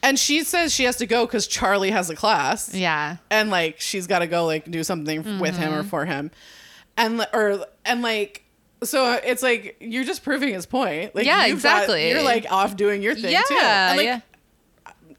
[0.03, 2.73] And she says she has to go because Charlie has a class.
[2.73, 3.17] Yeah.
[3.31, 5.89] and like she's got to go like do something with him or Mm-hmm.
[5.89, 6.31] for him
[6.97, 8.45] and or and like
[8.85, 12.11] so it's like you're just proving his point like Yeah, you've got- exactly.
[12.11, 13.43] you're like off doing your thing Yeah.
[13.49, 14.21] too and, like, yeah.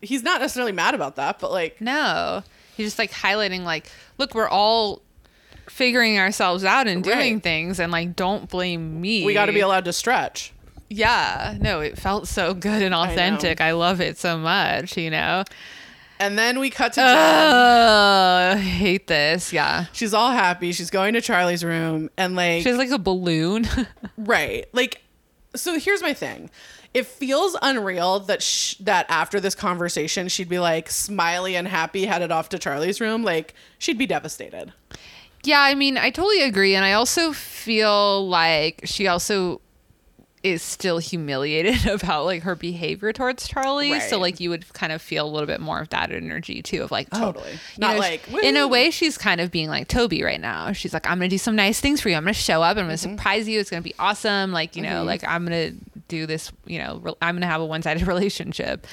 [0.01, 2.43] he's not necessarily mad about that but like No.
[2.77, 5.01] He's just like highlighting like, look, we're all
[5.67, 7.43] figuring ourselves out and doing Right.
[7.43, 9.25] things and like don't blame me.
[9.25, 10.53] we got to be allowed to stretch
[10.89, 11.57] Yeah.
[11.59, 13.59] No, it felt so good and authentic.
[13.61, 15.43] I, love it so much, you know.
[16.19, 17.07] and then we cut to Jen.
[17.15, 19.51] Oh, I hate this.
[19.53, 19.85] Yeah.
[19.93, 23.67] she's all happy she's going to charlie's room and like She's like a balloon.
[24.17, 24.65] Right.
[24.73, 25.01] Like,
[25.55, 26.49] so here's my thing.
[26.93, 32.05] It feels unreal that sh- that after this conversation, she'd be like smiley and happy,
[32.05, 33.23] headed off to Charlie's room.
[33.23, 34.73] Like, she'd be devastated.
[35.43, 36.73] yeah, I mean, I totally agree.
[36.75, 39.61] And I also feel like she also
[40.51, 43.99] is still humiliated about like her behavior towards Charlie.
[44.01, 46.83] So like you would kind of feel a little bit more of that energy too
[46.83, 47.59] of like, oh, Totally.
[47.77, 50.71] Not know, like, in a way she's kind of being like Toby right now.
[50.71, 52.15] She's like, I'm gonna do some nice things for you.
[52.15, 52.77] I'm gonna show up.
[52.77, 53.15] I'm gonna Mm-hmm.
[53.17, 53.59] surprise you.
[53.59, 54.51] It's gonna be awesome.
[54.51, 55.71] Like you know, like I'm gonna
[56.07, 56.51] do this.
[56.65, 58.87] You know, re- I'm gonna have a one sided relationship.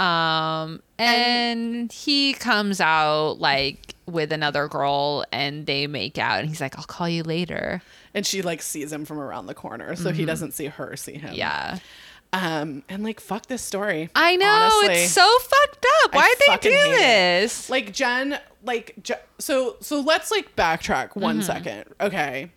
[0.00, 6.60] Um, and he comes out like with another girl, and they make out, and he's
[6.60, 7.82] like, I'll call you later.
[8.14, 11.12] And she like sees him from around the corner, so he doesn't see her see
[11.14, 11.30] him.
[11.30, 11.34] Mm-hmm.
[11.36, 11.78] Yeah.
[12.32, 12.82] Um.
[12.88, 14.08] And like, fuck this story.
[14.14, 15.02] I know honestly.
[15.02, 16.14] it's so fucked up.
[16.14, 16.96] Why'd they do hate it.
[17.42, 17.68] this?
[17.68, 21.42] like Jen, like Je- so so let's like backtrack one Mm-hmm.
[21.46, 21.84] second.
[22.00, 22.50] Okay.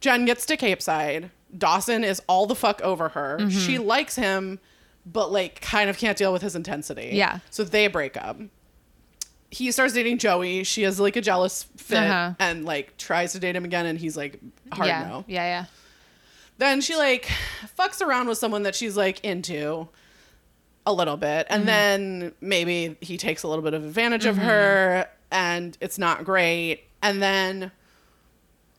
[0.00, 1.30] Jen gets to Capeside.
[1.56, 3.38] Dawson is all the fuck over her.
[3.40, 3.48] Mm-hmm.
[3.58, 4.60] She likes him,
[5.06, 7.10] but like kind of can't deal with his intensity.
[7.12, 7.38] Yeah.
[7.50, 8.38] So they break up.
[9.50, 10.62] He starts dating Joey.
[10.64, 12.34] She has like a jealous fit Uh-huh.
[12.38, 14.38] and like tries to date him again and he's like
[14.72, 15.24] hard yeah, no.
[15.26, 15.64] yeah, yeah.
[16.58, 17.28] Then she like
[17.78, 19.88] fucks around with someone that she's like into
[20.86, 21.46] a little bit.
[21.48, 21.54] Mm-hmm.
[21.54, 24.38] And then maybe he takes a little bit of advantage Mm-hmm.
[24.38, 26.84] of her and it's not great.
[27.02, 27.72] And then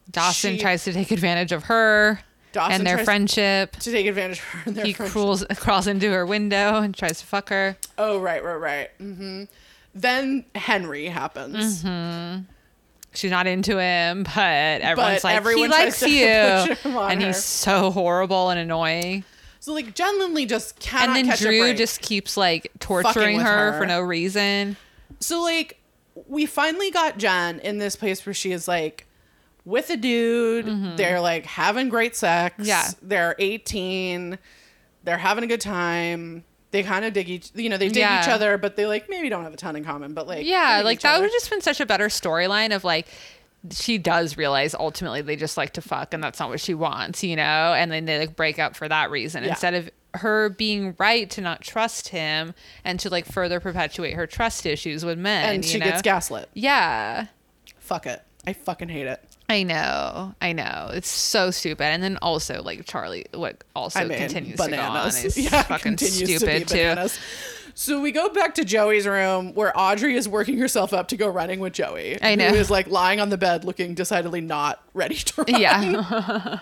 [0.10, 2.20] Dawson She- tries to take advantage of her
[2.54, 3.76] Dawson and their friendship.
[3.78, 5.12] to take advantage of her He friendship.
[5.14, 7.78] crawls crawls into her window and tries to fuck her.
[7.98, 8.90] Oh, right, right, right.
[8.98, 9.44] hmm
[9.96, 11.84] Then Henry happens.
[11.84, 12.42] Mm-hmm.
[13.14, 14.38] She's not into him, but
[14.82, 16.26] everyone's But like, everyone he likes you,
[16.76, 17.28] push him on and her.
[17.28, 19.24] he's so horrible and annoying.
[19.60, 23.80] So like Jen Lindley just cannot And then Drew just keeps like torturing her, her.
[23.80, 24.76] for no reason.
[25.20, 25.78] So like
[26.28, 29.06] we finally got Jen in this place where she is like
[29.66, 30.98] with a dude.
[30.98, 32.54] They're like having great sex.
[32.56, 32.64] Mm-hmm.
[32.66, 32.88] Yeah.
[33.02, 34.38] They're 18.
[35.04, 36.44] They're having a good time.
[36.72, 38.22] They kind of dig each, you know, they dig Yeah.
[38.22, 40.14] each other, but they like maybe don't have a ton in common.
[40.14, 41.22] But like, Yeah, like that other.
[41.24, 43.08] would have just been such a better storyline of like
[43.72, 47.24] she does realize ultimately they just like to fuck and that's not what she wants,
[47.24, 47.74] you know?
[47.74, 49.50] And then they like break up for that reason Yeah.
[49.52, 54.26] instead of her being right to not trust him and to like further perpetuate her
[54.26, 55.56] trust issues with men.
[55.56, 55.86] and she know?
[55.86, 56.50] gets gaslit.
[56.54, 57.28] Yeah.
[57.80, 58.22] Fuck it.
[58.48, 59.24] I fucking hate it.
[59.52, 60.92] I know, I know.
[60.94, 61.84] It's so stupid.
[61.84, 65.16] And then also like Charlie, what also I mean, continues bananas.
[65.16, 67.20] to go on is yeah, fucking continues to stupid too.
[67.74, 71.28] So we go back to Joey's room where Audrey is working herself up to go
[71.28, 72.18] running with Joey.
[72.22, 72.48] I know.
[72.48, 75.60] Who is like lying on the bed looking decidedly not ready to run.
[75.60, 76.60] Yeah.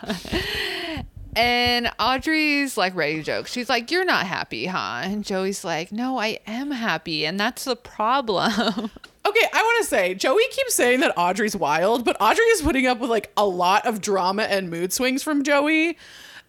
[1.35, 3.45] and Audrey's like ready to joke.
[3.45, 5.01] She's like, You're not happy, huh?
[5.03, 7.23] And Joey's like, No, I am happy.
[7.23, 8.89] And that's the problem.
[9.25, 12.87] Okay, I want to say Joey keeps saying that Audrey's wild, but Audrey is putting
[12.87, 15.97] up with like a lot of drama and mood swings from Joey.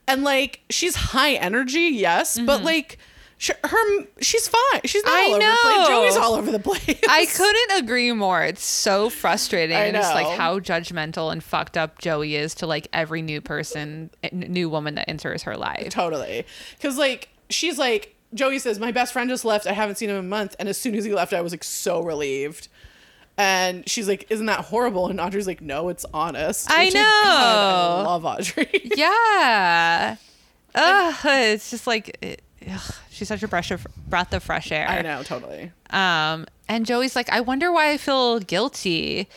[0.09, 2.99] And like she's high energy, yes, but like
[3.39, 4.81] sh- her she's fine.
[4.85, 5.21] She's not Mm-hmm.
[5.21, 5.77] I all over the place.
[5.77, 5.87] know.
[5.89, 7.01] Joey's all over the place.
[7.09, 8.43] I couldn't agree more.
[8.43, 9.77] It's so frustrating.
[9.77, 13.41] I and it's like how judgmental and fucked up Joey is to like every new
[13.41, 15.91] person, new woman that enters her life.
[15.91, 16.45] Totally.
[16.77, 19.67] Because, like, she's like, Joey says, My best friend just left.
[19.67, 20.55] I haven't seen him in a month.
[20.59, 22.69] And as soon as he left, I was like so relieved.
[23.37, 25.09] And she's like, Isn't that horrible?
[25.09, 26.71] And Audrey's like, No, it's honest.
[26.71, 28.09] I Which, like, God, I know.
[28.11, 28.91] love Audrey.
[28.97, 30.17] Yeah.
[30.75, 34.87] Ugh, it's just like, it, ugh, she's such a breath of, breath of fresh air.
[34.87, 35.73] I know, totally.
[35.91, 39.29] Um, and Joey's like, I wonder why I feel guilty.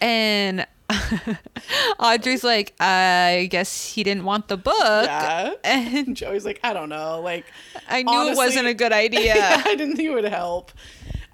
[0.00, 0.64] And
[1.98, 4.74] Audrey's like, I guess he didn't want the book.
[4.76, 5.52] Yeah.
[5.64, 7.20] And Joey's like, I don't know.
[7.20, 7.44] Like,
[7.88, 9.34] I knew honestly- it wasn't a good idea.
[9.34, 10.72] yeah, I didn't think it would help.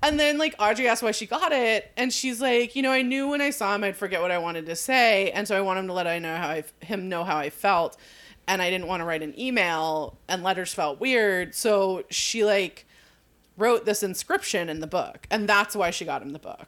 [0.05, 3.03] And then like Audrey asked why she got it, and she's like, you know, I
[3.03, 5.61] knew when I saw him, I'd forget what I wanted to say, and so I
[5.61, 7.97] want him to let I know how I him know how I felt,
[8.49, 12.85] and I didn't want to write an email, and letters felt weird, so she like
[13.57, 16.67] wrote this inscription in the book, and that's why she got him the book.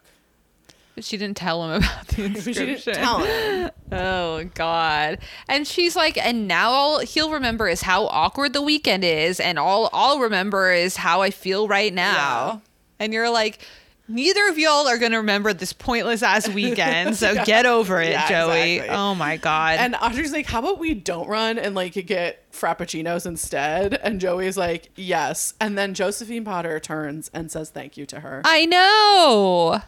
[0.95, 2.53] But she didn't tell him about the inscription.
[2.53, 3.71] she didn't tell him.
[3.91, 5.19] Oh God!
[5.47, 9.59] And she's like, and now all he'll remember is how awkward the weekend is, and
[9.59, 12.11] all I'll remember is how I feel right now.
[12.13, 12.59] Yeah.
[12.99, 13.59] And you're like,
[14.07, 17.45] neither of y'all are gonna remember this pointless ass weekend, so Yeah.
[17.45, 18.73] get over it, Yeah, Joey.
[18.77, 18.95] exactly.
[18.95, 19.77] Oh my God!
[19.79, 24.57] And Audrey's like, "How about we don't run and like get frappuccinos instead?" And Joey's
[24.57, 28.41] like, "Yes." And then Josephine Potter turns and says thank you to her.
[28.45, 29.81] I know.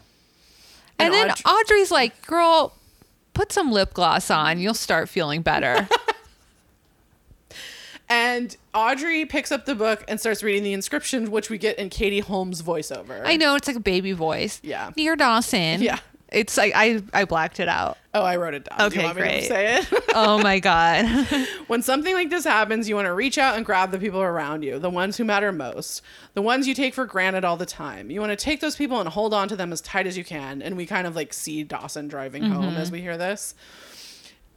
[0.98, 2.74] And, And then Aud- Audrey's like, girl,
[3.34, 4.58] put some lip gloss on.
[4.58, 5.88] You'll start feeling better.
[8.10, 11.90] And Audrey picks up the book and starts reading the inscription, which we get in
[11.90, 13.20] Katie Holmes' voiceover.
[13.22, 14.60] I know it's like a baby voice.
[14.62, 14.92] Yeah.
[14.96, 15.82] Dear Dawson.
[15.82, 15.98] Yeah.
[16.30, 17.96] It's like I I blacked it out.
[18.14, 18.78] Oh, I wrote it down.
[18.78, 19.44] Do you Okay, want me to great.
[19.48, 19.88] say it?
[20.14, 21.04] Oh my god.
[21.68, 24.62] when something like this happens, you want to reach out and grab the people around
[24.62, 26.02] you, the ones who matter most,
[26.34, 28.10] the ones you take for granted all the time.
[28.10, 30.24] You want to take those people and hold on to them as tight as you
[30.24, 30.60] can.
[30.62, 32.76] And we kind of like see Dawson driving home Mm-hmm.
[32.78, 33.54] as we hear this.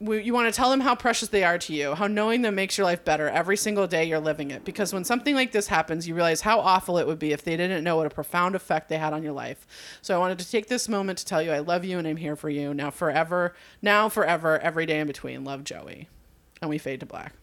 [0.04, 2.56] We, you want to tell them how precious they are to you, how knowing them
[2.56, 4.66] makes your life better every single day you're living it.
[4.66, 7.56] Because when something like this happens, you realize how awful it would be if they
[7.56, 9.68] didn't know what a profound effect they had on your life.
[10.02, 12.18] So I wanted to take this moment to tell you I love you and I'm
[12.18, 12.74] here for you.
[12.74, 13.54] Now, forever,
[13.84, 15.44] now, forever, every day in between.
[15.44, 16.08] Love Joey.
[16.62, 17.34] And we fade to black.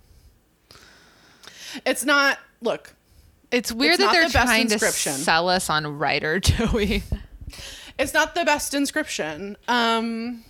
[1.86, 2.94] It's not, look,
[3.52, 5.12] It's weird It's that they're the best trying to inscription.
[5.12, 7.02] sell us on writer Joey.
[7.98, 9.56] it's not the best inscription.
[9.68, 10.44] Um,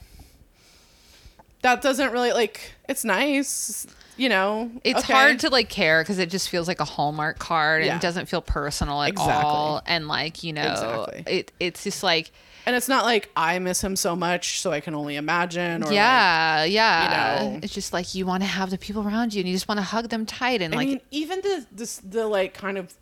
[1.63, 3.87] that doesn't really, like, it's nice,
[4.17, 4.71] you know.
[4.85, 5.13] It's okay.
[5.13, 8.27] hard to like care because it just feels like a Hallmark card and it doesn't
[8.27, 9.35] feel personal at Exactly.
[9.45, 9.83] all.
[9.87, 11.25] And like, you know, Exactly.
[11.27, 12.31] it it's just like
[12.67, 15.83] And it's not like I miss him so much, so I can only imagine.
[15.83, 17.43] Or like- yeah, yeah.
[17.45, 17.61] you know.
[17.63, 19.79] It's just like you want to have the people around you and you just want
[19.79, 22.93] to hug them tight and I like mean, even the this the like kind of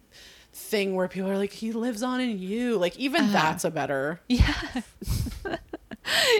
[0.53, 2.79] thing where people are like, he lives on in you.
[2.79, 3.33] Like even Uh-huh.
[3.33, 4.21] that's a better.
[4.29, 4.55] Yeah.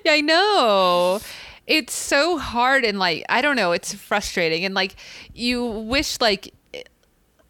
[0.05, 1.21] yeah, I know.
[1.67, 4.95] It's so hard and like I don't know, it's frustrating and like
[5.35, 6.53] you wish like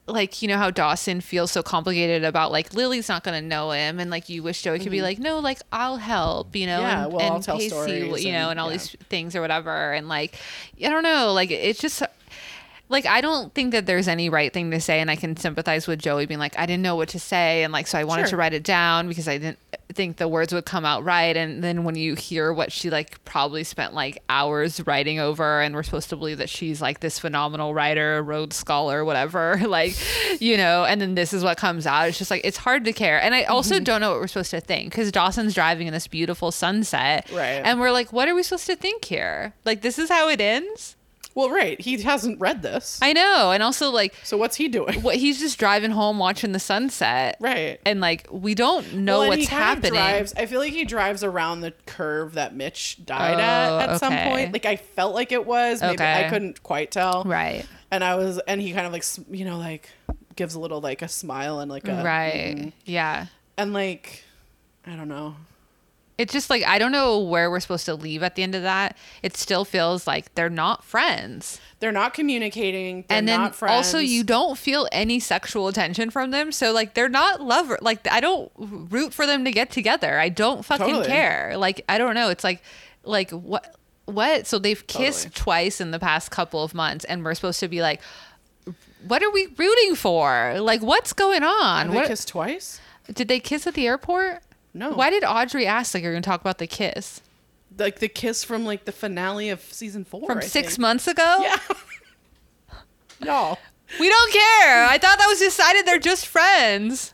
[0.09, 3.99] like you know how Dawson feels so complicated about like Lily's not gonna know him
[3.99, 6.87] and like you wish Joey could be like no like I'll help you know Mm-hmm.
[6.87, 8.77] Yeah, and, well, I'll and tell Pacey, stories you know and- and all yeah.
[8.77, 10.37] these things or whatever and like
[10.85, 12.03] I don't know like it's just
[12.89, 15.87] like I don't think that there's any right thing to say and I can sympathize
[15.87, 18.23] with Joey being like I didn't know what to say and like so I wanted
[18.23, 18.31] Sure.
[18.31, 19.59] to write it down because I didn't
[19.93, 23.25] think the words would come out right and then when you hear what she like
[23.25, 27.19] probably spent like hours writing over and we're supposed to believe that she's like this
[27.19, 29.97] phenomenal writer Rhodes scholar whatever like
[30.41, 32.93] you know and then this is what comes out it's just like it's hard to
[32.93, 33.85] care and I also mm-hmm.
[33.85, 37.63] don't know what we're supposed to think because Dawson's driving in this beautiful sunset Right.
[37.65, 40.41] and we're like what are we supposed to think here like this is how it
[40.41, 40.96] ends
[41.37, 41.81] Well, right.
[41.81, 42.99] He hasn't read this.
[43.01, 45.03] I know and also like so what's he doing?
[45.03, 47.79] what he's just driving home watching the sunset Right.
[47.87, 51.23] and like we don't know Well, what's he happening Drives, I feel like he drives
[51.23, 54.53] around the curve that Mitch died Oh, at at some point.
[54.53, 55.83] Like I felt like it was.
[55.83, 56.27] Maybe Okay.
[56.27, 57.23] I couldn't quite tell.
[57.25, 59.91] right And I was, and he kind of like, you know, like
[60.35, 62.73] gives a little like a smile and like a right mm.
[62.85, 63.27] yeah
[63.57, 64.25] and like
[64.87, 65.35] I don't know.
[66.19, 68.63] It's just like i don't know where we're supposed to leave at the end of
[68.63, 73.05] that it still feels like they're not friends They're not communicating.
[73.09, 73.73] They're and then not friends.
[73.87, 78.07] also you don't feel any sexual attention from them so like they're not lover like
[78.11, 81.07] i don't root for them to get together i don't fucking Totally.
[81.07, 82.63] care like i don't know it's like
[83.05, 83.77] like what
[84.07, 85.43] what so they've kissed Totally.
[85.43, 88.01] twice in the past couple of months and we're supposed to be like
[89.07, 92.81] what are we rooting for like what's going on Have they what kissed twice?
[93.13, 94.43] did they kiss at the airport
[94.77, 94.91] No.
[94.93, 97.21] why did audrey ask like you're gonna talk about the kiss
[97.79, 100.27] Like the kiss from like the finale of season four.
[100.27, 100.79] from I six think.
[100.81, 101.57] months ago Yeah.
[103.25, 103.59] no.
[104.01, 107.13] we don't care i thought that was decided they're just friends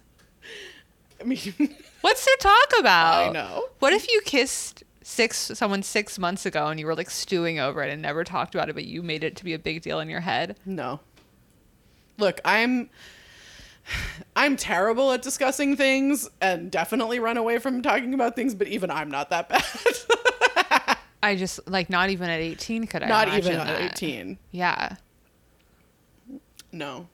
[1.20, 1.38] I mean,
[2.00, 3.28] What's to talk about?
[3.28, 3.68] I know.
[3.78, 7.80] What if you kissed six someone six months ago and you were like stewing over
[7.84, 10.00] it and never talked about it, but you made it to be a big deal
[10.00, 10.56] in your head?
[10.66, 10.98] no.
[12.18, 12.90] Look, I'm
[14.36, 18.90] I'm terrible at discussing things and definitely run away from talking about things, but even
[18.90, 19.48] I'm not that
[20.86, 20.98] bad.
[21.22, 23.92] I just like not even at eighteen could I not even at that.
[23.92, 24.38] 18.
[24.50, 24.96] Yeah.
[26.72, 27.08] No.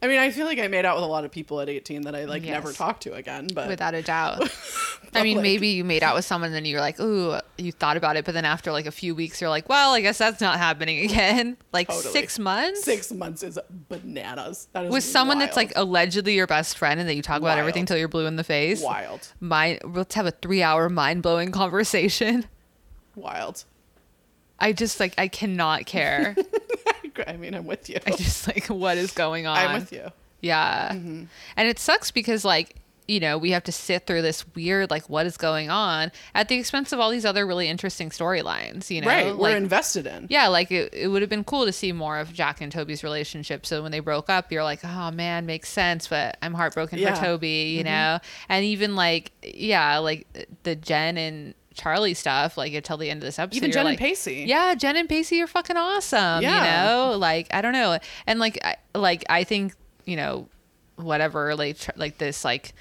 [0.00, 2.02] I mean, I feel like I made out with a lot of people at 18
[2.02, 2.52] that I like Yes.
[2.52, 4.48] never talked to again, but Without a doubt.
[5.14, 7.72] I mean, like- maybe you made out with someone and then you're like, ooh, you
[7.72, 10.16] thought about it, but then after like a few weeks, you're like, well, I guess
[10.18, 11.56] that's not happening again.
[11.72, 12.12] Like Totally.
[12.12, 12.84] six months?
[12.84, 13.58] 6 months is
[13.88, 14.68] bananas.
[14.72, 17.58] That is with someone that's like allegedly your best friend and that you talk about
[17.58, 17.88] everything Wild.
[17.88, 18.80] till you're blue in the face.
[18.80, 19.32] wild.
[19.40, 22.44] Mind, let's have a three hour mind blowing conversation.
[23.16, 23.64] Wild.
[24.60, 26.36] I just like I cannot care.
[27.26, 27.98] I mean, I'm with you.
[28.06, 29.56] I just like what is going on?
[29.56, 30.06] I'm with you.
[30.40, 30.92] Yeah.
[30.92, 31.24] Mm-hmm.
[31.56, 32.76] And it sucks because like,
[33.08, 36.48] you know, we have to sit through this weird like what is going on at
[36.48, 39.06] the expense of all these other really interesting storylines, you know?
[39.08, 39.34] right.
[39.36, 40.26] We're invested in.
[40.28, 43.02] yeah, like it, it would have been cool to see more of Jack and Toby's
[43.02, 43.64] relationship.
[43.64, 47.14] So when they broke up, you're like, oh man, makes sense, but I'm heartbroken Yeah.
[47.14, 48.18] for Toby, you know?
[48.50, 50.26] And even like, yeah, like
[50.64, 53.56] the Jen and Charlie stuff, like until the end of this episode.
[53.56, 54.44] Even Jen and Pacey.
[54.46, 56.42] Yeah, Jen and Pacey are fucking awesome.
[56.42, 56.58] Yeah.
[56.58, 57.16] You know?
[57.16, 57.98] Like, I don't know.
[58.26, 59.74] And like, I, like, I think,
[60.04, 60.48] you know,
[60.96, 62.74] whatever, like, tr- like this, like,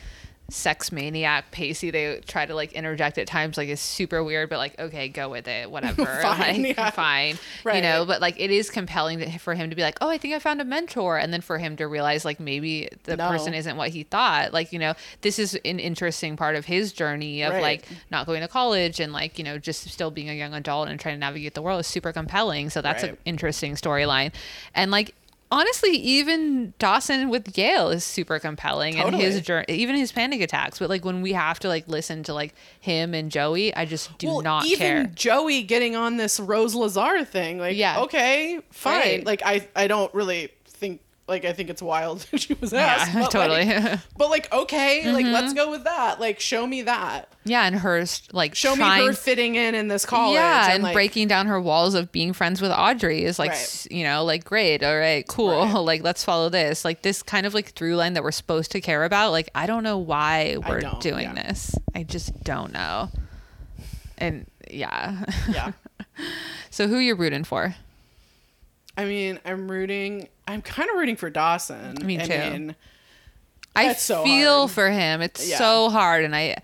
[0.50, 4.58] sex maniac Pacey they try to like interject at times like is super weird but
[4.60, 6.06] like okay go with it whatever.
[6.22, 6.90] Fine, like yeah.
[6.92, 10.10] fine you know but like it is compelling to, for him to be like oh
[10.10, 13.18] i think i found a mentor and then for him to realize like maybe the
[13.18, 13.28] No.
[13.28, 14.54] person isn't what he thought.
[14.54, 17.62] Like you know this is an interesting part of his journey of Right.
[17.62, 20.88] like not going to college and like you know just still being a young adult
[20.88, 22.70] and trying to navigate the world is super compelling.
[22.70, 24.34] So that's an interesting storyline.
[24.74, 25.14] And like
[25.52, 30.80] honestly even dawson with yale is super compelling and his journey even his panic attacks
[30.80, 34.16] but like when we have to like listen to like him and joey i just
[34.18, 38.02] do well, not even care Joey getting on this Rose Lazar thing, like, Yeah.
[38.02, 39.00] okay, fine.
[39.00, 39.26] Right.
[39.26, 42.80] Like, I, I don't really think, like, I think it's wild that she was Yeah,
[42.86, 43.14] asked.
[43.16, 43.66] but, totally.
[43.66, 45.56] Like, but like, okay, like, let's mm-hmm.
[45.56, 46.20] go with that.
[46.20, 47.30] Like, show me that.
[47.46, 50.36] yeah and her like Show trying me her fitting in in this college.
[50.36, 53.88] yeah and like, breaking down her walls of being friends with audrey is like Right.
[53.90, 55.74] you know like great all right cool Right.
[55.92, 58.82] like let's follow this like this kind of like through line that we're supposed to
[58.82, 61.48] care about like i don't know why we're doing yeah.
[61.48, 63.10] this i just don't know
[64.18, 65.72] and yeah Yeah.
[66.70, 67.76] so who you're rooting for
[68.98, 70.28] I mean, I'm rooting.
[70.48, 71.96] I'm kind of rooting for Dawson.
[72.06, 72.38] Me I too.
[72.38, 72.76] mean,
[73.76, 74.72] I so feel hard.
[74.72, 75.22] for him.
[75.22, 75.58] It's Yeah.
[75.60, 76.56] so hard, and I,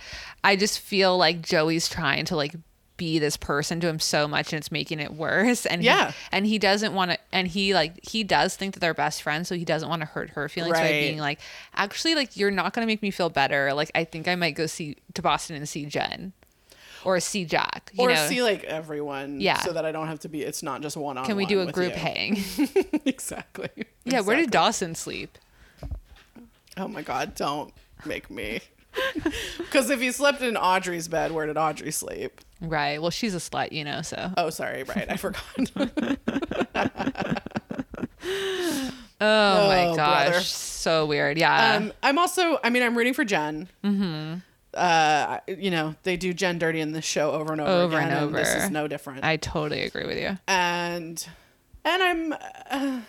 [0.44, 2.56] I just feel like Joey's trying to like
[2.98, 5.66] be this person to him so much, and it's making it worse.
[5.66, 6.12] And he- Yeah.
[6.32, 7.18] and he doesn't want to.
[7.32, 10.08] And he like he does think that they're best friends, so he doesn't want to
[10.08, 11.40] hurt her feelings by being like,
[11.76, 13.74] actually, like you're not gonna make me feel better.
[13.74, 16.34] Like I think I might go see to Boston and see Jen,
[17.06, 17.92] or see Jack.
[17.94, 18.28] You or know?
[18.28, 19.40] see like everyone.
[19.42, 19.60] Yeah.
[19.60, 20.42] So that I don't have to be.
[20.44, 21.22] It's not just one on.
[21.24, 21.28] One.
[21.28, 22.38] Can we do a group hang?
[23.06, 23.70] exactly.
[24.06, 24.22] yeah.
[24.22, 25.38] Where did Dawson sleep?
[26.78, 27.36] Oh my god!
[27.36, 27.74] Don't
[28.06, 28.62] make me.
[29.58, 32.42] Because if he slept in Audrey's bed, where did Audrey sleep?
[32.62, 33.02] Right.
[33.02, 34.04] Well, she's a slut, you know.
[34.04, 34.32] So.
[34.38, 34.84] Oh, sorry.
[34.84, 35.44] Right, I forgot.
[39.22, 40.28] Oh, my Oh, gosh.
[40.28, 40.42] brother.
[40.42, 41.38] So weird.
[41.38, 41.76] Yeah.
[41.76, 42.60] um, I'm also.
[42.64, 43.70] I mean, I'm rooting for Jen.
[43.84, 44.40] Mm-hmm.
[44.74, 48.12] Uh, you know, they do Jen dirty in this show over and over, Over again,
[48.24, 49.24] and this is no different.
[49.24, 50.38] I totally agree with you.
[50.48, 51.26] and
[51.86, 52.34] and I'm.
[52.34, 53.02] Uh,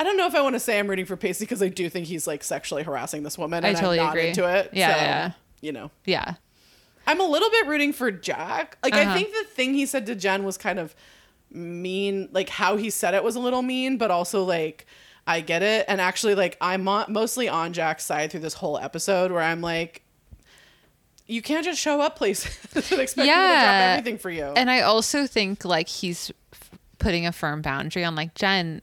[0.00, 1.88] I don't know if I want to say I'm rooting for Pacey because I do
[1.90, 3.64] think he's like sexually harassing this woman.
[3.64, 4.28] I And totally I'm not agree.
[4.28, 4.70] into it.
[4.72, 5.30] Yeah, so, yeah.
[5.60, 6.34] You know, Yeah.
[7.04, 8.78] I'm a little bit rooting for Jack.
[8.84, 9.14] Like I Uh-huh.
[9.14, 10.94] think the thing he said to Jen was kind of
[11.50, 12.28] mean.
[12.32, 14.86] Like how he said it was a little mean, but also like
[15.26, 15.84] I get it.
[15.88, 20.02] And actually, like I'm mostly on Jack's side through this whole episode, where I'm like,
[21.28, 24.44] you can't just show up places and expect people to drop everything for you.
[24.44, 28.80] And I also think like he's f- putting a firm boundary on like Jen,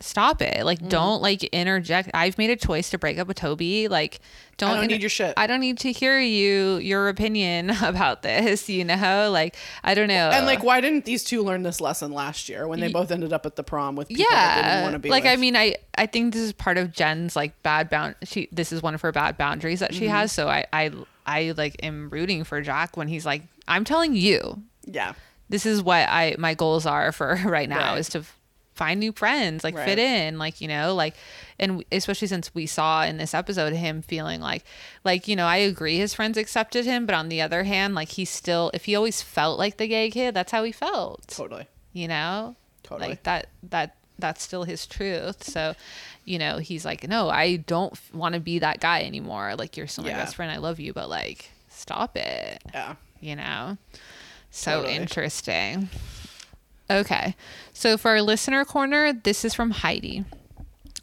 [0.00, 0.64] stop it.
[0.64, 0.88] Like Mm-hmm.
[0.88, 2.10] don't like interject.
[2.12, 3.88] I've made a choice to break up with Toby.
[3.88, 4.20] Like
[4.58, 5.32] don't, don't inter- need your shit.
[5.36, 9.30] I don't need to hear you your opinion about this, you know?
[9.30, 9.54] Like
[9.84, 10.30] I don't know.
[10.32, 13.32] and like, why didn't these two learn this lesson last year when they both ended
[13.34, 15.32] up at the prom with people that didn't yeah want to be like with?
[15.32, 18.72] i mean i i think this is part of jen's like bad bound she this
[18.72, 20.14] is one of her bad boundaries that she Mm-hmm.
[20.14, 20.90] has so i i
[21.26, 25.14] i like am rooting for jack when he's like i'm telling you yeah,
[25.48, 27.98] this is what i my goals are for right now Right.
[27.98, 28.22] is to
[28.74, 29.84] find new friends like Right.
[29.86, 31.14] fit in like you know like
[31.58, 34.64] and especially since we saw in this episode him feeling like
[35.02, 38.10] like you know i agree his friends accepted him but on the other hand like
[38.10, 41.66] he still if he always felt like the gay kid that's how he felt totally.
[41.94, 43.08] you know Totally.
[43.10, 45.74] like that that that's still his truth so
[46.26, 49.86] you know he's like no i don't want to be that guy anymore like you're
[49.86, 50.18] still my Yeah.
[50.18, 52.96] best friend i love you but like stop it Yeah.
[53.20, 53.78] you know
[54.50, 54.94] so Totally.
[54.96, 55.88] interesting
[56.90, 57.34] okay
[57.72, 60.24] so for our listener corner this is from heidi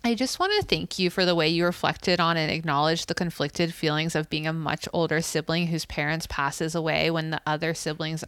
[0.06, 3.14] I just want to thank you for the way you reflected on and acknowledged the
[3.16, 7.74] conflicted feelings of being a much older sibling whose parents passes away when the other
[7.74, 8.22] siblings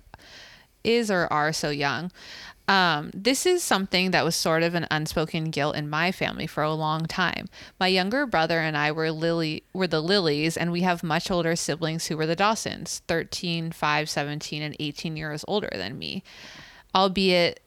[0.86, 2.14] is or are so young.
[2.68, 6.64] Um, this is something that was sort of an unspoken guilt in my family for
[6.64, 7.48] a long time.
[7.80, 11.56] My younger brother and I were Lily were the Lilies, and we have much older
[11.56, 16.24] siblings who were the Dawsons, 13, 5, 17, and 18 years older than me.
[16.96, 17.60] Albeit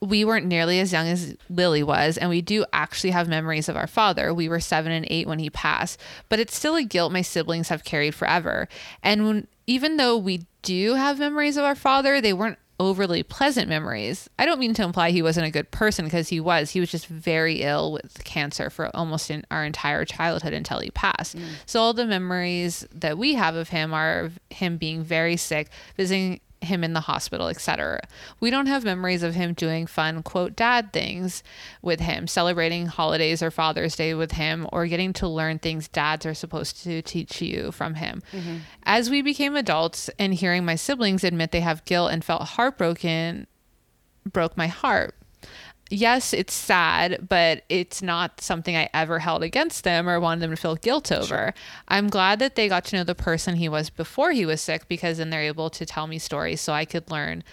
[0.00, 3.76] we weren't nearly as young as Lily was, and we do actually have memories of
[3.76, 4.34] our father.
[4.34, 7.68] We were seven and eight when he passed, but it's still a guilt my siblings
[7.68, 8.68] have carried forever.
[9.02, 13.68] And when, even though we do have memories of our father, they weren't overly pleasant
[13.68, 14.28] memories.
[14.38, 16.70] I don't mean to imply he wasn't a good person because he was.
[16.70, 20.90] He was just very ill with cancer for almost in our entire childhood until he
[20.90, 21.36] passed.
[21.36, 21.44] Mm.
[21.66, 25.70] So all the memories that we have of him are of him being very sick,
[25.96, 28.00] visiting him in the hospital, etc.
[28.40, 31.42] We don't have memories of him doing fun, quote, dad things
[31.82, 36.26] with him, celebrating holidays or Father's Day with him, or getting to learn things dads
[36.26, 38.22] are supposed to teach you from him.
[38.32, 38.56] Mm-hmm.
[38.84, 43.46] As we became adults and hearing my siblings admit they have guilt and felt heartbroken
[44.30, 45.14] broke my heart.
[45.90, 50.50] Yes, it's sad, but it's not something I ever held against them or wanted them
[50.50, 51.52] to feel guilt over.
[51.88, 54.88] I'm glad that they got to know the person he was before he was sick
[54.88, 57.44] because then they're able to tell me stories so I could learn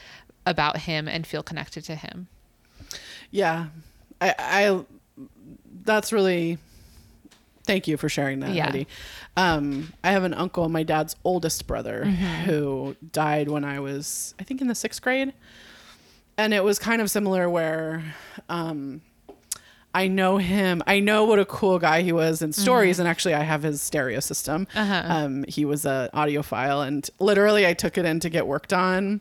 [0.45, 2.27] about him and feel connected to him.
[3.29, 3.67] Yeah.
[4.21, 4.85] I, I
[5.83, 6.59] that's really
[7.65, 8.65] thank you for sharing that, Yeah.
[8.65, 8.87] Heidi.
[9.35, 12.43] Um, I have an uncle, my dad's oldest brother, Mm-hmm.
[12.45, 15.33] who died when I was, I think, in the sixth grade.
[16.39, 18.01] And it was kind of similar where
[18.47, 19.01] um,
[19.93, 20.81] I know him.
[20.87, 23.81] I know what a cool guy he was in stories, and actually, I have his
[23.81, 24.65] stereo system.
[24.67, 24.77] Mm-hmm.
[24.77, 25.13] Uh-huh.
[25.13, 29.19] Um, he was an audiophile, and literally, I took it in to get worked on.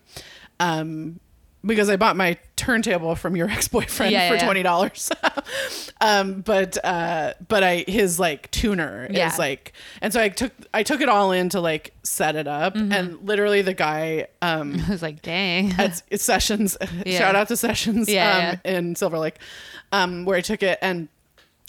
[0.61, 1.19] Um,
[1.65, 5.11] because I bought my turntable from your ex boyfriend Yeah, for yeah, twenty dollars.
[6.01, 9.29] um, but uh, but I his like tuner Yeah.
[9.33, 12.47] is like, and so I took I took it all in to like set it
[12.47, 12.93] up, Mm-hmm.
[12.93, 15.73] and literally the guy um I was like, dang.
[15.79, 16.77] at it's sessions
[17.07, 19.37] shout out to sessions um in silver lake
[19.93, 21.09] um where i took it and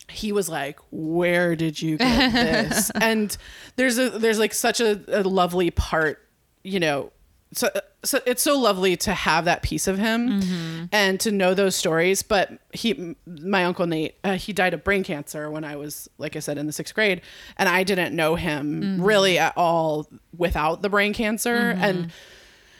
[0.10, 3.38] he was like where did you get this and
[3.76, 6.26] there's a there's like such a, a lovely part
[6.64, 7.12] you know
[7.52, 7.68] so,
[8.04, 10.86] so it's so lovely to have that piece of him Mm-hmm.
[10.92, 15.04] and to know those stories but he my uncle nate uh, he died of brain
[15.04, 17.22] cancer when i was like i said in the sixth grade
[17.58, 19.04] and i didn't know him Mm-hmm.
[19.04, 20.08] really at all
[20.38, 22.12] without the brain cancer and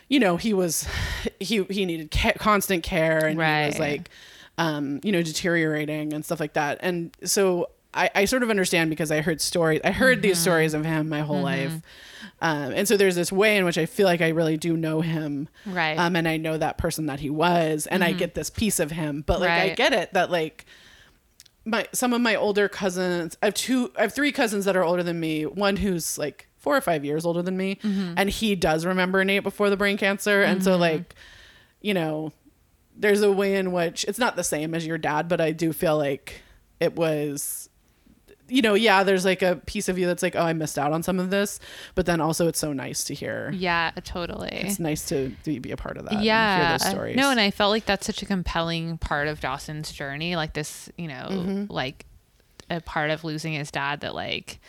[0.08, 0.88] you know he was
[1.40, 4.10] he he needed ca- constant care and he was like
[4.60, 8.90] um you know deteriorating and stuff like that and so I, I sort of understand
[8.92, 11.74] because I heard stories I heard these stories of him my whole life.
[12.42, 15.02] Um, and so there's this way in which I feel like I really do know
[15.02, 15.98] him Right.
[15.98, 18.92] um, and I know that person that he was and I get this piece of
[18.92, 19.24] him.
[19.26, 20.66] But like I get it that like
[21.66, 24.84] my some of my older cousins I have two I have three cousins that are
[24.84, 25.46] older than me.
[25.46, 28.14] One who's like four or five years older than me Mm-hmm.
[28.18, 30.42] and he does remember Nate before the brain cancer.
[30.44, 31.16] And so like
[31.82, 32.32] you know
[32.96, 35.72] there's a way in which it's not the same as your dad but I do
[35.74, 36.42] feel like
[36.80, 37.69] it was
[38.50, 40.92] you know yeah there's like a piece of you that's like oh I missed out
[40.92, 41.60] on some of this
[41.96, 44.50] but then also it's so nice to hear yeah, totally.
[44.52, 47.30] it's nice to, to be a part of that yeah and hear those stories no
[47.32, 51.08] and i felt like that's such a compelling part of dawson's journey like this you
[51.08, 51.72] know Mm-hmm.
[51.72, 52.06] like
[52.70, 54.60] a part of losing his dad that like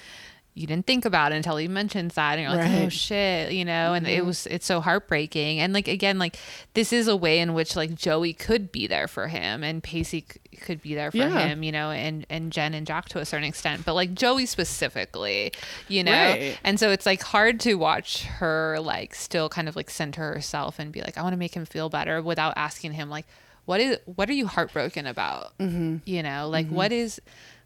[0.61, 2.79] you didn't think about it until he mentions that and you're like oh Right.
[2.83, 2.89] Mm-hmm.
[2.89, 6.37] shit you know and it was it's so heartbreaking and like again like
[6.75, 10.25] this is a way in which like joey could be there for him and pacey
[10.31, 11.39] c- could be there for Yeah.
[11.49, 14.47] him you know and and jen and jack to a certain extent but like joey
[14.47, 15.53] specifically
[15.89, 16.59] you know Right.
[16.65, 20.79] and so it's like hard to watch her like still kind of like center herself
[20.79, 23.27] and be like, I want to make him feel better without asking him like,
[23.65, 25.57] what is what are you heartbroken about?
[25.59, 25.97] Mm-hmm.
[26.05, 27.21] You know, like what is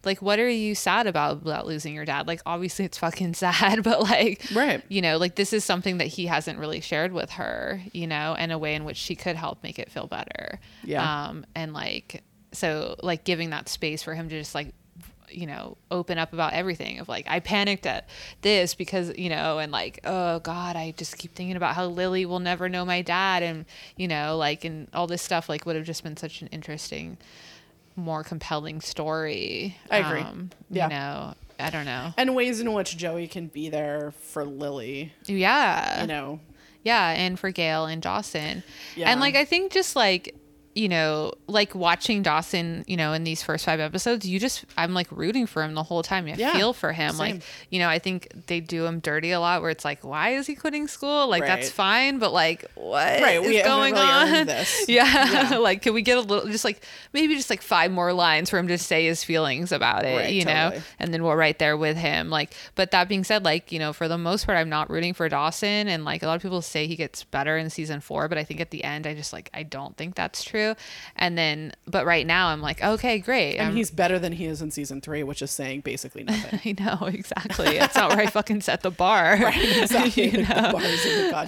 [0.07, 2.27] like what are you sad about about losing your dad?
[2.27, 4.83] Like obviously it's fucking sad, but like Right.
[4.89, 8.35] you know, like this is something that he hasn't really shared with her, you know,
[8.39, 10.61] and a way in which she could help make it feel better.
[10.83, 11.27] Yeah.
[11.29, 12.23] Um and like
[12.53, 14.73] so like giving that space for him to just like
[15.31, 18.09] you know open up about everything of like i panicked at
[18.43, 22.25] this because you know and like oh god i just keep thinking about how lily
[22.25, 23.65] will never know my dad and
[23.97, 27.17] you know like and all this stuff like would have just been such an interesting
[27.97, 30.21] more compelling story I agree.
[30.21, 30.85] Um, yeah.
[30.85, 35.13] you know i don't know and ways in which Joey can be there for Lily
[35.27, 36.41] yeah you know
[36.83, 38.63] Yeah, and for Gail and Dawson.
[38.95, 39.11] Yeah.
[39.11, 40.35] And like I think just like
[40.75, 44.93] you know, like watching Dawson, you know, in these first five episodes, you just I'm
[44.93, 46.27] like rooting for him the whole time.
[46.27, 47.13] I Yeah, feel for him.
[47.13, 47.19] same.
[47.37, 50.31] Like, you know, I think they do him dirty a lot where it's like, why
[50.31, 51.29] is he quitting school?
[51.29, 54.07] Like that's fine, but like what Right, is we going really
[54.41, 54.47] on?
[54.47, 54.85] this.
[54.89, 55.05] Yeah.
[55.51, 55.59] Yeah.
[55.59, 56.83] like can we get a little just like
[57.13, 60.33] maybe just like five more lines for him to say his feelings about it, Right,
[60.35, 60.73] you know?
[60.99, 62.31] and then we're right there with him.
[62.31, 65.15] Like, but that being said, like, you know, for the most part, I'm not rooting
[65.15, 65.89] for Dawson.
[65.89, 68.45] And like a lot of people say he gets better in season four, but I
[68.45, 70.64] think at the end, I just like, I don't think that's true.
[70.73, 70.83] Through.
[71.17, 73.57] And then, but right now I'm like, okay, great.
[73.57, 76.77] And I'm- he's better than he is in season three, which is saying basically nothing.
[76.79, 77.77] I know exactly.
[77.79, 79.35] It's not where I fucking set the bar.
[79.55, 80.25] exactly.
[80.35, 80.73] You know?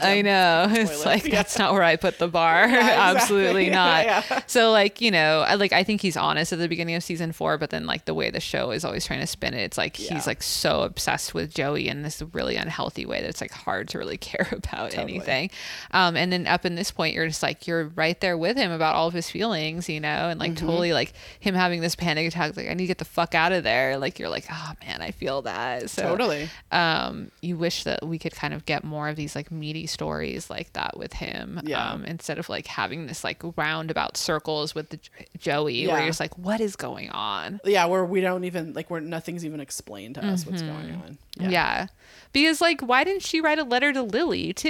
[0.03, 0.67] I know.
[0.71, 1.37] It's like Yeah.
[1.37, 2.65] that's not where I put the bar.
[2.65, 3.71] Absolutely exactly.
[3.71, 4.05] not.
[4.07, 4.43] Yeah, yeah.
[4.47, 7.33] So like, you know, I like I think he's honest at the beginning of season
[7.33, 9.79] 4, but then like the way the show is always trying to spin it, it's
[9.79, 10.15] like Yeah.
[10.15, 13.89] he's like so obsessed with Joey in this really unhealthy way that it's like hard
[13.89, 15.15] to really care about Totally.
[15.15, 15.51] anything.
[15.91, 18.71] Um and then up in this point you're just like you're right there with him
[18.71, 20.67] about all of his feelings, you know, and like Mm-hmm.
[20.67, 23.53] totally like him having this panic attack like I need to get the fuck out
[23.53, 23.99] of there.
[23.99, 26.49] Like you're like, "Oh man, I feel that." So Totally.
[26.73, 30.49] um, you wish that we could kind of get more of these like meaty stories
[30.51, 31.91] like that with him Yeah.
[31.93, 34.99] um, instead of like having this like roundabout circles with the
[35.39, 36.03] joey where Yeah.
[36.03, 39.45] you're just like what is going on Yeah, where we don't even like where nothing's
[39.45, 41.19] even explained to us what's going on.
[41.39, 41.87] yeah.
[42.33, 44.69] because like why didn't she write a letter to lily too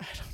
[0.00, 0.33] I don't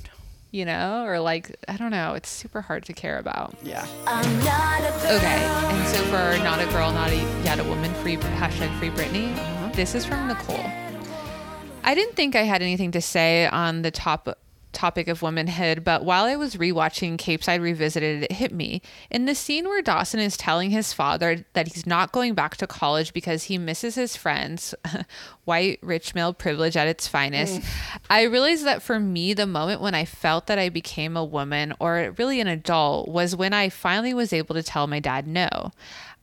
[0.51, 3.85] You know or like i don't know it's super hard to care about Yeah.
[4.05, 5.17] I'm not a girl.
[5.17, 8.89] Okay, and so for not a girl, not a yet a woman, free hashtag free
[8.89, 9.33] Britney.
[9.35, 9.69] Uh-huh.
[9.73, 10.65] This is from Nicole.
[11.83, 14.37] I didn't think I had anything to say on the top
[14.71, 18.81] topic of womanhood, but while I was rewatching Capeside Revisited, it hit me.
[19.09, 22.67] In the scene where Dawson is telling his father that he's not going back to
[22.67, 24.73] college because he misses his friends,
[25.45, 27.99] white rich male privilege at its finest, mm.
[28.09, 31.73] I realized that for me, the moment when I felt that I became a woman
[31.79, 35.71] or really an adult was when I finally was able to tell my dad no.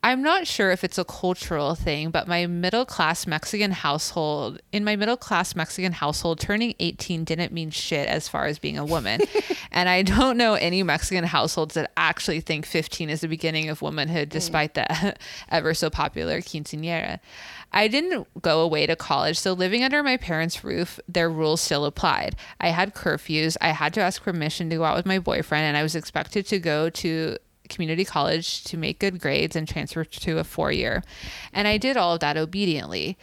[0.00, 4.84] I'm not sure if it's a cultural thing, but my middle class Mexican household, in
[4.84, 8.84] my middle class Mexican household, turning 18 didn't mean shit as far as being a
[8.84, 9.20] woman.
[9.72, 13.82] and I don't know any Mexican households that actually think 15 is the beginning of
[13.82, 14.32] womanhood, mm.
[14.32, 15.16] despite the
[15.48, 17.18] ever so popular quinceanera.
[17.72, 21.84] I didn't go away to college, so living under my parents' roof, their rules still
[21.84, 22.36] applied.
[22.60, 25.76] I had curfews, I had to ask permission to go out with my boyfriend, and
[25.76, 27.36] I was expected to go to
[27.68, 31.02] community college to make good grades and transfer to a four year.
[31.52, 33.18] And I did all of that obediently.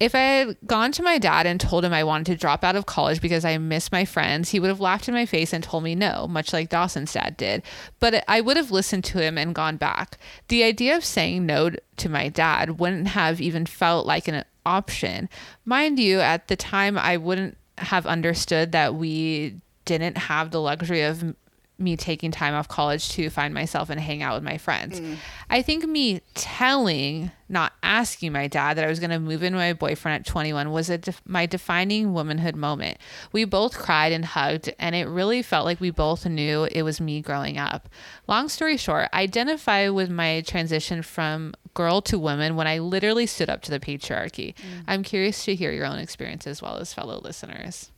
[0.00, 2.76] If I had gone to my dad and told him I wanted to drop out
[2.76, 5.64] of college because I miss my friends, he would have laughed in my face and
[5.64, 7.64] told me no, much like Dawson's dad did.
[7.98, 10.18] But I would have listened to him and gone back.
[10.46, 15.28] The idea of saying no to my dad wouldn't have even felt like an option.
[15.64, 21.02] Mind you, at the time, I wouldn't have understood that we didn't have the luxury
[21.02, 21.34] of
[21.78, 25.00] me taking time off college to find myself and hang out with my friends.
[25.00, 25.16] Mm.
[25.48, 29.54] I think me telling, not asking my dad that I was going to move in
[29.54, 32.98] with my boyfriend at 21 was a def- my defining womanhood moment.
[33.32, 37.00] We both cried and hugged, and it really felt like we both knew it was
[37.00, 37.88] me growing up.
[38.26, 43.26] Long story short, I identify with my transition from girl to woman when I literally
[43.26, 44.54] stood up to the patriarchy.
[44.54, 44.84] Mm.
[44.88, 47.92] I'm curious to hear your own experience as well as fellow listeners.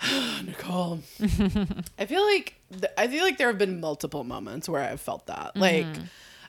[0.44, 1.00] Nicole.
[1.98, 5.26] I feel like th- I feel like there have been multiple moments where I've felt
[5.26, 5.56] that.
[5.56, 6.02] Like Mm-hmm.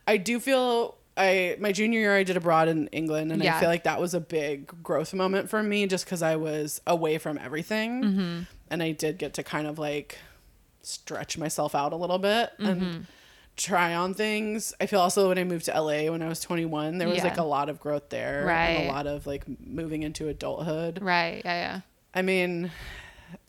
[0.07, 3.57] I do feel I my junior year I did abroad in England and Yeah.
[3.57, 6.81] I feel like that was a big growth moment for me just cuz I was
[6.87, 8.39] away from everything Mm-hmm.
[8.69, 10.17] and I did get to kind of like
[10.81, 12.65] stretch myself out a little bit Mm-hmm.
[12.65, 13.07] and
[13.57, 14.73] try on things.
[14.79, 17.23] I feel also when I moved to LA when I was 21 there was Yeah.
[17.25, 18.87] like a lot of growth there and Right.
[18.87, 21.01] a lot of like moving into adulthood.
[21.01, 21.41] Right.
[21.43, 21.55] Yeah.
[21.55, 21.79] Yeah.
[22.13, 22.71] I mean,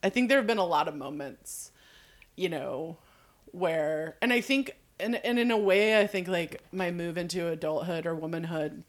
[0.02, 1.73] I think there have been a lot of moments,
[2.36, 2.98] you know,
[3.52, 7.48] where, and I think, and, and in a way, I think like my move into
[7.48, 8.85] adulthood or womanhood,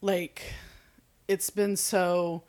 [0.00, 0.54] like,
[1.28, 2.42] it's been so,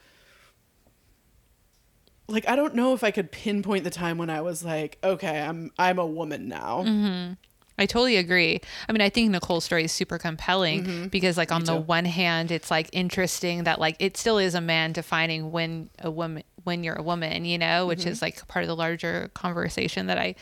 [2.27, 5.41] like, I don't know if I could pinpoint the time when I was like, okay,
[5.41, 6.83] I'm, I'm a woman now.
[6.83, 7.33] Mm-hmm.
[7.77, 8.61] I totally agree.
[8.87, 11.07] I mean, I think Nicole's story is super compelling mm-hmm.
[11.07, 11.81] because, like, on the too.
[11.81, 16.09] one hand, it's like interesting that like it still is a man defining when a
[16.09, 18.09] woman when you're a woman, you know, which mm-hmm.
[18.09, 20.35] is like part of the larger conversation that I,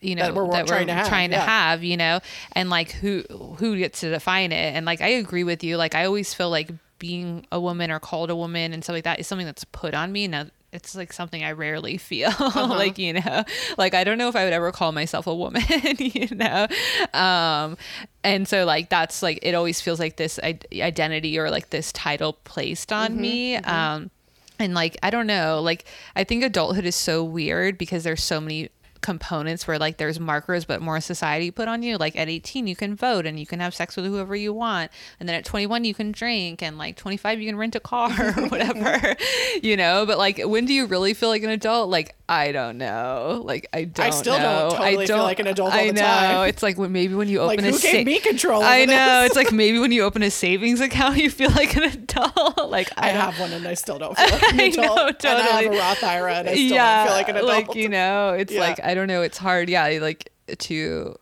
[0.00, 2.20] you know, That we're trying to have, trying to have, you know,
[2.52, 3.22] and like who
[3.58, 4.74] who gets to define it.
[4.74, 5.76] And like I agree with you.
[5.76, 9.04] Like I always feel like being a woman or called a woman and stuff like
[9.04, 10.26] that is something that's put on me.
[10.26, 12.30] Now it's like something I rarely feel.
[12.54, 13.44] like, you know,
[13.78, 15.62] like I don't know if I would ever call myself a woman,
[15.98, 16.66] you know?
[17.14, 17.76] Um,
[18.22, 21.92] and so like that's like it always feels like this I- identity or like this
[21.92, 23.56] title placed on me.
[23.56, 24.10] Um,
[24.58, 25.86] and like I don't know, like
[26.16, 30.64] I think adulthood is so weird because there's so many components where like there's markers
[30.64, 31.96] but more society put on you.
[31.96, 34.90] Like at 18 you can vote and you can have sex with whoever you want.
[35.20, 38.10] And then at 21 you can drink and like 25 you can rent a car
[38.36, 39.16] or whatever
[39.62, 40.04] you know?
[40.06, 41.90] But like when do you really feel like an adult?
[41.90, 43.40] Like I don't know.
[43.44, 44.06] Like I don't.
[44.06, 44.68] I still don't know.
[44.70, 46.00] totally I feel don't, like an adult all I the know.
[46.02, 46.48] time.
[46.48, 49.22] It's like when maybe when you Like, open a who gave me control I know.
[49.22, 49.28] this?
[49.30, 52.68] It's like maybe when you open a savings account, you feel like an adult.
[52.70, 55.24] like I I, have one and I still don't feel like an I adult.
[55.24, 55.78] know, And I have a.
[55.78, 57.48] Roth IRA and I still yeah, don't feel like an adult.
[57.68, 58.60] like you know, it's Yeah.
[58.60, 59.22] like I don't know.
[59.22, 59.70] It's hard.
[59.70, 61.16] Yeah, like to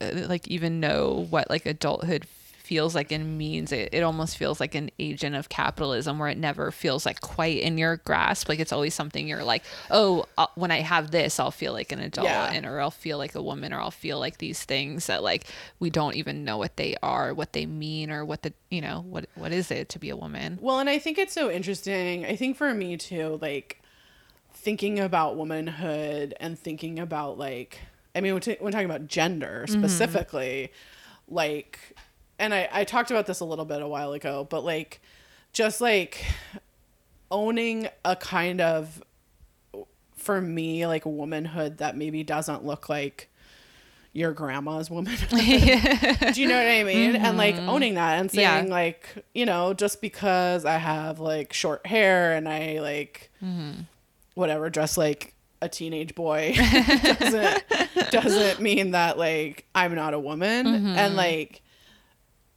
[0.00, 2.24] uh, like even know what like adulthood
[2.62, 6.38] feels like and means it, it almost feels like an agent of capitalism where it
[6.38, 10.46] never feels like quite in your grasp like it's always something you're like oh uh,
[10.54, 12.52] when i have this i'll feel like an adult Yeah.
[12.52, 15.44] and or i'll feel like a woman or i'll feel like these things that like
[15.80, 19.04] we don't even know what they are what they mean or what the you know
[19.08, 22.24] what what is it to be a woman Well, and I think it's so interesting.
[22.24, 23.82] I think for me too, like
[24.54, 27.80] thinking about womanhood and thinking about like,
[28.14, 30.72] I mean, when, t- when talking about gender specifically,
[31.28, 31.78] like,
[32.42, 35.00] and I, I talked about this a little bit a while ago, but like,
[35.52, 36.24] just like
[37.30, 39.00] owning a kind of,
[40.16, 43.30] for me, like womanhood that maybe doesn't look like
[44.12, 45.30] your grandma's womanhood.
[45.30, 47.14] Do you know what I mean?
[47.14, 47.68] And like mm-hmm.
[47.68, 48.58] owning that and Yeah.
[48.58, 53.82] saying like, you know, just because I have like short hair and I like mm-hmm.
[54.34, 56.56] whatever dress like a teenage boy
[57.04, 57.64] doesn't
[58.10, 61.16] doesn't mean that like I'm not a woman and mm-hmm.
[61.16, 61.62] like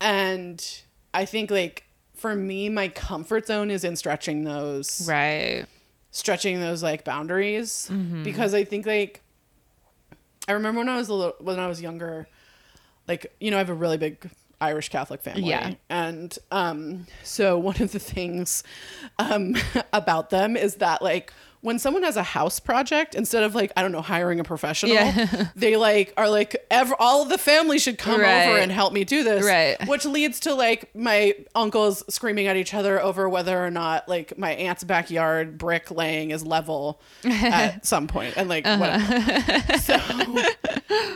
[0.02, 0.82] and
[1.14, 1.86] I think like
[2.16, 5.66] for me my comfort zone is in stretching those right.
[6.12, 7.90] stretching those like boundaries.
[8.24, 9.22] Because I think like
[10.48, 12.28] I remember when I was a little when I was younger,
[13.08, 14.30] like you know I have a really big
[14.62, 15.74] Irish Catholic family, Yeah.
[15.90, 18.64] and um, so one of the things
[19.20, 19.56] um
[19.94, 23.82] about them is that like when someone has a house project instead of like I
[23.82, 25.50] don't know hiring a professional, Yeah.
[25.56, 26.56] they like are like
[27.00, 29.76] all of the family should come over and help me do this, Right.
[29.88, 34.38] Which leads to like my uncles screaming at each other over whether or not like
[34.38, 38.80] my aunt's backyard brick laying is level at some point and like uh-huh.
[38.80, 39.64] whatever.
[39.86, 40.00] So,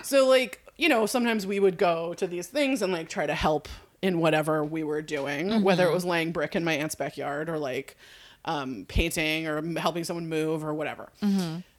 [0.04, 3.34] so like you know sometimes we would go to these things and like try to
[3.34, 3.68] help
[4.02, 5.94] in whatever we were doing, whether it mm-hmm.
[5.94, 7.98] was laying brick in my aunt's backyard or like
[8.46, 11.10] um, painting or helping someone move or whatever.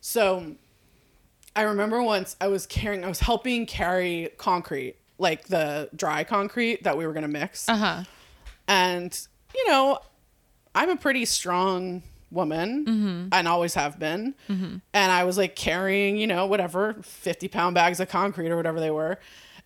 [0.00, 0.56] So
[1.56, 6.84] I remember once I was carrying, I was helping carry concrete, like the dry concrete
[6.84, 7.68] that we were gonna mix.
[7.68, 8.04] uh-huh
[8.68, 9.98] And, you know,
[10.74, 14.34] I'm a pretty strong woman and always have been.
[14.48, 14.82] And
[15.12, 18.90] I was like carrying, you know, whatever, 50 pound bags of concrete or whatever they
[18.92, 19.18] were.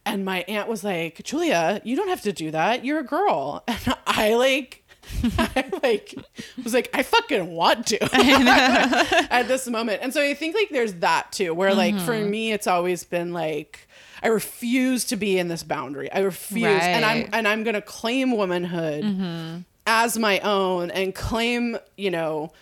[0.07, 2.85] And my aunt was like, Julia, you don't have to do that.
[2.85, 3.65] You're a girl.
[3.69, 4.84] And I like,
[5.39, 6.15] I like
[6.63, 7.99] was like, I fucking want to
[9.33, 10.01] at this moment.
[10.03, 12.31] And so I think like there's that too, where like for Mm-hmm.
[12.31, 13.89] me it's always been like
[14.23, 16.11] I refuse to be in this boundary.
[16.13, 22.11] I refuse and I'm and I'm gonna claim womanhood as my own and claim, you
[22.11, 22.53] know,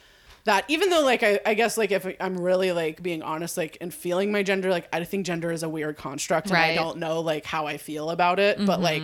[0.44, 3.78] that even though like I, I guess like if I'm really like being honest, like
[3.80, 6.98] and feeling my gender, like I think gender is a weird construct and I don't
[6.98, 8.64] know like how I feel about it.
[8.64, 9.02] But like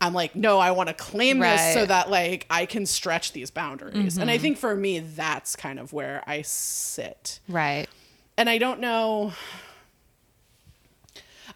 [0.00, 3.50] I'm like, no, I want to claim this so that like I can stretch these
[3.50, 4.18] boundaries.
[4.18, 4.42] And I mm-hmm.
[4.42, 7.40] think for me that's kind of where I sit.
[7.48, 7.86] right
[8.36, 9.32] And I don't know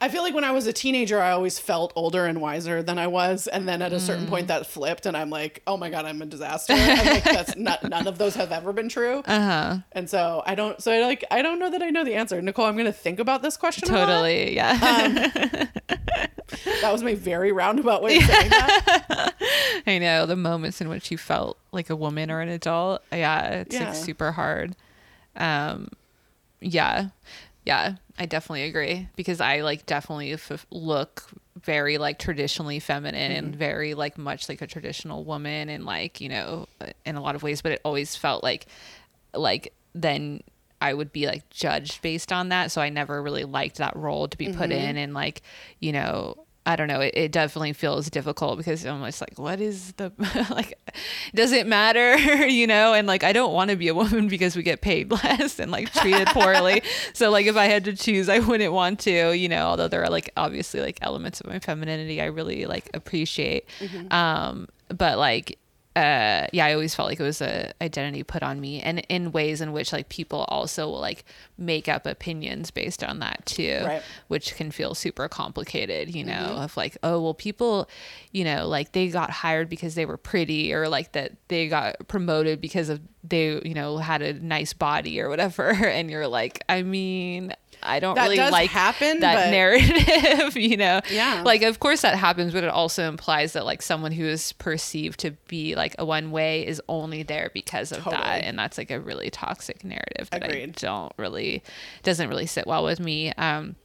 [0.01, 2.99] I feel like when I was a teenager, I always felt older and wiser than
[2.99, 5.91] I was, and then at a certain point that flipped, and I'm like, "Oh my
[5.91, 9.23] god, I'm a disaster." And like that's not none of those have ever been true.
[9.27, 10.81] uh-huh And so I don't.
[10.81, 12.41] So I like I don't know that I know the answer.
[12.41, 13.89] Nicole, I'm gonna think about this question.
[13.89, 15.67] totally yeah
[16.81, 19.35] That was my very roundabout way of saying that.
[19.87, 23.03] I know the moments in which you felt like a woman or an adult.
[23.13, 23.87] Yeah, it's Yeah.
[23.89, 24.75] like super hard.
[25.37, 25.89] Um,
[26.61, 27.09] yeah,
[27.69, 31.25] yeah, I definitely agree because I like definitely f- look
[31.63, 33.59] very like traditionally feminine and Mm-hmm.
[33.59, 36.67] very like much like a traditional woman and like you know
[37.05, 38.67] in a lot of ways, but it always felt like
[39.35, 40.41] like then
[40.81, 42.71] I would be like judged based on that.
[42.73, 44.73] So I never really liked that role to be put Mm-hmm.
[44.73, 45.43] in and like,
[45.79, 47.01] you know, I don't know.
[47.01, 50.13] It, it definitely feels difficult because I'm just like, what is the
[50.51, 50.79] like?
[51.35, 52.15] Does it matter?
[52.47, 52.93] you know?
[52.93, 55.71] And like, I don't want to be a woman because we get paid less and
[55.71, 56.83] like treated poorly.
[57.15, 59.33] so like, if I had to choose, I wouldn't want to.
[59.33, 62.91] You know, although there are like obviously like elements of my femininity I really like
[62.93, 63.67] appreciate.
[64.11, 65.59] Um, but like,
[65.99, 69.33] uh yeah i always felt like it was a identity put on me and in
[69.33, 71.25] ways in which like people also will like
[71.57, 74.03] make up opinions based on that too Right.
[74.29, 77.89] which can feel super complicated you know of like oh well people
[78.33, 81.97] you know like they got hired because they were pretty or like that they got
[82.07, 86.63] promoted because of they you know had a nice body or whatever and you're like
[86.69, 87.53] i mean
[87.83, 91.01] I don't That really like happen, that but- narrative, you know.
[91.11, 91.43] Yeah.
[91.45, 95.21] Like of course that happens, but it also implies that like someone who is perceived
[95.21, 98.17] to be like a one way is only there because of Totally.
[98.23, 98.45] that.
[98.45, 101.63] And that's like a really toxic narrative that I don't really
[102.03, 103.33] doesn't really sit well with me.
[103.35, 103.77] Um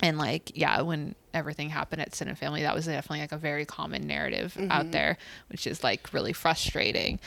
[0.00, 3.36] and like yeah when everything happened at Sin and Family that was definitely like a
[3.38, 4.70] very common narrative Mm-hmm.
[4.72, 5.16] out there
[5.48, 7.18] which is like really frustrating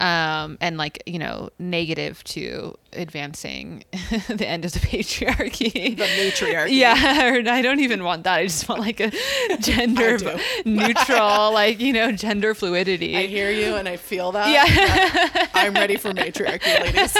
[0.00, 3.84] um and like you know negative to advancing
[4.28, 6.72] the end of the patriarchy The matriarchy.
[6.76, 9.10] yeah or I don't even want that I just want like a
[9.60, 10.18] gender
[10.64, 14.48] neutral like you know gender fluidity I hear you and I feel that.
[14.50, 17.16] yeah I'm ready for matriarchy, ladies.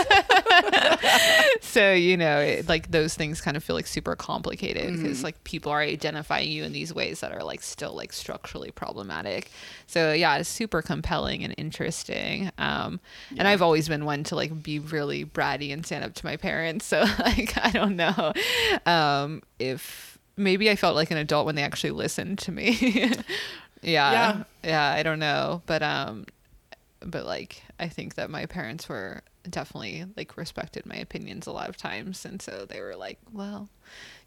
[1.60, 5.24] so you know it, like those things kind of feel like super complicated because Mm-hmm.
[5.24, 9.50] like people are identifying you in these ways that are like still like structurally problematic.
[9.86, 13.00] So yeah it's super compelling and interesting um
[13.36, 16.36] and i've always been one to like be really bratty and stand up to my
[16.36, 18.32] parents so like i don't know
[18.86, 23.10] um if maybe i felt like an adult when they actually listened to me.
[23.84, 24.12] Yeah.
[24.12, 24.44] Yeah.
[24.62, 26.24] yeah i don't know but um
[27.04, 31.68] but like I think that my parents were definitely like respected my opinions a lot
[31.68, 33.68] of times and so they were like well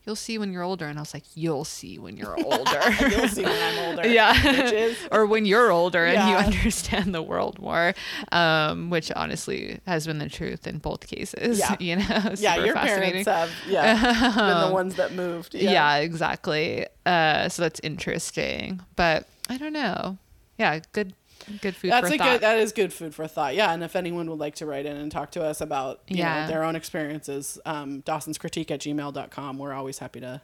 [0.05, 3.27] you'll see when you're older and I was like you'll see when you're older You'll
[3.27, 4.07] see when I'm older.
[4.19, 7.93] yeah or when you're older and you understand the world more
[8.31, 11.75] um which honestly has been the truth in both cases Yeah.
[11.79, 13.25] you know Yeah, your fascinating.
[13.25, 15.55] parents have yeah been the ones that moved.
[15.55, 15.97] yeah.
[15.97, 20.17] exactly uh so that's interesting but I don't know
[20.57, 21.13] yeah good
[21.61, 22.41] good food That's for a thought good.
[22.41, 23.55] That is good food for thought.
[23.55, 26.17] Yeah, and if anyone would like to write in and talk to us about you
[26.17, 26.41] Yeah.
[26.43, 29.57] know, their own experiences, um, Dawson's Critique at gmail.com.
[29.57, 30.41] We're always happy to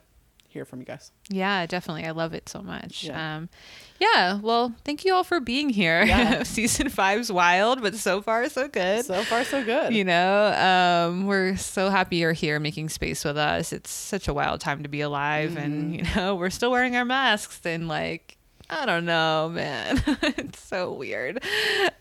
[0.48, 1.12] hear from you guys.
[1.30, 2.04] Yeah, definitely.
[2.06, 3.06] I love it so much.
[3.06, 3.38] Yeah.
[3.38, 3.48] Um,
[4.02, 4.38] yeah.
[4.42, 6.04] Well, thank you all for being here.
[6.04, 6.44] Yeah.
[6.44, 9.06] Season five's wild, but so far so good.
[9.06, 9.94] So far, so good.
[9.94, 10.48] you know,
[11.10, 13.72] um, we're so happy you're here making space with us.
[13.72, 15.94] It's such a wild time to be alive, and Mm-hmm.
[15.94, 18.38] you know, we're still wearing our masks and like,
[18.72, 20.02] I don't know, man.
[20.08, 21.44] it's so weird.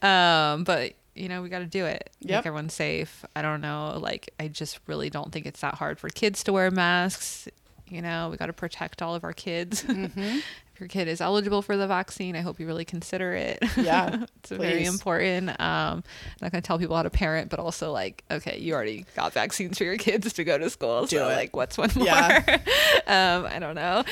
[0.02, 2.08] Um, but you know, we got to do it.
[2.20, 2.30] Yep.
[2.30, 3.24] Make everyone safe.
[3.34, 3.98] I don't know.
[4.00, 7.48] Like, I just really don't think it's that hard for kids to wear masks.
[7.90, 9.84] You know, we got to protect all of our kids.
[10.00, 10.38] Mm-hmm.
[10.72, 13.58] if your kid is eligible for the vaccine, I hope you really consider it.
[13.76, 15.50] Yeah, it's very important.
[15.50, 16.02] Um, I'm
[16.40, 19.32] not going to tell people how to parent, but also like, okay, you already got
[19.32, 21.02] vaccines for your kids to go to school.
[21.02, 21.34] Do so it.
[21.34, 22.06] like, what's one more?
[22.06, 22.44] Yeah.
[23.06, 24.04] um, I don't know.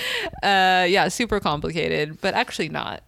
[0.43, 3.03] Uh, yeah, super complicated, but actually not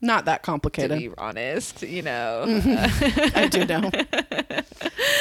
[0.00, 0.90] Not that complicated.
[1.00, 1.82] to be honest.
[1.82, 2.44] You know.
[3.34, 3.90] I do know.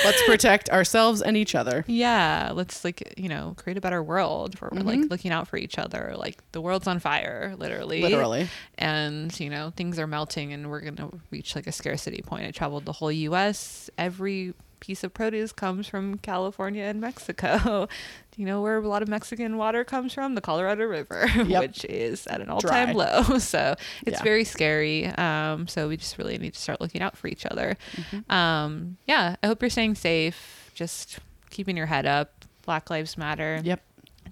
[0.05, 1.83] Let's protect ourselves and each other.
[1.87, 4.87] Yeah, let's like you know create a better world where we're Mm-hmm.
[5.01, 6.13] like looking out for each other.
[6.15, 8.01] Like the world's on fire, literally.
[8.01, 8.47] Literally.
[8.77, 12.45] And you know things are melting, and we're gonna reach like a scarcity point.
[12.45, 13.89] I traveled the whole U.S.
[13.97, 17.87] Every piece of produce comes from California and Mexico.
[18.31, 20.35] Do you know where a lot of Mexican water comes from?
[20.35, 21.61] The Colorado River, Yep.
[21.61, 23.23] which is at an all-time low.
[23.39, 23.75] So
[24.05, 24.23] it's Yeah.
[24.23, 25.05] very scary.
[25.07, 27.77] Um, so we just really need to start looking out for each other.
[27.95, 28.31] Mm-hmm.
[28.31, 30.71] Um, yeah, I hope you're staying safe.
[30.75, 32.45] Just keeping your head up.
[32.65, 33.59] Black Lives Matter.
[33.63, 33.81] Yep.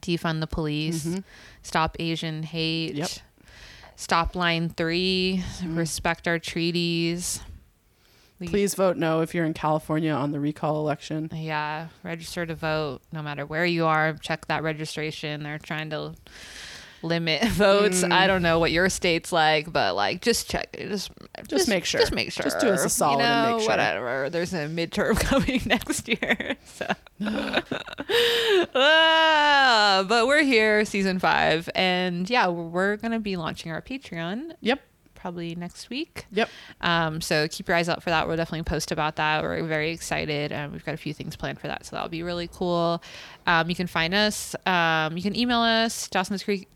[0.01, 1.05] Defund the police.
[1.05, 1.23] Mhm.
[1.63, 2.95] Stop Asian hate.
[2.95, 3.09] Yep.
[3.95, 7.39] Stop line 3 Respect our treaties.
[8.43, 11.29] Please vote no if you're in California on the recall election.
[11.33, 14.13] Yeah, register to vote no matter where you are.
[14.13, 15.43] Check that registration.
[15.43, 16.15] They're trying to
[17.01, 18.03] limit votes.
[18.03, 18.11] Mm.
[18.11, 20.89] I don't know what your state's like, but like just check it.
[20.89, 21.11] Just
[21.47, 22.01] just, make sure.
[22.01, 22.43] Just make sure.
[22.43, 23.69] Just do us a solid you know, and make sure.
[23.69, 24.29] Whatever.
[24.29, 26.57] There's a midterm coming next year.
[26.65, 26.87] So
[28.75, 31.69] Ah, but we're here, season five.
[31.73, 34.81] And yeah, we're gonna be launching our Patreon Yep.
[35.25, 36.27] Probably next week.
[36.33, 36.49] Yep.
[36.81, 38.27] Um, so keep your eyes out for that.
[38.27, 39.41] We'll definitely post about that.
[39.41, 40.51] We're very excited.
[40.51, 41.83] and we've got a few things planned for that.
[41.83, 43.01] So that'll be really cool.
[43.47, 44.55] Um, you can find us.
[44.67, 46.69] Um, you can email us, Dawson's Creek.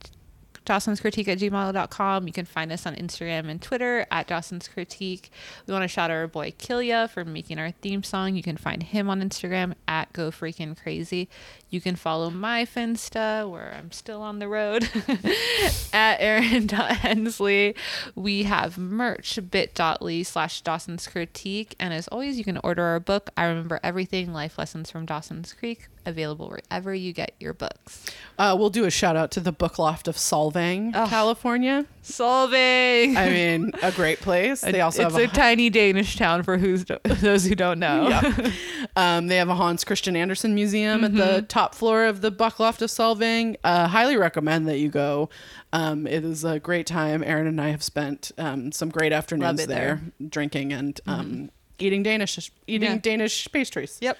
[0.69, 2.27] Dawson's Critique at gmail.com.
[2.27, 5.31] You can find us on Instagram and Twitter at Dawson's Critique.
[5.65, 8.35] We want to shout out our boy Kilia for making our theme song.
[8.35, 11.27] You can find him on Instagram at Go Freaking Crazy.
[11.71, 14.87] You can follow my Finsta, where I'm still on the road,
[15.93, 17.75] at Erin.Hensley.
[18.13, 21.75] We have merch, bit.ly slash Dawson's Critique.
[21.79, 25.51] And as always, you can order our book, I Remember Everything Life Lessons from Dawson's
[25.51, 28.05] Creek, available wherever you get your books.
[28.37, 31.07] Uh, we'll do a shout out to the Book Loft of Solvang, Oh.
[31.07, 31.85] California.
[32.03, 33.15] Solvang!
[33.17, 34.61] I mean, a great place.
[34.69, 38.07] They also it's have a tiny Danish town for who's those who don't know.
[38.09, 38.51] yeah.
[38.95, 41.17] Um, they have a Hans Christian Andersen museum at Mm-hmm.
[41.35, 43.55] the top floor of the Book Loft of Solvang.
[43.63, 45.29] Uh, highly recommend that you go.
[45.71, 47.23] Um, it is a great time.
[47.23, 49.95] Erin and I have spent um, some great afternoons there, there.
[49.95, 50.27] Mm-hmm.
[50.27, 52.97] drinking and um, eating Danish eating Yeah.
[52.97, 53.97] Danish pastries.
[54.01, 54.17] Yep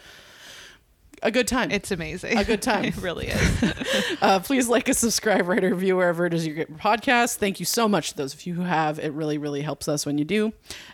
[1.23, 1.71] a good time.
[1.71, 2.37] It's amazing.
[2.37, 2.85] A good time.
[2.85, 4.17] it really is.
[4.21, 7.37] uh, please like us, subscribe, rate, or review wherever it is you get your podcast.
[7.37, 8.99] Thank you so much to those of you who have.
[8.99, 10.53] It really, really helps us when you do.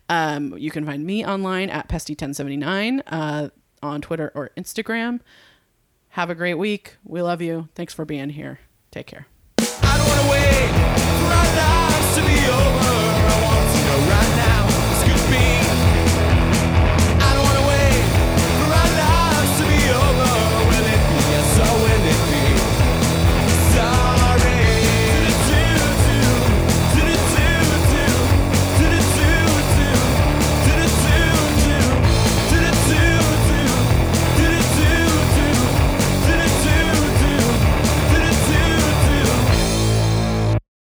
[0.09, 3.49] Um, you can find me online at pesty1079 uh,
[3.81, 5.21] on Twitter or Instagram.
[6.09, 6.95] Have a great week.
[7.03, 7.69] We love you.
[7.75, 8.59] Thanks for being here.
[8.91, 9.27] Take care.